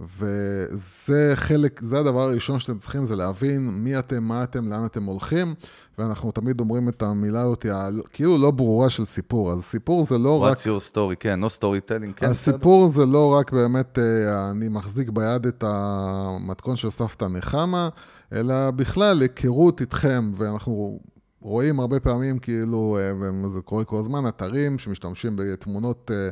וזה 0.00 1.32
חלק, 1.34 1.80
זה 1.82 1.98
הדבר 1.98 2.20
הראשון 2.20 2.58
שאתם 2.58 2.78
צריכים, 2.78 3.04
זה 3.04 3.16
להבין 3.16 3.70
מי 3.70 3.98
אתם, 3.98 4.24
מה 4.24 4.42
אתם, 4.42 4.68
לאן 4.68 4.86
אתם 4.86 5.04
הולכים, 5.04 5.54
ואנחנו 5.98 6.32
תמיד 6.32 6.60
אומרים 6.60 6.88
את 6.88 7.02
המילה 7.02 7.40
הזאת, 7.40 7.66
כאילו 8.12 8.38
לא 8.38 8.50
ברורה 8.50 8.90
של 8.90 9.04
סיפור. 9.04 9.52
אז 9.52 9.62
סיפור 9.62 10.04
זה 10.04 10.18
לא 10.18 10.40
What's 10.42 10.46
רק... 10.46 10.56
What's 10.56 10.60
your 10.60 10.92
story, 10.92 11.16
כן, 11.20 11.44
no 11.44 11.46
storytelling, 11.58 12.12
כן. 12.16 12.26
הסיפור 12.26 12.86
בסדר? 12.86 13.00
זה 13.00 13.06
לא 13.06 13.34
רק 13.38 13.52
באמת, 13.52 13.98
אה, 13.98 14.50
אני 14.50 14.68
מחזיק 14.68 15.08
ביד 15.08 15.46
את 15.46 15.64
המתכון 15.66 16.76
של 16.76 16.90
סבתא 16.90 17.24
נחמה, 17.24 17.88
אלא 18.32 18.70
בכלל 18.70 19.22
היכרות 19.22 19.80
איתכם, 19.80 20.30
ואנחנו 20.36 21.00
רואים 21.44 21.80
הרבה 21.80 22.00
פעמים 22.00 22.38
כאילו, 22.38 22.98
אה, 23.00 23.28
וזה 23.44 23.60
קורה 23.60 23.84
כל 23.84 23.98
הזמן, 23.98 24.28
אתרים 24.28 24.78
שמשתמשים 24.78 25.36
בתמונות 25.36 26.10
אה, 26.14 26.30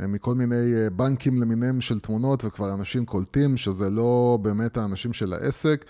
אה, 0.00 0.06
מכל 0.06 0.34
מיני 0.34 0.72
בנקים 0.96 1.40
למיניהם 1.40 1.80
של 1.80 2.00
תמונות, 2.00 2.44
וכבר 2.44 2.74
אנשים 2.74 3.06
קולטים 3.06 3.56
שזה 3.56 3.90
לא 3.90 4.38
באמת 4.42 4.76
האנשים 4.76 5.12
של 5.12 5.32
העסק, 5.32 5.84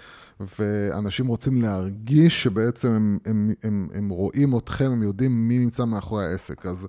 ואנשים 0.59 1.27
רוצים 1.27 1.63
להרגיש 1.63 2.43
שבעצם 2.43 2.93
הם, 2.93 3.19
הם, 3.25 3.53
הם, 3.63 3.89
הם 3.95 4.09
רואים 4.09 4.57
אתכם, 4.57 4.91
הם 4.91 5.03
יודעים 5.03 5.49
מי 5.49 5.59
נמצא 5.59 5.85
מאחורי 5.85 6.25
העסק. 6.25 6.67
אז 6.67 6.89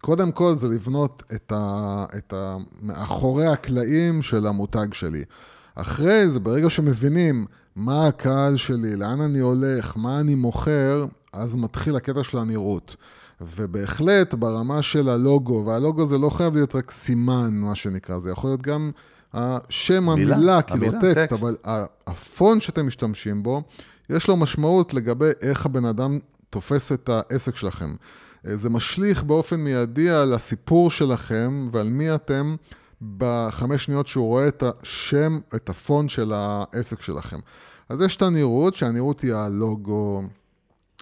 קודם 0.00 0.32
כל 0.32 0.54
זה 0.54 0.68
לבנות 0.68 1.22
את, 1.34 1.52
ה, 1.52 2.04
את 2.18 2.32
ה, 2.32 2.56
מאחורי 2.82 3.46
הקלעים 3.46 4.22
של 4.22 4.46
המותג 4.46 4.92
שלי. 4.92 5.24
אחרי 5.74 6.28
זה, 6.28 6.40
ברגע 6.40 6.70
שמבינים 6.70 7.44
מה 7.76 8.06
הקהל 8.06 8.56
שלי, 8.56 8.96
לאן 8.96 9.20
אני 9.20 9.38
הולך, 9.38 9.96
מה 9.96 10.20
אני 10.20 10.34
מוכר, 10.34 11.06
אז 11.32 11.56
מתחיל 11.56 11.96
הקטע 11.96 12.22
של 12.22 12.38
הנראות. 12.38 12.96
ובהחלט 13.40 14.34
ברמה 14.34 14.82
של 14.82 15.08
הלוגו, 15.08 15.64
והלוגו 15.66 16.06
זה 16.06 16.18
לא 16.18 16.30
חייב 16.30 16.54
להיות 16.54 16.74
רק 16.74 16.90
סימן, 16.90 17.50
מה 17.52 17.74
שנקרא, 17.74 18.18
זה 18.18 18.30
יכול 18.30 18.50
להיות 18.50 18.62
גם 18.62 18.90
השם 19.32 20.08
המילה, 20.08 20.36
המילה 20.36 20.62
כאילו 20.62 20.86
המילה, 20.86 20.98
הטקסט, 20.98 21.18
טקסט. 21.18 21.42
אבל 21.42 21.56
הפון 22.06 22.60
שאתם 22.60 22.86
משתמשים 22.86 23.42
בו, 23.42 23.62
יש 24.10 24.28
לו 24.28 24.36
משמעות 24.36 24.94
לגבי 24.94 25.30
איך 25.40 25.66
הבן 25.66 25.84
אדם 25.84 26.18
תופס 26.50 26.92
את 26.92 27.08
העסק 27.08 27.56
שלכם. 27.56 27.94
זה 28.44 28.70
משליך 28.70 29.22
באופן 29.22 29.56
מיידי 29.56 30.10
על 30.10 30.32
הסיפור 30.32 30.90
שלכם 30.90 31.68
ועל 31.72 31.88
מי 31.88 32.14
אתם 32.14 32.56
בחמש 33.16 33.84
שניות 33.84 34.06
שהוא 34.06 34.26
רואה 34.26 34.48
את 34.48 34.62
השם, 34.62 35.38
את 35.54 35.68
הפון 35.68 36.08
של 36.08 36.32
העסק 36.32 37.02
שלכם. 37.02 37.38
אז 37.88 38.00
יש 38.00 38.16
את 38.16 38.22
הנראות, 38.22 38.74
שהנראות 38.74 39.20
היא 39.20 39.34
הלוגו, 39.34 40.22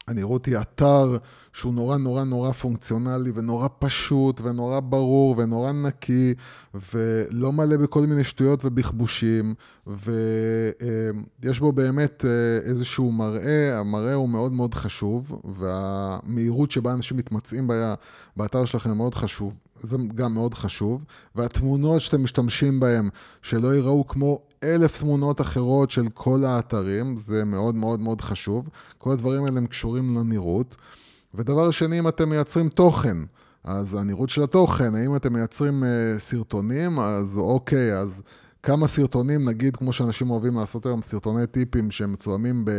הנראות 0.09 0.47
היא 0.47 0.57
אתר 0.59 1.17
שהוא 1.53 1.75
נורא 1.75 1.97
נורא 1.97 2.25
נורא 2.25 2.53
פונקציונלי 2.53 3.33
ונורא 3.35 3.69
פשוט 3.79 4.41
ונורא 4.41 4.81
ברור 4.81 5.35
ונורא 5.39 5.73
נקי 5.73 6.35
ולא 6.75 7.53
מלא 7.53 7.77
בכל 7.77 8.01
מיני 8.01 8.25
שטויות 8.25 8.65
ובכבושים 8.65 9.55
ויש 9.87 11.61
בו 11.61 11.73
באמת 11.73 12.25
אה, 12.25 12.71
איזשהו 12.71 13.13
מראה, 13.13 13.79
המראה 13.79 14.15
הוא 14.15 14.29
מאוד 14.29 14.53
מאוד 14.53 14.75
חשוב 14.75 15.41
והמהירות 15.45 16.71
שבה 16.71 16.93
אנשים 16.93 17.17
מתמצאים 17.17 17.71
באתר 18.37 18.65
שלכם 18.65 18.97
מאוד 18.97 19.15
חשוב. 19.15 19.55
זה 19.83 19.97
גם 20.15 20.35
מאוד 20.35 20.55
חשוב, 20.55 21.05
והתמונות 21.35 22.01
שאתם 22.01 22.23
משתמשים 22.23 22.81
בהן, 22.81 23.09
שלא 23.43 23.75
ייראו 23.75 24.07
כמו 24.07 24.41
אלף 24.65 24.99
תמונות 24.99 25.41
אחרות 25.41 25.91
של 25.91 26.09
כל 26.15 26.45
האתרים, 26.45 27.17
זה 27.19 27.45
מאוד 27.45 27.75
מאוד 27.75 28.01
מאוד 28.01 28.21
חשוב. 28.21 28.69
כל 28.99 29.13
הדברים 29.13 29.45
האלה 29.45 29.57
הם 29.57 29.67
קשורים 29.67 30.19
לנראות. 30.19 30.77
ודבר 31.35 31.71
שני, 31.71 31.99
אם 31.99 32.09
אתם 32.09 32.29
מייצרים 32.31 32.69
תוכן, 32.69 33.17
אז 33.65 33.95
הנראות 33.95 34.31
של 34.31 34.43
התוכן, 34.43 34.95
האם 34.95 35.17
אתם 35.17 35.33
מייצרים 35.33 35.83
uh, 35.83 35.87
סרטונים, 36.19 36.99
אז 36.99 37.39
אוקיי, 37.39 37.99
אז 37.99 38.23
כמה 38.63 38.87
סרטונים, 38.87 39.49
נגיד, 39.49 39.77
כמו 39.77 39.93
שאנשים 39.93 40.31
אוהבים 40.31 40.59
לעשות 40.59 40.87
היום, 40.87 41.03
סרטוני 41.03 41.47
טיפים 41.47 41.91
שהם 41.91 42.13
מצולמים 42.13 42.65
ב, 42.65 42.71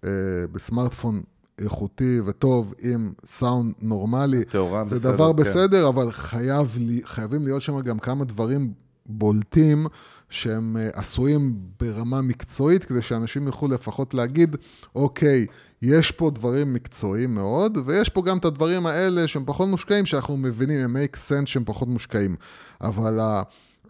uh, 0.00 0.06
בסמארטפון 0.52 1.22
איכותי 1.62 2.20
וטוב 2.26 2.74
עם 2.80 3.12
סאונד 3.24 3.74
נורמלי. 3.80 4.44
תאורה 4.44 4.84
בסדר, 4.84 4.98
זה 4.98 5.12
דבר 5.12 5.32
כן. 5.32 5.36
בסדר, 5.36 5.88
אבל 5.88 6.12
חייב, 6.12 6.78
חייבים 7.04 7.44
להיות 7.44 7.62
שם 7.62 7.80
גם 7.80 7.98
כמה 7.98 8.24
דברים 8.24 8.72
בולטים 9.06 9.86
שהם 10.30 10.76
אה, 10.76 10.88
עשויים 10.92 11.56
ברמה 11.80 12.22
מקצועית, 12.22 12.84
כדי 12.84 13.02
שאנשים 13.02 13.46
יוכלו 13.46 13.68
לפחות 13.68 14.14
להגיד, 14.14 14.56
אוקיי, 14.94 15.46
יש 15.82 16.10
פה 16.10 16.30
דברים 16.30 16.74
מקצועיים 16.74 17.34
מאוד, 17.34 17.78
ויש 17.84 18.08
פה 18.08 18.22
גם 18.22 18.38
את 18.38 18.44
הדברים 18.44 18.86
האלה 18.86 19.28
שהם 19.28 19.44
פחות 19.46 19.68
מושקעים, 19.68 20.06
שאנחנו 20.06 20.36
מבינים, 20.36 20.80
הם 20.80 20.96
make 20.96 21.16
sense 21.16 21.46
שהם 21.46 21.64
פחות 21.64 21.88
מושקעים. 21.88 22.36
אבל 22.80 23.20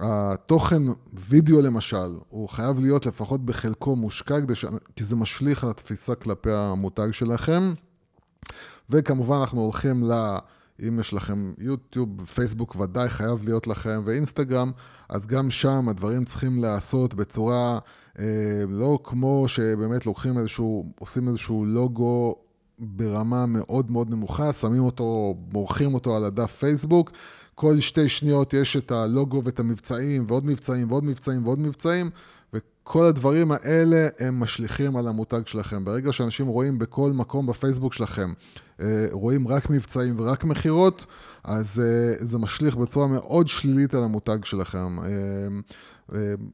התוכן 0.02 0.82
וידאו 1.12 1.62
למשל, 1.62 2.16
הוא 2.28 2.48
חייב 2.48 2.80
להיות 2.80 3.06
לפחות 3.06 3.44
בחלקו 3.44 3.96
מושקע, 3.96 4.36
ש... 4.54 4.64
כי 4.96 5.04
זה 5.04 5.16
משליך 5.16 5.64
על 5.64 5.70
התפיסה 5.70 6.14
כלפי 6.14 6.52
המותג 6.52 7.08
שלכם. 7.12 7.72
וכמובן 8.90 9.36
אנחנו 9.36 9.60
הולכים 9.60 10.04
ל... 10.04 10.36
אם 10.88 11.00
יש 11.00 11.12
לכם 11.14 11.52
יוטיוב, 11.58 12.26
פייסבוק 12.26 12.76
ודאי 12.76 13.08
חייב 13.08 13.44
להיות 13.44 13.66
לכם, 13.66 14.02
ואינסטגרם, 14.04 14.72
אז 15.08 15.26
גם 15.26 15.50
שם 15.50 15.88
הדברים 15.88 16.24
צריכים 16.24 16.62
להיעשות 16.62 17.14
בצורה 17.14 17.78
אה, 18.18 18.24
לא 18.68 18.98
כמו 19.04 19.44
שבאמת 19.48 20.06
לוקחים 20.06 20.38
איזשהו, 20.38 20.92
עושים 20.98 21.28
איזשהו 21.28 21.64
לוגו 21.64 22.36
ברמה 22.78 23.46
מאוד 23.46 23.90
מאוד 23.90 24.10
נמוכה, 24.10 24.52
שמים 24.52 24.82
אותו, 24.82 25.34
מורחים 25.52 25.94
אותו 25.94 26.16
על 26.16 26.24
הדף 26.24 26.56
פייסבוק, 26.56 27.10
כל 27.54 27.80
שתי 27.80 28.08
שניות 28.08 28.54
יש 28.54 28.76
את 28.76 28.90
הלוגו 28.90 29.44
ואת 29.44 29.60
המבצעים, 29.60 30.24
ועוד 30.28 30.46
מבצעים 30.46 30.90
ועוד 30.90 31.04
מבצעים 31.04 31.46
ועוד 31.46 31.58
מבצעים, 31.58 32.10
וכל 32.52 33.04
הדברים 33.04 33.52
האלה 33.52 34.08
הם 34.18 34.40
משליכים 34.40 34.96
על 34.96 35.08
המותג 35.08 35.46
שלכם. 35.46 35.84
ברגע 35.84 36.12
שאנשים 36.12 36.46
רואים 36.46 36.78
בכל 36.78 37.10
מקום 37.14 37.46
בפייסבוק 37.46 37.92
שלכם, 37.92 38.32
אה, 38.80 39.06
רואים 39.10 39.48
רק 39.48 39.70
מבצעים 39.70 40.14
ורק 40.18 40.44
מכירות, 40.44 41.06
אז 41.44 41.82
אה, 41.84 42.26
זה 42.26 42.38
משליך 42.38 42.76
בצורה 42.76 43.06
מאוד 43.06 43.48
שלילית 43.48 43.94
על 43.94 44.04
המותג 44.04 44.38
שלכם. 44.44 44.98
אה, 44.98 45.06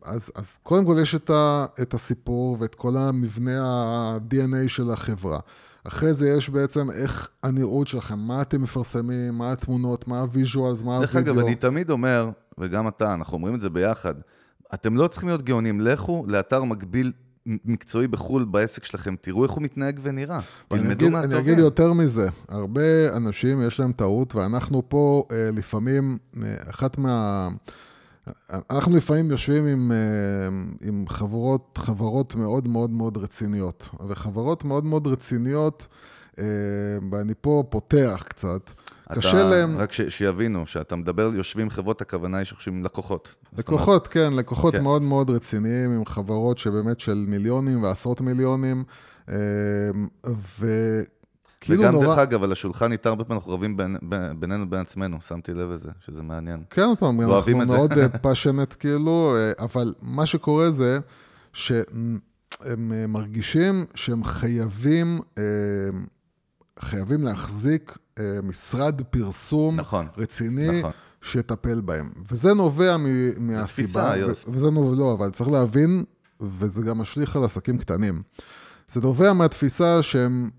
אז, 0.04 0.30
אז 0.34 0.56
קודם 0.62 0.84
כל 0.84 0.96
יש 1.02 1.14
את, 1.14 1.30
ה, 1.30 1.66
את 1.82 1.94
הסיפור 1.94 2.56
ואת 2.60 2.74
כל 2.74 2.96
המבנה 2.96 3.62
ה-DNA 3.64 4.68
של 4.68 4.90
החברה. 4.90 5.40
אחרי 5.84 6.14
זה 6.14 6.28
יש 6.28 6.50
בעצם 6.50 6.90
איך 6.90 7.28
הנראות 7.42 7.88
שלכם, 7.88 8.18
מה 8.18 8.42
אתם 8.42 8.62
מפרסמים, 8.62 9.34
מה 9.34 9.52
התמונות, 9.52 10.08
מה 10.08 10.20
ה 10.20 10.27
visuals, 10.27 10.82
מה 10.82 10.98
דרך 11.00 11.14
הווידאו. 11.14 11.34
אגב, 11.34 11.46
אני 11.46 11.54
תמיד 11.54 11.90
אומר, 11.90 12.30
וגם 12.58 12.88
אתה, 12.88 13.14
אנחנו 13.14 13.34
אומרים 13.34 13.54
את 13.54 13.60
זה 13.60 13.70
ביחד, 13.70 14.14
אתם 14.74 14.96
לא 14.96 15.08
צריכים 15.08 15.28
להיות 15.28 15.42
גאונים, 15.42 15.80
לכו 15.80 16.24
לאתר 16.28 16.64
מקביל 16.64 17.12
מקצועי 17.46 18.08
בחו"ל 18.08 18.44
בעסק 18.44 18.84
שלכם, 18.84 19.14
תראו 19.20 19.42
איך 19.44 19.52
הוא 19.52 19.62
מתנהג 19.62 20.00
ונראה. 20.02 20.40
תלמדו 20.68 20.92
אגיד, 20.92 21.02
אני 21.02 21.10
מהטובים. 21.10 21.38
אגיד 21.38 21.58
יותר 21.58 21.92
מזה, 21.92 22.28
הרבה 22.48 23.16
אנשים 23.16 23.62
יש 23.62 23.80
להם 23.80 23.92
טעות, 23.92 24.34
ואנחנו 24.34 24.82
פה 24.88 25.24
אה, 25.32 25.50
לפעמים, 25.52 26.18
אה, 26.42 26.56
אחת 26.70 26.98
מה... 26.98 27.48
אנחנו 28.70 28.96
לפעמים 28.96 29.30
יושבים 29.30 29.66
עם, 29.66 29.92
אה, 29.92 30.48
עם 30.88 31.04
חברות, 31.08 31.78
חברות 31.78 32.34
מאוד 32.34 32.68
מאוד 32.68 32.90
מאוד 32.90 33.16
רציניות, 33.16 33.88
וחברות 34.08 34.64
מאוד 34.64 34.84
מאוד 34.84 35.06
רציניות, 35.06 35.86
אה, 36.38 36.44
ואני 37.12 37.32
פה 37.40 37.64
פותח 37.70 38.24
קצת, 38.28 38.70
אתה- 39.06 39.14
קשה 39.14 39.44
להם, 39.44 39.78
רק 39.78 39.92
ש- 39.92 40.00
שיבינו, 40.08 40.66
שאתה 40.66 40.96
מדבר, 40.96 41.30
יושבים 41.34 41.70
חברות, 41.70 42.00
הכוונה 42.00 42.36
היא 42.36 42.44
שיושבים 42.44 42.84
לקוחות. 42.84 43.28
זאת 43.28 43.68
אומרת, 43.68 43.80
לקוחות, 43.80 44.08
כן, 44.08 44.32
לקוחות 44.32 44.74
כן. 44.74 44.82
מאוד 44.82 45.02
מאוד 45.02 45.30
רציניים, 45.30 45.90
עם 45.90 46.04
חברות 46.06 46.58
שבאמת 46.58 47.00
של 47.00 47.24
מיליונים 47.28 47.82
ועשרות 47.82 48.20
מיליונים, 48.20 48.84
אה, 49.28 49.34
וכאילו 51.58 51.82
וגם, 51.82 51.92
נורא... 51.92 52.06
דרך 52.06 52.18
אגב, 52.18 52.42
על 52.42 52.52
השולחן 52.52 52.92
איתה 52.92 53.08
הרבה 53.08 53.24
פעמים 53.24 53.38
אנחנו 53.38 53.52
רבים 53.52 53.76
בין- 53.76 53.96
בין- 54.02 54.40
בינינו 54.40 54.64
לבין 54.64 54.80
עצמנו, 54.80 55.20
שמתי 55.20 55.52
לב 55.54 55.70
לזה, 55.70 55.90
שזה 56.06 56.22
מעניין. 56.22 56.62
כן, 56.70 56.82
עוד 56.82 56.98
פעם, 56.98 57.20
אנחנו. 57.20 57.26
מאוד 57.66 57.90
פאשונט 58.22 58.74
כאילו, 58.78 59.34
אה, 59.36 59.64
אבל 59.64 59.94
מה 60.02 60.26
שקורה 60.26 60.70
זה 60.70 60.98
שהם 61.52 62.18
אה, 62.66 62.74
מרגישים 63.08 63.84
שהם 63.94 64.24
חייבים, 64.24 65.20
אה, 65.38 65.42
חייבים 66.78 67.22
להחזיק 67.22 67.96
אה, 68.18 68.24
משרד 68.42 69.02
פרסום 69.10 69.76
נכון, 69.80 70.06
רציני. 70.18 70.78
נכון. 70.78 70.90
שיטפל 71.22 71.80
בהם. 71.80 72.10
וזה 72.30 72.54
נובע 72.54 72.96
מ- 72.96 73.06
מהסיבה, 73.52 74.12
ו-. 74.26 74.50
וזה 74.50 74.70
נובע, 74.70 74.96
לא, 74.96 75.12
אבל 75.12 75.30
צריך 75.30 75.50
להבין, 75.50 76.04
וזה 76.40 76.82
גם 76.82 76.98
משליך 76.98 77.36
על 77.36 77.44
עסקים 77.44 77.78
קטנים. 77.78 78.22
זה 78.88 79.00
נובע 79.00 79.32
מהתפיסה 79.32 80.02
שהם, 80.02 80.44
אה, 80.44 80.48
אה, 80.48 80.52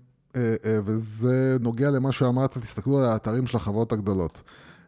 וזה 0.84 1.56
נוגע 1.60 1.90
למה 1.90 2.12
שאמרת, 2.12 2.58
תסתכלו 2.58 2.98
על 2.98 3.04
האתרים 3.04 3.46
של 3.46 3.56
החברות 3.56 3.92
הגדולות. 3.92 4.42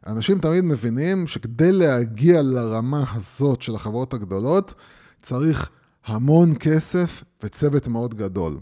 אנשים 0.06 0.38
תמיד 0.38 0.64
מבינים 0.64 1.26
שכדי 1.26 1.72
להגיע 1.72 2.42
לרמה 2.42 3.04
הזאת 3.14 3.62
של 3.62 3.74
החברות 3.74 4.14
הגדולות, 4.14 4.74
צריך 5.22 5.70
המון 6.06 6.54
כסף 6.60 7.24
וצוות 7.42 7.88
מאוד 7.88 8.14
גדול. 8.14 8.56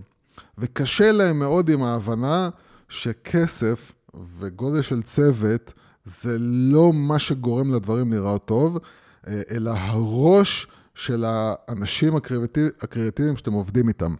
וקשה 0.58 1.12
להם 1.12 1.38
מאוד 1.38 1.68
עם 1.68 1.82
ההבנה 1.82 2.48
שכסף 2.88 3.92
וגודל 4.38 4.82
של 4.82 5.02
צוות 5.02 5.74
זה 6.04 6.36
לא 6.40 6.92
מה 6.92 7.18
שגורם 7.18 7.74
לדברים 7.74 8.12
לראות 8.12 8.44
טוב, 8.44 8.78
אה, 9.26 9.40
אלא 9.50 9.70
הראש 9.70 10.66
של 10.94 11.24
האנשים 11.26 12.16
הקריאטיב, 12.16 12.68
הקריאטיביים 12.80 13.36
שאתם 13.36 13.52
עובדים 13.52 13.88
איתם. 13.88 14.14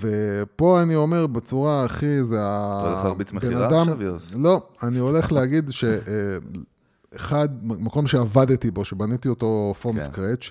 ופה 0.00 0.82
אני 0.82 0.94
אומר 0.96 1.26
בצורה 1.26 1.84
הכי, 1.84 2.22
זה 2.24 2.36
ה... 2.42 2.78
אתה 2.80 2.88
הולך 2.90 3.04
להרביץ 3.04 3.32
מכירה 3.32 3.66
אדם- 3.68 3.78
עכשיו, 3.80 4.02
יוס? 4.02 4.32
לא, 4.36 4.62
אני 4.82 4.98
הולך 4.98 5.32
להגיד 5.32 5.70
שאחד, 5.70 7.48
מקום 7.62 8.06
שעבדתי 8.06 8.70
בו, 8.70 8.84
שבניתי 8.84 9.28
אותו 9.28 9.74
פרום 9.80 10.00
כן. 10.00 10.06
סקרץ', 10.06 10.50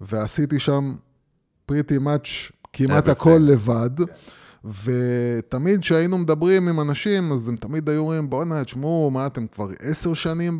ועשיתי 0.00 0.58
שם 0.58 0.94
pretty 1.72 2.00
much 2.04 2.52
כמעט. 2.72 3.08
הכל 3.08 3.38
לבד. 3.40 3.90
ותמיד 4.64 5.80
כשהיינו 5.80 6.18
מדברים 6.18 6.68
עם 6.68 6.80
אנשים, 6.80 7.32
אז 7.32 7.48
הם 7.48 7.56
תמיד 7.56 7.88
היו 7.88 8.00
אומרים, 8.00 8.30
בואנה, 8.30 8.64
תשמעו, 8.64 9.10
מה, 9.10 9.26
אתם 9.26 9.46
כבר 9.46 9.68
עשר 9.80 10.14
שנים 10.14 10.58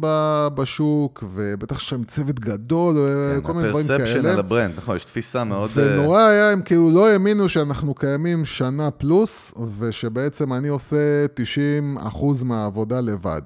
בשוק, 0.55 1.24
ובטח 1.34 1.78
שם 1.78 2.05
צוות 2.05 2.40
גדול, 2.40 2.96
וכל 2.98 3.53
מיני 3.53 3.68
דברים 3.68 3.84
ה 3.84 3.87
perception 3.87 4.14
כאלה. 4.14 4.32
על 4.32 4.38
ה 4.38 4.44
brand, 4.44 4.74
נכון, 4.76 4.96
יש 4.96 5.05
תפיסה 5.05 5.44
מאוד... 5.44 5.70
אה, 5.78 5.98
ונורא 5.98 6.20
היה, 6.20 6.51
הם 6.51 6.62
כאילו 6.62 6.90
לא 6.90 7.09
האמינו 7.09 7.48
שאנחנו 7.48 7.94
קיימים 7.94 8.44
שנה 8.44 8.90
פלוס, 8.90 9.55
ושבעצם 9.78 10.53
אני 10.53 10.68
עושה 10.68 11.26
90 11.34 11.98
אחוז 11.98 12.42
מהעבודה 12.42 13.01
לבד. 13.01 13.42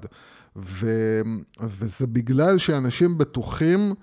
ו... 0.57 0.89
וזה 1.63 2.07
בגלל 2.07 2.57
שאנשים 2.57 3.17
בטוחים 3.17 3.93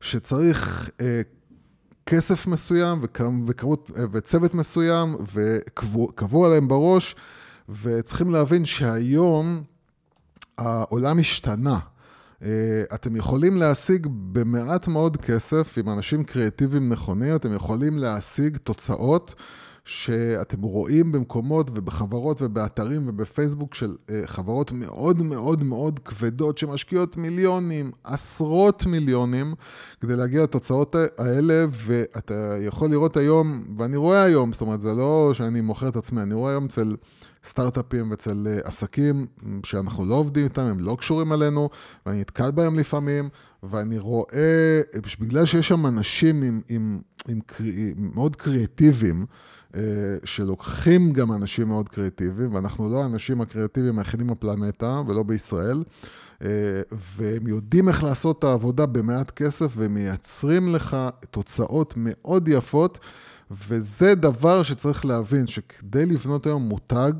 שצריך 0.00 0.90
אה, 1.00 1.20
כסף 2.10 2.46
מסוים 2.46 2.98
וכ... 3.02 3.20
וכמות... 3.46 3.90
אה, 3.96 4.04
וצוות 4.12 4.54
מסוים, 4.54 5.16
וקבוע 5.34 6.48
להם 6.48 6.68
בראש, 6.68 7.16
וצריכים 7.82 8.30
להבין 8.30 8.64
שהיום 8.64 9.62
העולם 10.58 11.18
השתנה. 11.18 11.78
אה, 12.42 12.82
אתם 12.94 13.16
יכולים 13.16 13.56
להשיג 13.56 14.06
במעט 14.10 14.88
מאוד 14.88 15.16
כסף, 15.16 15.78
עם 15.78 15.88
אנשים 15.88 16.24
קריאטיביים 16.24 16.88
נכונים, 16.88 17.36
אתם 17.36 17.54
יכולים 17.54 17.98
להשיג 17.98 18.56
תוצאות 18.56 19.34
שאתם 19.84 20.62
רואים 20.62 21.12
במקומות 21.12 21.70
ובחברות 21.74 22.42
ובאתרים 22.42 23.08
ובפייסבוק 23.08 23.74
של 23.74 23.96
אה, 24.10 24.22
חברות 24.26 24.72
מאוד 24.72 25.22
מאוד 25.22 25.64
מאוד 25.64 25.98
כבדות 25.98 26.58
שמשקיעות 26.58 27.16
מיליונים, 27.16 27.90
עשרות 28.04 28.86
מיליונים, 28.86 29.54
כדי 30.00 30.16
להגיע 30.16 30.42
לתוצאות 30.42 30.96
האלה, 31.18 31.66
ואתה 31.70 32.56
יכול 32.66 32.90
לראות 32.90 33.16
היום, 33.16 33.64
ואני 33.76 33.96
רואה 33.96 34.22
היום, 34.22 34.52
זאת 34.52 34.60
אומרת, 34.60 34.80
זה 34.80 34.94
לא 34.94 35.30
שאני 35.34 35.60
מוכר 35.60 35.88
את 35.88 35.96
עצמי, 35.96 36.22
אני 36.22 36.34
רואה 36.34 36.50
היום 36.50 36.64
אצל... 36.64 36.96
סטארט-אפים 37.44 38.10
ואצל 38.10 38.46
אה, 38.46 38.58
עסקים 38.64 39.26
שאנחנו 39.64 40.04
לא 40.04 40.14
עובדים 40.14 40.44
איתם, 40.44 40.62
הם 40.62 40.80
לא 40.80 40.96
קשורים 40.98 41.32
אלינו, 41.32 41.70
ואני 42.06 42.20
נתקל 42.20 42.50
בהם 42.50 42.78
לפעמים, 42.78 43.28
ואני 43.62 43.98
רואה, 43.98 44.80
בגלל 45.20 45.44
שיש 45.44 45.68
שם 45.68 45.86
אנשים 45.86 46.42
עם, 46.42 46.60
עם, 46.68 47.00
עם, 47.28 47.40
עם 47.58 48.10
מאוד 48.14 48.36
קריאטיביים, 48.36 49.20
אה, 49.20 49.24
שלוקחים 50.24 51.12
גם 51.12 51.32
אנשים 51.32 51.68
מאוד 51.68 51.88
קריאטיביים, 51.88 52.54
ואנחנו 52.54 52.92
לא 52.92 53.02
האנשים 53.02 53.40
הקריאטיביים 53.40 53.98
היחידים 53.98 54.26
בפלנטה, 54.26 55.02
ולא 55.06 55.22
בישראל, 55.22 55.82
אה, 56.42 56.48
והם 56.92 57.46
יודעים 57.46 57.88
איך 57.88 58.04
לעשות 58.04 58.38
את 58.38 58.44
העבודה 58.44 58.86
במעט 58.86 59.30
כסף, 59.30 59.72
ומייצרים 59.76 60.74
לך 60.74 60.96
תוצאות 61.30 61.94
מאוד 61.96 62.48
יפות. 62.48 62.98
וזה 63.50 64.14
דבר 64.14 64.62
שצריך 64.62 65.06
להבין, 65.06 65.46
שכדי 65.46 66.06
לבנות 66.06 66.46
היום 66.46 66.62
מותג, 66.62 67.12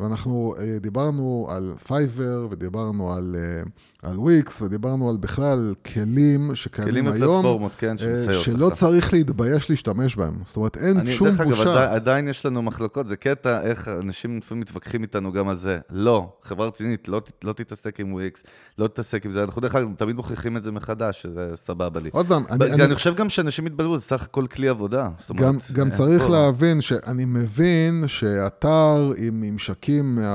ואנחנו 0.00 0.54
אה, 0.58 0.78
דיברנו 0.80 1.46
על 1.50 1.72
פייבר, 1.86 2.46
ודיברנו 2.50 3.12
על, 3.12 3.36
אה, 3.38 3.62
על 4.10 4.18
וויקס, 4.18 4.62
ודיברנו 4.62 5.10
על 5.10 5.16
בכלל 5.16 5.74
כלים 5.92 6.54
שקיימים 6.54 6.92
כלים 6.92 7.08
היום, 7.08 7.30
ופלטפורמות, 7.30 7.72
כן, 7.78 7.90
אה, 7.92 7.98
שמסייעות 7.98 8.44
שלא 8.44 8.66
לך. 8.66 8.72
צריך 8.72 9.12
להתבייש 9.12 9.70
להשתמש 9.70 10.16
בהם. 10.16 10.34
זאת 10.46 10.56
אומרת, 10.56 10.76
אין 10.76 10.98
אני, 10.98 11.10
שום 11.10 11.28
דרך 11.28 11.40
אגב, 11.40 11.50
בושה. 11.50 11.70
עדיין, 11.70 11.90
עדיין 11.94 12.28
יש 12.28 12.46
לנו 12.46 12.62
מחלוקות, 12.62 13.08
זה 13.08 13.16
קטע 13.16 13.60
איך 13.60 13.88
אנשים 13.88 14.38
לפעמים 14.38 14.60
מתווכחים 14.60 15.02
איתנו 15.02 15.32
גם 15.32 15.48
על 15.48 15.56
זה. 15.56 15.78
לא, 15.90 16.32
חברה 16.42 16.66
רצינית, 16.66 17.08
לא, 17.08 17.22
לא 17.44 17.52
תתעסק 17.52 18.00
עם 18.00 18.12
וויקס, 18.12 18.44
לא 18.78 18.86
תתעסק 18.86 19.26
עם 19.26 19.32
זה. 19.32 19.42
אנחנו 19.42 19.62
דרך 19.62 19.74
אגב 19.74 19.88
תמיד 19.96 20.16
מוכיחים 20.16 20.56
את 20.56 20.62
זה 20.62 20.72
מחדש, 20.72 21.22
שזה 21.22 21.48
סבבה 21.54 22.00
לי. 22.00 22.10
עוד 22.12 22.26
פעם, 22.26 22.44
אני, 22.50 22.72
אני, 22.72 22.84
אני, 22.84 22.94
חושב 22.94 23.14
גם 23.14 23.28
שאנשים 23.28 23.66
יתבלבו, 23.66 23.98
זה 23.98 24.04
סך 24.04 24.22
הכל 24.22 24.46
כלי 24.46 24.68
עבודה. 24.68 25.08
אומרת, 25.30 25.44
גם, 25.44 25.58
גם 25.72 25.90
אה, 25.90 25.96
צריך 25.96 26.22
פה- 26.22 26.28
להבין 26.28 26.80
שאני 26.80 27.24
מבין 27.24 28.04
שאתר 28.06 29.12
עם 29.16 29.40
ממשקים, 29.40 29.83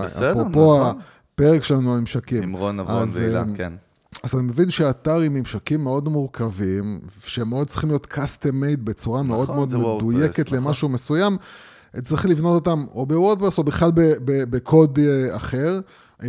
בסדר, 0.03 0.31
אפרופו 0.31 0.79
נכון. 0.79 0.99
הפרק 1.33 1.63
שלנו 1.63 1.93
על 1.93 1.99
ממשקים. 1.99 2.43
עם 2.43 2.53
רון 2.53 2.79
אברון 2.79 3.09
ואילן, 3.11 3.49
אה, 3.49 3.55
כן. 3.55 3.73
אז 4.23 4.35
אני 4.35 4.43
מבין 4.43 4.69
שאתר 4.69 5.19
עם 5.19 5.33
ממשקים 5.33 5.83
מאוד 5.83 6.09
מורכבים, 6.09 6.99
שהם 7.25 7.49
מאוד 7.49 7.67
צריכים 7.67 7.89
להיות 7.89 8.07
custom 8.13 8.51
made 8.51 8.81
בצורה 8.83 9.23
מאוד 9.23 9.43
נכון, 9.43 9.55
מאוד 9.55 9.73
וורדפרס, 9.73 10.09
מדויקת 10.09 10.45
נכון. 10.47 10.57
למשהו 10.57 10.89
מסוים. 10.89 11.37
צריך 12.01 12.25
לבנות 12.25 12.67
אותם 12.67 12.85
או 12.95 13.05
בוורדפרס 13.05 13.57
או 13.57 13.63
בכלל 13.63 13.91
בקוד 14.25 14.99
אה, 14.99 15.35
אחר. 15.35 15.79
אה, 16.23 16.27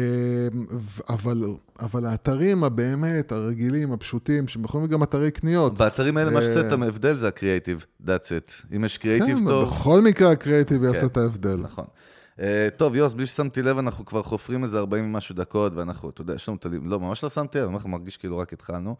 אבל, 1.09 1.45
אבל 1.81 2.07
האתרים 2.07 2.65
הבאמת, 2.65 3.33
הרגילים, 3.33 3.93
הפשוטים, 3.93 4.49
שהם 4.49 4.65
יכולים 4.65 4.83
להיות 4.83 4.93
גם 4.93 5.03
אתרי 5.03 5.31
קניות. 5.31 5.79
באתרים 5.79 6.17
האלה, 6.17 6.31
מה 6.31 6.43
שעושה 6.43 6.61
אה, 6.63 6.75
את 6.75 6.83
ההבדל 6.83 7.17
זה 7.17 7.29
הקריאייטיב, 7.29 7.85
that's 8.03 8.05
it. 8.07 8.77
אם 8.77 8.85
יש 8.85 8.99
קריאייטיב 8.99 9.39
כן, 9.39 9.49
טוב, 9.49 9.69
בכל 9.69 10.03
מקרה 10.03 10.31
הקריאיטיב 10.31 10.85
יעשה 10.85 11.01
כן. 11.01 11.07
את 11.07 11.17
ההבדל. 11.17 11.57
נכון. 11.57 11.85
Uh, 12.37 12.43
טוב, 12.77 12.97
יוס, 12.97 13.15
בלי 13.15 13.27
ששמתי 13.27 13.63
לב, 13.63 13.79
אנחנו 13.79 14.05
כבר 14.05 14.23
חופרים 14.23 14.65
איזה 14.65 14.79
40 14.79 15.05
ומשהו 15.05 15.35
דקות, 15.35 15.73
ואנחנו, 15.75 16.11
אתה 16.11 16.21
יודע, 16.21 16.35
יש 16.35 16.49
לנו 16.49 16.57
את 16.57 16.67
ה... 16.67 16.69
לא, 16.83 17.01
ממש 17.01 17.23
לא 17.23 17.29
שמתי 17.29 17.59
לב, 17.59 17.69
אני 17.69 17.79
מרגיש 17.91 18.17
כאילו 18.17 18.39
רק 18.39 18.53
התחלנו, 18.53 18.97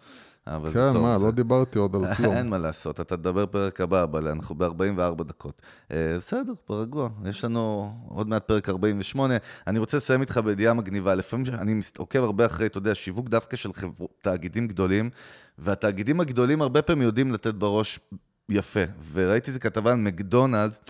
אבל 0.47 0.73
זה 0.73 0.75
כן, 0.75 0.93
טוב. 0.93 1.03
מה, 1.03 1.19
זה... 1.19 1.25
לא 1.25 1.31
דיברתי 1.31 1.79
עוד 1.79 1.97
על 1.97 2.15
כלום. 2.15 2.35
אין 2.37 2.49
מה 2.49 2.59
לעשות, 2.59 3.01
אתה 3.01 3.17
תדבר 3.17 3.47
פרק 3.47 3.81
הבא, 3.81 4.03
אבל 4.03 4.29
אנחנו 4.29 4.55
ב-44 4.55 5.25
דקות. 5.25 5.63
Uh, 5.89 5.93
בסדר, 6.19 6.53
ברגוע, 6.69 7.09
יש 7.25 7.45
לנו 7.45 7.93
עוד 8.09 8.29
מעט 8.29 8.45
פרק 8.47 8.69
48. 8.69 9.37
אני 9.67 9.79
רוצה 9.79 9.97
לסיים 9.97 10.21
איתך 10.21 10.41
בידיעה 10.45 10.75
מגניבה. 10.75 11.15
לפעמים 11.15 11.47
אני 11.55 11.81
עוקב 11.99 12.23
הרבה 12.23 12.47
אחרי, 12.47 12.67
אתה 12.67 12.79
יודע, 12.79 12.95
שיווק 12.95 13.29
דווקא 13.29 13.57
של 13.57 13.73
חבר... 13.73 14.07
תאגידים 14.21 14.69
גדולים, 14.69 15.11
והתאגידים 15.59 16.21
הגדולים 16.21 16.63
הרבה 16.63 16.83
פעמים 16.83 17.03
יודעים 17.03 17.33
לתת 17.33 17.55
בראש 17.55 18.01
יפה. 18.49 18.81
וראיתי 19.13 19.49
איזה 19.49 19.61
כתבה 19.61 19.93
על 19.93 19.99
מקדונלדס, 19.99 20.83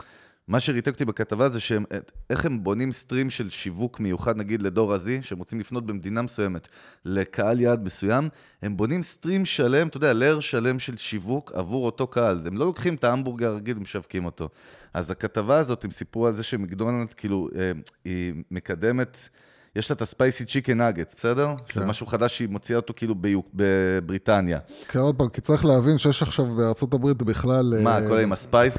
מה 0.49 0.61
שריתק 0.61 0.93
אותי 0.93 1.05
בכתבה 1.05 1.49
זה 1.49 1.61
שהם, 1.61 1.84
איך 2.30 2.45
הם 2.47 2.64
בונים 2.64 2.93
סטרים 2.93 3.30
של 3.30 3.51
שיווק 3.51 4.01
מיוחד, 4.01 4.36
נגיד 4.36 4.62
לדור 4.62 4.93
הזי, 4.95 5.22
שהם 5.22 5.38
רוצים 5.38 5.61
לפנות 5.61 5.86
במדינה 5.86 6.22
מסוימת 6.22 6.68
לקהל 7.05 7.61
יעד 7.61 7.84
מסוים, 7.84 8.28
הם 8.62 8.76
בונים 8.76 9.03
סטרים 9.03 9.45
שלם, 9.45 9.88
אתה 9.88 9.97
יודע, 9.97 10.12
לר 10.12 10.41
שלם 10.41 10.78
של 10.78 10.97
שיווק 10.97 11.53
עבור 11.55 11.86
אותו 11.86 12.07
קהל. 12.07 12.41
הם 12.47 12.57
לא 12.57 12.66
לוקחים 12.66 12.95
את 12.95 13.05
ההמבורגר 13.05 13.49
הרגיל 13.49 13.78
ומשווקים 13.78 14.24
אותו. 14.24 14.49
אז 14.95 15.11
הכתבה 15.11 15.59
הזאת, 15.59 15.84
הם 15.84 15.91
סיפרו 15.91 16.26
על 16.26 16.36
זה 16.36 16.43
שמקדונלד, 16.43 17.14
כאילו, 17.14 17.49
אה, 17.57 17.72
היא 18.05 18.34
מקדמת... 18.51 19.28
יש 19.76 19.90
לה 19.90 19.94
את 19.94 20.02
ה 20.02 20.09
spicy 20.09 20.44
chicken 20.44 20.78
nuggets, 20.78 21.14
בסדר? 21.16 21.54
כן. 21.66 21.80
זה 21.80 21.86
משהו 21.86 22.06
חדש 22.06 22.36
שהיא 22.36 22.48
מוציאה 22.48 22.76
אותו 22.76 22.92
כאילו 22.96 23.14
ב 23.14 23.23
UK, 23.23 23.48
בבריטניה. 23.54 24.58
כן, 24.88 24.98
עוד 24.98 25.16
פעם, 25.16 25.28
כי 25.28 25.40
צריך 25.40 25.64
להבין 25.64 25.98
שיש 25.98 26.22
עכשיו 26.22 26.46
בארצות 26.46 26.94
הברית 26.94 27.22
בכלל... 27.22 27.74
מה, 27.82 27.98
uh, 27.98 28.08
כל 28.08 28.18
עם 28.18 28.32
ה 28.32 28.39
spice? 28.39 28.78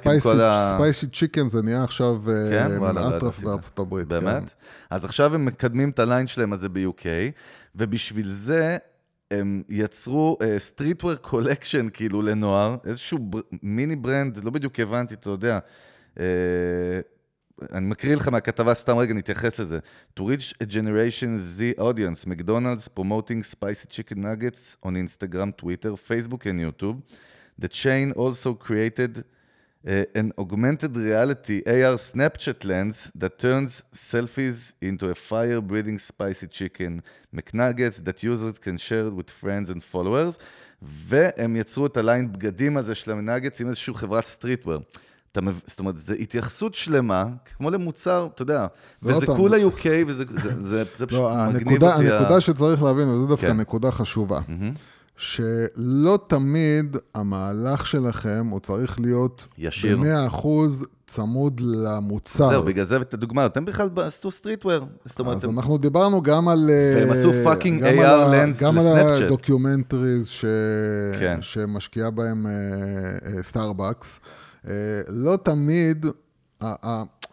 Spicy, 0.76 1.08
chicken 1.08 1.50
זה 1.50 1.62
נהיה 1.62 1.84
עכשיו 1.84 2.16
אה, 2.30 2.50
כן? 2.50 2.78
וואלה, 2.78 3.18
אטרף 3.18 3.40
בארצות 3.40 3.80
הברית. 3.80 4.08
באמת? 4.08 4.44
כן. 4.44 4.46
אז 4.90 5.06
עכשיו 5.06 5.36
הם 5.36 5.46
מקדמים 5.46 5.90
את 5.90 6.00
ה 6.00 6.05
line 6.05 6.28
שלהם 6.28 6.54
הזה 6.54 6.70
ב-UK, 6.70 7.06
ובשביל 7.76 8.32
זה 8.32 8.78
הם 9.32 9.64
יצרו 9.70 10.38
streetwear 10.58 11.14
uh, 11.14 11.18
collection 11.18 11.88
כאילו 11.94 12.22
לנוער, 12.22 12.76
איזשהו 12.86 13.20
בר... 13.20 13.40
mini 13.64 13.96
brand, 13.96 14.44
לא 14.44 14.52
בדיוק 14.52 14.80
הבנתי, 14.80 15.14
אתה 15.14 15.30
יודע. 15.30 15.60
Uh, 16.16 16.20
אני 17.72 17.88
מקריא 17.88 18.16
לך 18.16 18.28
מהכתבה, 18.28 18.74
סתם 18.74 18.98
רגע, 18.98 19.14
נתייחס 19.14 19.60
לזה. 19.60 19.80
To 20.20 20.22
reach 20.22 20.54
a 20.64 20.66
generation 20.66 21.38
Z 21.38 21.80
audience, 21.80 22.26
McDonald's 22.28 22.88
promoting 22.88 23.44
spicy 23.44 23.88
chicken 23.90 24.22
nuggets 24.22 24.78
on 24.84 24.96
Instagram, 24.96 25.56
Twitter, 25.58 25.92
Facebook 25.92 26.46
and 26.46 26.60
YouTube. 26.60 27.02
The 27.60 27.68
chain 27.68 28.12
also 28.14 28.54
created 28.54 29.24
uh, 29.88 30.06
an 30.16 30.32
augmented 30.38 30.96
reality 30.96 31.58
AR 31.66 31.98
Snapchat 32.10 32.64
lens 32.64 33.12
that 33.16 33.40
turns 33.40 33.84
selfies 33.94 34.74
into 34.82 35.10
a 35.10 35.16
fire-breathing 35.16 36.00
spicy 36.00 36.48
chicken 36.48 37.04
McNuggets 37.36 38.04
that 38.06 38.24
users 38.24 38.58
can 38.60 38.78
share 38.78 39.10
with 39.10 39.30
friends 39.30 39.70
and 39.70 39.84
followers. 39.84 40.38
והם 40.82 41.56
יצרו 41.56 41.86
את 41.86 41.98
הליין 41.98 42.32
בגדים 42.32 42.78
הזה 42.78 42.96
של 42.96 43.12
המנגטס 43.12 43.62
עם 43.62 43.68
איזושהי 43.68 43.94
חברת 43.94 44.26
סטריטוור. 44.26 44.80
אתה 45.32 45.42
מב... 45.42 45.62
זאת 45.66 45.80
אומרת, 45.80 45.98
זו 45.98 46.14
התייחסות 46.14 46.76
שלמה, 46.76 47.26
כמו 47.58 47.70
למוצר, 47.70 48.28
אתה 48.36 48.42
יודע, 48.42 48.68
וזה 49.04 49.26
כולה 49.26 49.58
UK, 49.58 49.86
וזה 50.08 50.24
זה, 50.30 50.64
זה, 50.64 50.84
זה 50.98 51.06
פשוט 51.06 51.20
לא, 51.20 51.36
מגניב 51.48 51.68
הנקודה, 51.68 51.96
אותי. 51.96 52.12
הנקודה 52.12 52.36
ה... 52.36 52.42
שצריך 52.42 52.84
להבין, 52.84 53.10
וזו 53.10 53.26
דווקא 53.26 53.48
כן. 53.48 53.58
נקודה 53.58 53.92
חשובה, 53.92 54.40
mm-hmm. 54.40 54.78
שלא 55.18 56.20
תמיד 56.28 56.98
המהלך 57.16 57.88
שלכם, 57.88 58.48
הוא 58.50 58.60
צריך 58.60 59.00
להיות... 59.00 59.48
ישיר. 59.58 59.98
ב-100% 59.98 60.48
צמוד 61.08 61.62
למוצר. 61.64 62.50
זהו, 62.50 62.64
בגלל 62.64 62.86
זה 62.86 62.98
את 62.98 63.14
הדוגמה, 63.14 63.46
אתם 63.46 63.66
בכלל 63.66 63.90
עשו 63.96 64.32
streetwear. 64.32 64.86
זאת 65.06 65.20
אומרת, 65.20 65.38
אז 65.38 65.44
הם... 65.44 65.60
אנחנו 65.60 65.78
דיברנו 65.78 66.22
גם 66.22 66.48
על... 66.48 66.70
והם 66.96 67.12
עשו 67.12 67.32
fucking 67.44 67.84
AR 67.84 67.88
לנס 67.88 68.62
לסנאפצ'אט. 68.62 68.62
גם 68.62 68.78
על 68.78 69.24
ה 69.24 69.31
documentaries 69.31 70.28
ש... 70.28 70.46
כן. 71.20 71.38
שמשקיעה 71.42 72.10
בהם 72.10 72.46
סטארבקס. 73.42 74.20
אה, 74.68 74.74
לא 75.08 75.38
תמיד, 75.44 76.06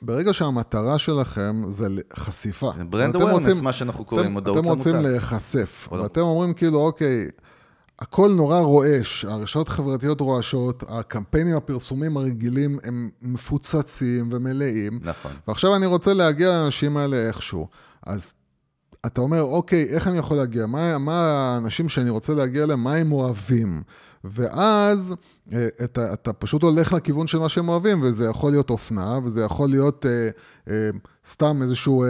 ברגע 0.02 0.32
שהמטרה 0.32 0.98
שלכם 0.98 1.62
זה 1.68 1.86
חשיפה. 2.16 2.72
Brand 2.90 3.16
awareness, 3.16 3.60
מה 3.60 3.72
שאנחנו 3.72 4.04
קוראים 4.04 4.32
מודעות 4.32 4.56
למותג. 4.56 4.80
אתם 4.80 4.90
רוצים 4.90 5.10
להיחשף, 5.10 5.88
ואתם 5.92 6.20
אומרים 6.20 6.54
כאילו, 6.54 6.78
אוקיי, 6.78 7.28
הכל 7.98 8.32
נורא 8.36 8.60
רועש, 8.60 9.24
הרשתות 9.24 9.68
החברתיות 9.68 10.20
רועשות, 10.20 10.84
הקמפיינים 10.88 11.56
הפרסומים 11.56 12.16
הרגילים 12.16 12.78
הם 12.84 13.10
מפוצצים 13.22 14.28
ומלאים. 14.32 15.00
נכון. 15.02 15.32
ועכשיו 15.48 15.76
אני 15.76 15.86
רוצה 15.86 16.14
להגיע 16.14 16.48
לאנשים 16.48 16.96
האלה 16.96 17.16
איכשהו. 17.16 17.68
אז 18.06 18.34
אתה 19.08 19.20
אומר, 19.20 19.42
אוקיי, 19.42 19.84
איך 19.88 20.08
אני 20.08 20.18
יכול 20.18 20.36
להגיע? 20.36 20.66
מה, 20.66 20.98
מה 20.98 21.20
האנשים 21.20 21.88
שאני 21.88 22.10
רוצה 22.10 22.34
להגיע 22.34 22.64
אליהם, 22.64 22.84
מה 22.84 22.94
הם 22.94 23.12
אוהבים? 23.12 23.82
ואז 24.24 25.14
אה, 25.52 25.68
אתה, 25.84 26.12
אתה 26.12 26.32
פשוט 26.32 26.62
הולך 26.62 26.92
לכיוון 26.92 27.26
של 27.26 27.38
מה 27.38 27.48
שהם 27.48 27.68
אוהבים, 27.68 28.02
וזה 28.02 28.24
יכול 28.24 28.50
להיות 28.50 28.70
אופנה, 28.70 29.18
וזה 29.24 29.42
יכול 29.42 29.70
להיות 29.70 30.06
אה, 30.06 30.28
אה, 30.70 30.90
סתם 31.30 31.62
איזשהו, 31.62 32.04
אה, 32.04 32.08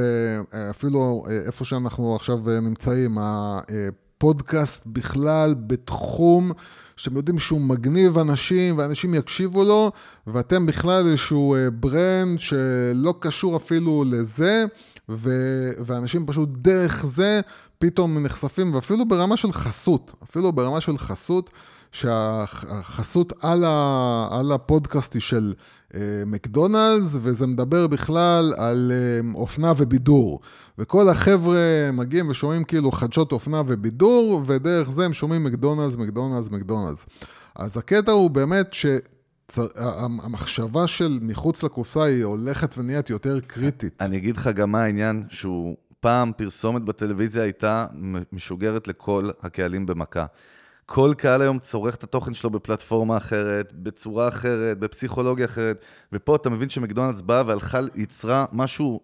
אה 0.55 0.71
אפילו 0.71 1.25
אה, 1.29 1.41
איפה 1.47 1.65
שאנחנו 1.65 2.17
עכשיו 2.17 2.39
נמצאים, 2.63 3.19
הפודקאסט 3.21 4.83
בכלל 4.87 5.55
בתחום 5.67 6.53
שאתם 6.97 7.17
יודעים 7.17 7.39
שהוא 7.39 7.61
מגניב 7.61 8.19
אנשים, 8.19 8.79
ואנשים 8.79 9.15
יקשיבו 9.15 9.65
לו, 9.65 9.91
ואתם 10.27 10.67
בכלל 10.67 11.07
איזשהו 11.07 11.57
ברנד 11.81 12.41
שלא 12.41 13.15
קשור 13.21 13.57
אפילו 13.57 14.05
לזה, 14.07 14.65
ו, 15.09 15.31
ואנשים 15.79 16.27
פשוט 16.27 16.49
דרך 16.53 17.07
זה 17.07 17.41
פתאום 17.79 18.19
נחשפים, 18.19 18.75
ואפילו 18.75 19.09
ברמה 19.09 19.37
של 19.37 19.53
חסות, 19.53 20.15
אפילו 20.23 20.53
ברמה 20.53 20.81
של 20.81 20.99
חסות. 20.99 21.51
שהחסות 21.93 23.33
על, 23.43 23.65
ה, 23.65 24.29
על 24.31 24.53
הפודקאסט 24.53 25.15
היא 25.15 25.23
של 25.23 25.55
אה, 25.95 26.01
מקדונלדס, 26.27 27.17
וזה 27.21 27.47
מדבר 27.47 27.87
בכלל 27.87 28.55
על 28.57 28.93
אה, 28.95 29.31
אופנה 29.35 29.73
ובידור. 29.77 30.41
וכל 30.79 31.09
החבר'ה 31.09 31.91
מגיעים 31.93 32.29
ושומעים 32.29 32.65
כאילו 32.65 32.93
חדשות 32.93 33.33
אופנה 33.33 33.63
ובידור, 33.67 34.43
ודרך 34.47 34.91
זה 34.91 35.05
הם 35.05 35.13
שומעים 35.13 35.45
מקדונלדס, 35.45 35.97
מקדונלדס, 35.97 36.49
מקדונלדס. 36.51 37.07
אז 37.57 37.77
הקטע 37.77 38.13
הוא 38.13 38.31
באמת 38.31 38.75
ש... 38.75 38.87
המחשבה 40.23 40.87
של 40.87 41.19
מחוץ 41.23 41.63
לקופסה 41.63 42.03
היא 42.03 42.25
הולכת 42.25 42.79
ונהיית 42.79 43.11
יותר 43.11 43.41
קריטית. 43.41 44.03
אני 44.03 44.17
אגיד 44.17 44.37
לך 44.37 44.47
גם 44.47 44.73
מה 44.73 44.83
העניין, 44.83 45.25
שהוא 45.29 45.77
פעם 46.01 46.33
פרסומת 46.37 46.83
בטלוויזיה 46.83 47.43
הייתה 47.43 47.87
משוגרת 48.33 48.89
לכל 48.89 49.31
הקהלים 49.43 49.87
במכה. 49.87 50.27
כל 50.87 51.13
קהל 51.19 51.43
היום 51.43 51.59
צורך 51.59 51.95
את 51.95 52.05
התוכן 52.05 52.35
שלו 52.35 52.51
בפלטפורמה 52.51 53.17
אחרת, 53.17 53.73
בצורה 53.73 54.29
אחרת, 54.29 54.79
בפסיכולוגיה 54.79 55.45
אחרת, 55.45 55.85
ופה 56.13 56.37
אתה 56.37 56.51
מבין 56.51 56.69
שמקדונלדס 56.69 57.23
באה 57.23 57.43
והלכה, 57.47 57.81
יצרה 57.95 58.45
משהו 58.53 59.01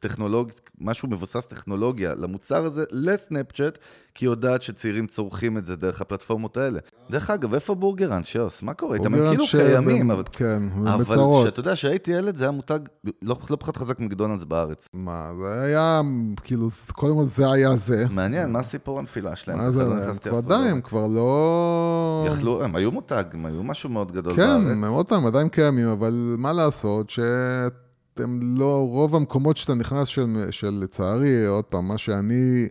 טכנולוגי, 0.00 0.52
משהו 0.80 1.08
מבוסס 1.08 1.46
טכנולוגיה 1.46 2.14
למוצר 2.14 2.64
הזה, 2.64 2.84
לסנאפצ'אט, 2.90 3.78
כי 4.14 4.24
היא 4.24 4.30
יודעת 4.30 4.62
שצעירים 4.62 5.06
צורכים 5.06 5.58
את 5.58 5.64
זה 5.64 5.76
דרך 5.76 6.00
הפלטפורמות 6.00 6.56
האלה. 6.56 6.78
דרך 7.10 7.30
אגב, 7.30 7.54
איפה 7.54 7.74
בורגראנץ', 7.74 8.26
שיוס? 8.26 8.62
מה 8.62 8.74
קורה 8.74 8.96
איתם? 8.96 9.14
הם 9.14 9.28
כאילו. 9.28 9.44
קיימים, 9.50 10.10
אבל... 10.10 10.22
כן, 10.32 10.62
אבל 10.86 11.16
שאתה 11.44 11.60
יודע, 11.60 11.72
כשהייתי 11.74 12.10
ילד 12.10 12.36
זה 12.36 12.44
היה 12.44 12.50
מותג 12.50 12.78
לא, 13.22 13.36
לא 13.50 13.56
פחות 13.56 13.76
חזק 13.76 14.00
מקדונלדס 14.00 14.44
בארץ. 14.44 14.88
מה, 14.92 15.32
זה 15.40 15.62
היה, 15.62 16.00
כאילו, 16.42 16.68
קודם 16.92 17.14
כל 17.16 17.24
זה 17.24 17.50
היה 17.50 17.76
זה. 17.76 18.04
מעניין, 18.10 18.52
מה 18.52 18.58
הסיפור 18.58 18.98
הנפילה 18.98 19.36
שלהם? 19.36 19.58
מה 19.58 19.70
זה, 19.70 19.82
הם 20.24 20.34
עדיין 20.34 20.80
כבר 20.80 21.06
לא... 21.06 22.26
יכלו, 22.28 22.64
הם 22.64 22.76
היו 22.76 22.92
מותג, 22.92 23.24
הם 23.32 23.46
היו 23.46 23.62
משהו 23.62 23.90
מאוד 23.90 24.12
גדול 24.12 24.36
כן, 24.36 24.64
בארץ. 24.64 24.78
כן, 24.78 24.84
עוד 24.84 25.06
פעם, 25.06 25.26
עדיין 25.26 25.48
קיימים, 25.48 25.88
אבל 25.88 26.34
מה 26.38 26.52
לעשות, 26.52 27.10
ש... 27.10 27.20
הם 28.22 28.40
לא, 28.42 28.86
רוב 28.90 29.16
המקומות 29.16 29.56
שאתה 29.56 29.74
נכנס, 29.74 30.08
של, 30.08 30.46
של 30.50 30.78
לצערי, 30.82 31.46
עוד 31.46 31.64
פעם, 31.64 31.88
מה 31.88 31.98
שאני 31.98 32.68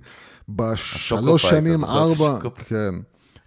בשלוש 0.50 1.46
שנים, 1.46 1.86
ארבע, 1.86 2.40
כן. 2.56 2.96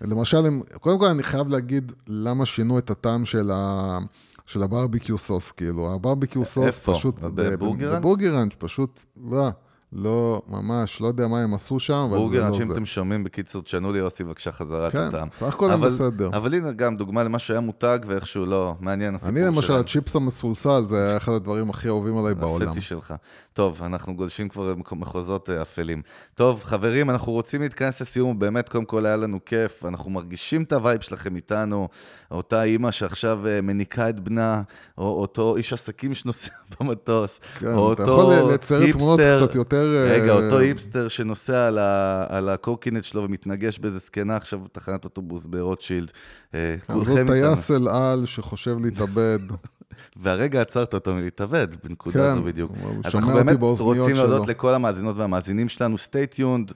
למשל, 0.00 0.46
הם, 0.46 0.62
קודם 0.80 0.98
כל 0.98 1.06
אני 1.06 1.22
חייב 1.22 1.48
להגיד 1.48 1.92
למה 2.08 2.46
שינו 2.46 2.78
את 2.78 2.90
הטעם 2.90 3.24
של, 3.24 3.50
ה, 3.54 3.98
של 4.46 4.62
הברביקיו 4.62 5.18
סוס, 5.18 5.52
כאילו, 5.52 5.94
הברביקיו 5.94 6.44
סוס 6.44 6.64
איפה? 6.64 6.94
פשוט... 6.94 7.20
בבורגראנץ'? 7.20 7.98
בבורגראנץ', 7.98 8.52
פשוט, 8.58 9.00
לא. 9.30 9.50
לא, 9.92 10.42
ממש, 10.48 11.00
לא 11.00 11.06
יודע 11.06 11.26
מה 11.26 11.40
הם 11.42 11.54
עשו 11.54 11.78
שם, 11.78 11.94
אבל 11.94 12.08
זה 12.08 12.16
לא 12.16 12.16
זה. 12.16 12.28
בורגר, 12.28 12.48
אנשים 12.48 12.72
אתם 12.72 12.86
שומעים, 12.86 13.24
בקיצור, 13.24 13.62
תשנו 13.62 13.92
לי 13.92 13.98
יוסי 13.98 14.24
בבקשה 14.24 14.52
חזרה 14.52 14.88
את 14.88 14.94
הטעם. 14.94 15.28
כן, 15.28 15.36
סך 15.36 15.54
הכל 15.54 15.76
בסדר. 15.76 16.30
אבל 16.32 16.54
הנה 16.54 16.72
גם 16.72 16.96
דוגמה 16.96 17.24
למה 17.24 17.38
שהיה 17.38 17.60
מותג 17.60 17.98
ואיכשהו 18.06 18.46
לא, 18.46 18.74
מעניין 18.80 19.14
הסיפור 19.14 19.34
שלהם. 19.34 19.46
אני 19.46 19.56
למשל, 19.56 19.72
הצ'יפס 19.72 20.16
המסולסל, 20.16 20.84
זה 20.88 21.04
היה 21.06 21.16
אחד 21.16 21.32
הדברים 21.32 21.70
הכי 21.70 21.88
אהובים 21.88 22.18
עליי 22.18 22.34
בעולם. 22.34 22.68
הפטי 22.68 22.80
שלך. 22.80 23.14
טוב, 23.52 23.82
אנחנו 23.82 24.16
גולשים 24.16 24.48
כבר 24.48 24.74
במחוזות 24.74 25.50
אה, 25.50 25.62
אפלים. 25.62 26.02
טוב, 26.34 26.62
חברים, 26.64 27.10
אנחנו 27.10 27.32
רוצים 27.32 27.62
להתכנס 27.62 28.00
לסיום, 28.00 28.38
באמת, 28.38 28.68
קודם 28.68 28.84
כל 28.84 29.06
היה 29.06 29.16
לנו 29.16 29.44
כיף, 29.46 29.84
אנחנו 29.84 30.10
מרגישים 30.10 30.62
את 30.62 30.72
ה 30.72 30.78
vibe 30.78 31.00
שלכם 31.00 31.36
איתנו, 31.36 31.88
אותה 32.30 32.62
אימא 32.62 32.90
שעכשיו 32.90 33.46
אה, 33.46 33.60
מניקה 33.60 34.08
את 34.08 34.20
בנה, 34.20 34.62
או 34.98 35.20
אותו 35.20 35.56
איש 35.56 35.72
עסקים 35.72 36.14
שנוסע 36.14 36.50
במטוס, 36.80 37.40
כן, 37.58 37.66
או 37.66 37.78
אותו 37.78 38.32
היפסטר, 38.80 39.46
רגע, 40.08 40.32
אותו 40.32 40.58
היפסטר 40.58 41.08
שנוסע 41.08 41.66
על, 41.66 41.78
ה, 41.78 42.26
על 42.28 42.48
הקורקינט 42.48 43.04
שלו 43.04 43.22
ומתנגש 43.22 43.78
באיזה 43.78 43.98
זקנה 43.98 44.36
עכשיו 44.36 44.60
בתחנת 44.60 45.04
אוטובוס 45.04 45.46
ברוטשילד. 45.46 46.12
אה, 46.54 46.76
כולכם 46.86 47.32
איתנו. 47.32 47.54
טייס 47.54 47.70
אל 47.70 47.88
על 47.88 48.26
שחושב 48.26 48.76
להתאבד. 48.82 49.38
והרגע 50.16 50.60
עצרת 50.60 50.94
אותו 50.94 51.14
מלהתאבד, 51.14 51.68
בנקודה 51.84 52.18
כן, 52.18 52.20
הזו 52.20 52.42
בדיוק. 52.42 52.72
אז 53.04 53.14
אנחנו 53.14 53.32
באמת 53.32 53.56
רוצים 53.60 54.14
להודות 54.14 54.48
לכל 54.48 54.74
המאזינות 54.74 55.16
והמאזינים 55.16 55.68
שלנו, 55.68 55.96
stay 55.96 56.36
tuned, 56.36 56.72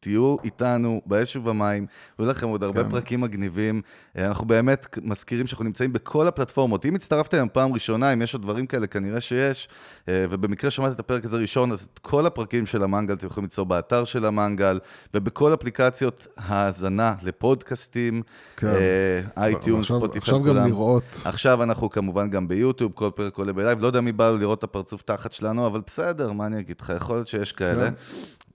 תהיו 0.00 0.36
איתנו 0.44 1.00
באש 1.06 1.36
ובמים, 1.36 1.86
ויהיו 2.18 2.30
לכם 2.30 2.48
עוד 2.48 2.62
הרבה 2.62 2.84
כן. 2.84 2.90
פרקים 2.90 3.20
מגניבים. 3.20 3.82
אה, 4.18 4.26
אנחנו 4.26 4.46
באמת 4.46 4.98
מזכירים 5.02 5.46
שאנחנו 5.46 5.64
נמצאים 5.64 5.92
בכל 5.92 6.26
הפלטפורמות. 6.26 6.86
אם 6.86 6.94
הצטרפתם 6.94 7.46
פעם 7.52 7.72
ראשונה, 7.72 8.12
אם 8.12 8.22
יש 8.22 8.34
עוד 8.34 8.42
דברים 8.42 8.66
כאלה, 8.66 8.86
כנראה 8.86 9.20
שיש, 9.20 9.68
אה, 10.08 10.26
ובמקרה 10.30 10.70
שמעת 10.70 10.92
את 10.92 11.00
הפרק 11.00 11.24
הזה 11.24 11.36
ראשון, 11.36 11.72
אז 11.72 11.88
את 11.94 11.98
כל 11.98 12.26
הפרקים 12.26 12.66
של 12.66 12.82
המנגל 12.82 13.14
אתם 13.14 13.26
יכולים 13.26 13.44
ליצור 13.44 13.66
באתר 13.66 14.04
של 14.04 14.26
המנגל, 14.26 14.78
ובכל 15.14 15.54
אפליקציות 15.54 16.26
האזנה 16.36 17.14
לפודקאסטים, 17.22 18.22
כן. 18.56 18.66
אה, 18.66 19.20
iTunes, 19.36 19.80
עכשיו- 19.84 19.96
ספוטיפיי, 19.98 20.18
עכשיו 20.18 20.42
גם 20.42 20.46
כולם. 20.54 20.66
לראות. 20.66 21.20
עכשיו 21.24 21.62
אנחנו 21.62 21.90
כמובן 21.90 22.30
גם 22.30 22.48
ביוטיוב, 22.48 22.92
כל 22.94 23.10
פרק 23.14 23.38
עולה 23.38 23.52
ב 23.52 23.57
live, 23.57 23.80
לא 23.82 23.86
יודע 23.86 24.00
מי 24.00 24.12
בא 24.12 24.30
לו 24.30 24.38
לראות 24.38 24.58
את 24.58 24.64
הפרצוף 24.64 25.02
תחת 25.02 25.32
שלנו, 25.32 25.66
אבל 25.66 25.80
בסדר, 25.86 26.32
מה 26.32 26.46
אני 26.46 26.60
אגיד 26.60 26.76
לך, 26.80 26.92
יכול 26.96 27.16
להיות 27.16 27.28
שיש 27.28 27.52
כאלה. 27.52 27.88
כן. 27.90 27.94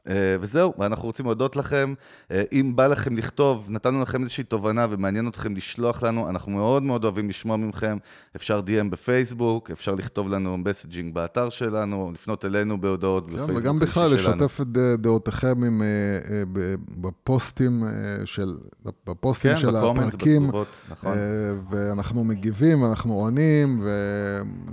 אה, 0.10 0.14
וזהו, 0.42 0.74
ואנחנו 0.78 1.06
רוצים 1.06 1.26
להודות 1.26 1.56
לכם. 1.56 1.94
אה, 2.32 2.44
אם 2.52 2.74
בא 2.76 2.88
לכם 2.88 3.16
לכתוב, 3.18 3.66
נתנו 3.70 4.02
לכם 4.02 4.22
איזושהי 4.22 4.44
תובנה 4.44 4.88
ומעניין 4.90 5.28
אתכם 5.28 5.56
לשלוח 5.56 6.04
לנו, 6.04 6.30
אנחנו 6.30 6.52
מאוד 6.52 6.84
מאוד 6.84 7.04
אוהבים 7.04 7.30
לשמוע 7.30 7.58
מכם. 7.58 7.98
אפשר 8.36 8.60
DM 8.60 8.90
בפייסבוק, 8.90 9.72
אפשר 9.72 9.96
לכתוב 9.96 10.30
לנו 10.30 10.58
messaging 10.58 11.14
באתר 11.14 11.50
שלנו, 11.50 12.12
לפנות 12.14 12.46
אלינו 12.46 12.82
בהודעות 12.82 13.26
כן, 13.26 13.34
בפייסבוק 13.34 13.58
וגם 13.58 13.78
האישי 13.78 13.86
בכלל, 13.92 14.18
שלנו. 14.18 14.36
לשתף 14.46 14.62
את 14.62 14.68
ד- 14.68 15.02
דעותיכם 15.02 15.64
עם, 15.64 15.82
אה, 15.82 15.88
אה, 16.36 16.44
בפוסטים 16.98 17.84
אה, 17.84 17.90
של, 18.26 18.54
בפוסטים 19.08 19.52
כן, 19.52 19.58
של 19.58 19.72
בקומנטס, 19.72 20.08
הפרקים, 20.08 20.42
בתגובות, 20.42 20.68
נכון. 20.92 21.12
אה, 21.12 21.18
ואנחנו 21.72 22.24
מגיבים, 22.24 22.86
אנחנו 22.86 23.14
עונים, 23.14 23.82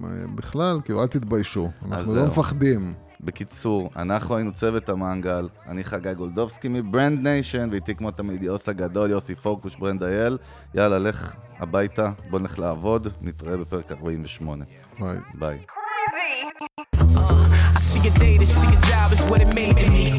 ובכלל, 0.00 0.80
כאילו, 0.84 1.02
אל 1.02 1.06
תתביישו, 1.06 1.68
אנחנו 1.90 2.14
לא 2.14 2.20
זהו. 2.20 2.28
מפחדים. 2.28 2.94
בקיצור, 3.24 3.90
אנחנו 3.96 4.36
היינו 4.36 4.52
צוות 4.52 4.88
המנגל, 4.88 5.48
אני 5.66 5.84
חגי 5.84 6.14
גולדובסקי 6.14 6.68
מברנד 6.68 7.22
ניישן, 7.22 7.68
ואיתי 7.72 7.94
כמו 7.94 8.10
תמיד 8.10 8.42
יוסי 8.42 8.70
הגדול, 8.70 9.10
יוסי 9.10 9.34
פורקוש, 9.34 9.76
ברנד 9.76 10.02
אייל. 10.02 10.38
יאללה, 10.74 10.98
לך 10.98 11.36
הביתה, 11.58 12.10
בוא 12.30 12.38
נלך 12.38 12.58
לעבוד, 12.58 13.08
נתראה 13.20 13.56
בפרק 13.56 13.92
48. 13.92 14.64
ביי. 15.00 15.18
ביי. 15.34 15.79
Uh, 16.12 17.72
I 17.74 17.78
see 17.80 18.06
a 18.08 18.10
day 18.12 18.38
to 18.38 18.46
see 18.46 18.68
a 18.68 18.80
job 18.82 19.12
is 19.12 19.22
what 19.26 19.40
it 19.40 19.52
made 19.54 19.76
to 19.78 19.90
me. 19.90 20.10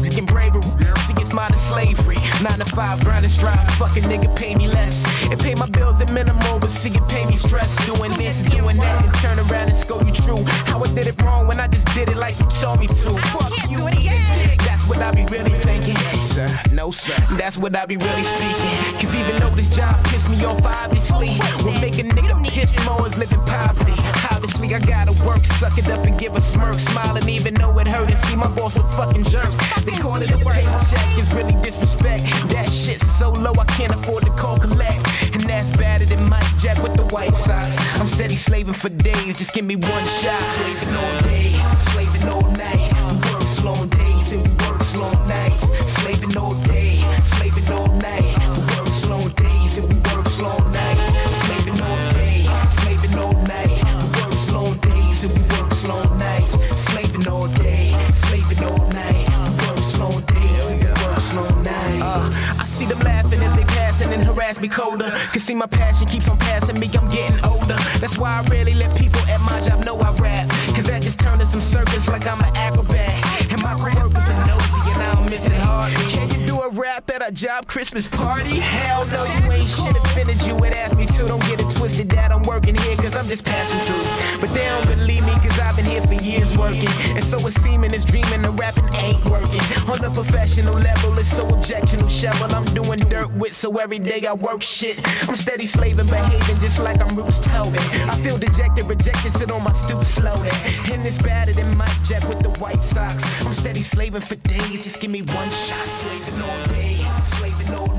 Freaking 0.00 0.26
bravery. 0.26 0.62
See 1.06 1.14
it's 1.18 1.32
modern 1.32 1.56
slavery. 1.56 2.18
Nine 2.42 2.58
to 2.58 2.64
five, 2.64 3.02
grind 3.04 3.24
and 3.24 3.32
strive. 3.32 3.60
Fucking 3.74 4.04
nigga 4.04 4.34
pay 4.36 4.54
me 4.54 4.68
less. 4.68 5.04
It 5.30 5.38
pay 5.38 5.54
my 5.54 5.68
bills 5.68 6.00
at 6.00 6.12
minimal, 6.12 6.58
but 6.58 6.70
see 6.70 6.90
it 6.90 7.08
pay 7.08 7.24
me 7.24 7.36
stress. 7.36 7.74
Doing 7.86 8.12
this, 8.12 8.42
doing 8.42 8.76
that, 8.78 9.04
and 9.04 9.14
turn 9.14 9.38
around 9.38 9.68
and 9.70 9.76
scold 9.76 10.06
you 10.06 10.12
true. 10.12 10.44
How 10.66 10.82
I 10.82 10.88
did 10.88 11.06
it 11.06 11.20
wrong 11.22 11.46
when 11.46 11.58
I 11.60 11.68
just 11.68 11.86
did 11.94 12.10
it 12.10 12.16
like 12.16 12.38
you 12.38 12.46
told 12.46 12.80
me 12.80 12.86
to. 12.86 13.16
Fuck 13.32 13.70
you, 13.70 13.88
eat. 13.88 14.10
That's 14.10 14.39
what 14.90 14.98
I 14.98 15.12
be 15.12 15.24
really 15.26 15.50
thinking. 15.50 15.96
Sir. 16.18 16.48
No, 16.72 16.90
sir. 16.90 17.14
That's 17.36 17.56
what 17.56 17.76
I 17.76 17.86
be 17.86 17.96
really 17.96 18.24
speaking. 18.24 18.74
Cause 18.98 19.14
even 19.14 19.36
though 19.36 19.54
this 19.54 19.68
job 19.68 19.94
pissed 20.06 20.28
me 20.28 20.44
off, 20.44 20.66
obviously, 20.66 21.28
what 21.64 21.80
make 21.80 21.98
a 21.98 22.02
nigga 22.02 22.44
piss 22.44 22.74
more 22.84 23.06
is 23.06 23.16
living 23.16 23.44
poverty. 23.46 23.94
Obviously, 24.32 24.74
I 24.74 24.80
gotta 24.80 25.12
work, 25.24 25.44
suck 25.58 25.78
it 25.78 25.88
up 25.88 26.04
and 26.06 26.18
give 26.18 26.34
a 26.34 26.40
smirk, 26.40 26.80
smiling 26.80 27.28
even 27.28 27.54
though 27.54 27.78
it 27.78 27.86
hurt 27.86 28.10
and 28.10 28.18
see 28.26 28.36
my 28.36 28.48
boss 28.48 28.76
a 28.76 28.82
fucking 28.98 29.24
jerk. 29.24 29.50
They 29.84 29.92
call 29.92 30.16
it 30.16 30.30
a 30.30 30.38
paycheck, 30.38 31.18
it's 31.18 31.32
really 31.32 31.54
disrespect. 31.62 32.24
That 32.50 32.68
shit's 32.68 33.06
so 33.18 33.30
low 33.30 33.52
I 33.58 33.64
can't 33.66 33.94
afford 33.94 34.24
to 34.24 34.30
call 34.30 34.58
collect. 34.58 35.06
And 35.32 35.42
that's 35.42 35.70
better 35.76 36.04
than 36.04 36.28
Mike 36.28 36.50
Jack 36.58 36.82
with 36.82 36.94
the 36.94 37.04
White 37.14 37.34
socks. 37.34 37.76
I'm 38.00 38.06
steady 38.06 38.36
slaving 38.36 38.74
for 38.74 38.88
days, 38.88 39.38
just 39.38 39.54
give 39.54 39.64
me 39.64 39.76
one 39.76 40.04
shot. 40.04 40.40
Slaving 40.56 40.96
all 40.96 41.18
day, 41.20 41.49
me 64.60 64.68
colder. 64.68 65.10
Cause 65.32 65.42
see 65.42 65.54
my 65.54 65.66
passion 65.66 66.06
keeps 66.06 66.28
on 66.28 66.38
passing 66.38 66.78
me, 66.78 66.90
I'm 66.94 67.08
getting 67.08 67.42
older. 67.44 67.76
That's 67.98 68.18
why 68.18 68.40
I 68.40 68.42
rarely 68.50 68.74
let 68.74 68.96
people 68.96 69.20
at 69.22 69.40
my 69.40 69.60
job 69.60 69.84
know 69.84 69.98
I 69.98 70.12
rap. 70.14 70.48
Cause 70.74 70.86
that 70.86 71.02
just 71.02 71.18
turned 71.18 71.40
to 71.40 71.46
some 71.46 71.60
circus 71.60 72.08
like 72.08 72.26
I'm 72.26 72.40
an 72.40 72.56
acrobat. 72.56 73.52
And 73.52 73.62
my 73.62 73.74
coworkers 73.74 74.28
are 74.28 74.46
nosy 74.46 74.90
and 74.92 75.02
I 75.02 75.14
don't 75.14 75.30
miss 75.30 75.46
it 75.46 75.52
hardly. 75.52 76.04
Can 76.10 76.40
you 76.40 76.46
do 76.46 76.60
a 76.60 76.70
rap 76.70 77.10
at 77.10 77.26
a 77.26 77.32
job 77.32 77.66
Christmas 77.66 78.08
party? 78.08 78.58
Hell 78.58 79.06
no, 79.06 79.24
you 79.24 79.52
ain't 79.52 79.70
shit 79.70 79.96
offended 79.96 80.42
you 80.42 80.54
would 80.56 80.72
ask 80.72 80.96
me 80.96 81.06
to. 81.06 81.26
Don't 81.26 81.42
get 81.44 81.59
just 83.30 83.44
passing 83.44 83.78
through. 83.80 84.40
But 84.40 84.52
they 84.52 84.66
don't 84.66 84.86
believe 84.88 85.24
me 85.24 85.32
cause 85.34 85.56
I've 85.60 85.76
been 85.76 85.84
here 85.84 86.02
for 86.02 86.14
years 86.14 86.58
working. 86.58 86.88
And 87.14 87.22
so 87.22 87.38
it's 87.46 87.60
seeming 87.62 87.94
it's 87.94 88.04
dreaming 88.04 88.42
the 88.42 88.50
rapping 88.50 88.92
ain't 88.94 89.24
working. 89.26 89.60
On 89.88 90.04
a 90.04 90.10
professional 90.10 90.74
level, 90.74 91.16
it's 91.16 91.30
so 91.30 91.46
objectional 91.46 92.10
shovel. 92.10 92.52
I'm 92.52 92.64
doing 92.74 92.98
dirt 92.98 93.32
with, 93.34 93.54
so 93.54 93.78
every 93.78 94.00
day 94.00 94.26
I 94.26 94.32
work 94.32 94.62
shit. 94.62 94.98
I'm 95.28 95.36
steady 95.36 95.66
slaving, 95.66 96.06
behaving 96.06 96.58
just 96.60 96.80
like 96.80 97.00
I'm 97.00 97.14
Roots 97.14 97.48
Tobin. 97.48 97.80
I 98.10 98.20
feel 98.20 98.36
dejected, 98.36 98.86
rejected, 98.86 99.30
sit 99.32 99.52
on 99.52 99.62
my 99.62 99.72
stoop 99.72 100.02
slowly. 100.02 100.50
And 100.90 101.06
it's 101.06 101.18
better 101.18 101.52
than 101.52 101.76
Mike 101.76 102.02
Jack 102.02 102.28
with 102.28 102.40
the 102.40 102.50
White 102.58 102.82
Sox. 102.82 103.22
I'm 103.46 103.52
steady 103.52 103.82
slaving 103.82 104.22
for 104.22 104.36
days, 104.36 104.82
just 104.82 105.00
give 105.00 105.10
me 105.10 105.22
one 105.22 105.50
shot. 105.50 105.84
Slaving 105.84 106.50
all 106.50 106.64
day, 106.64 107.06
slaving 107.38 107.74
all 107.74 107.89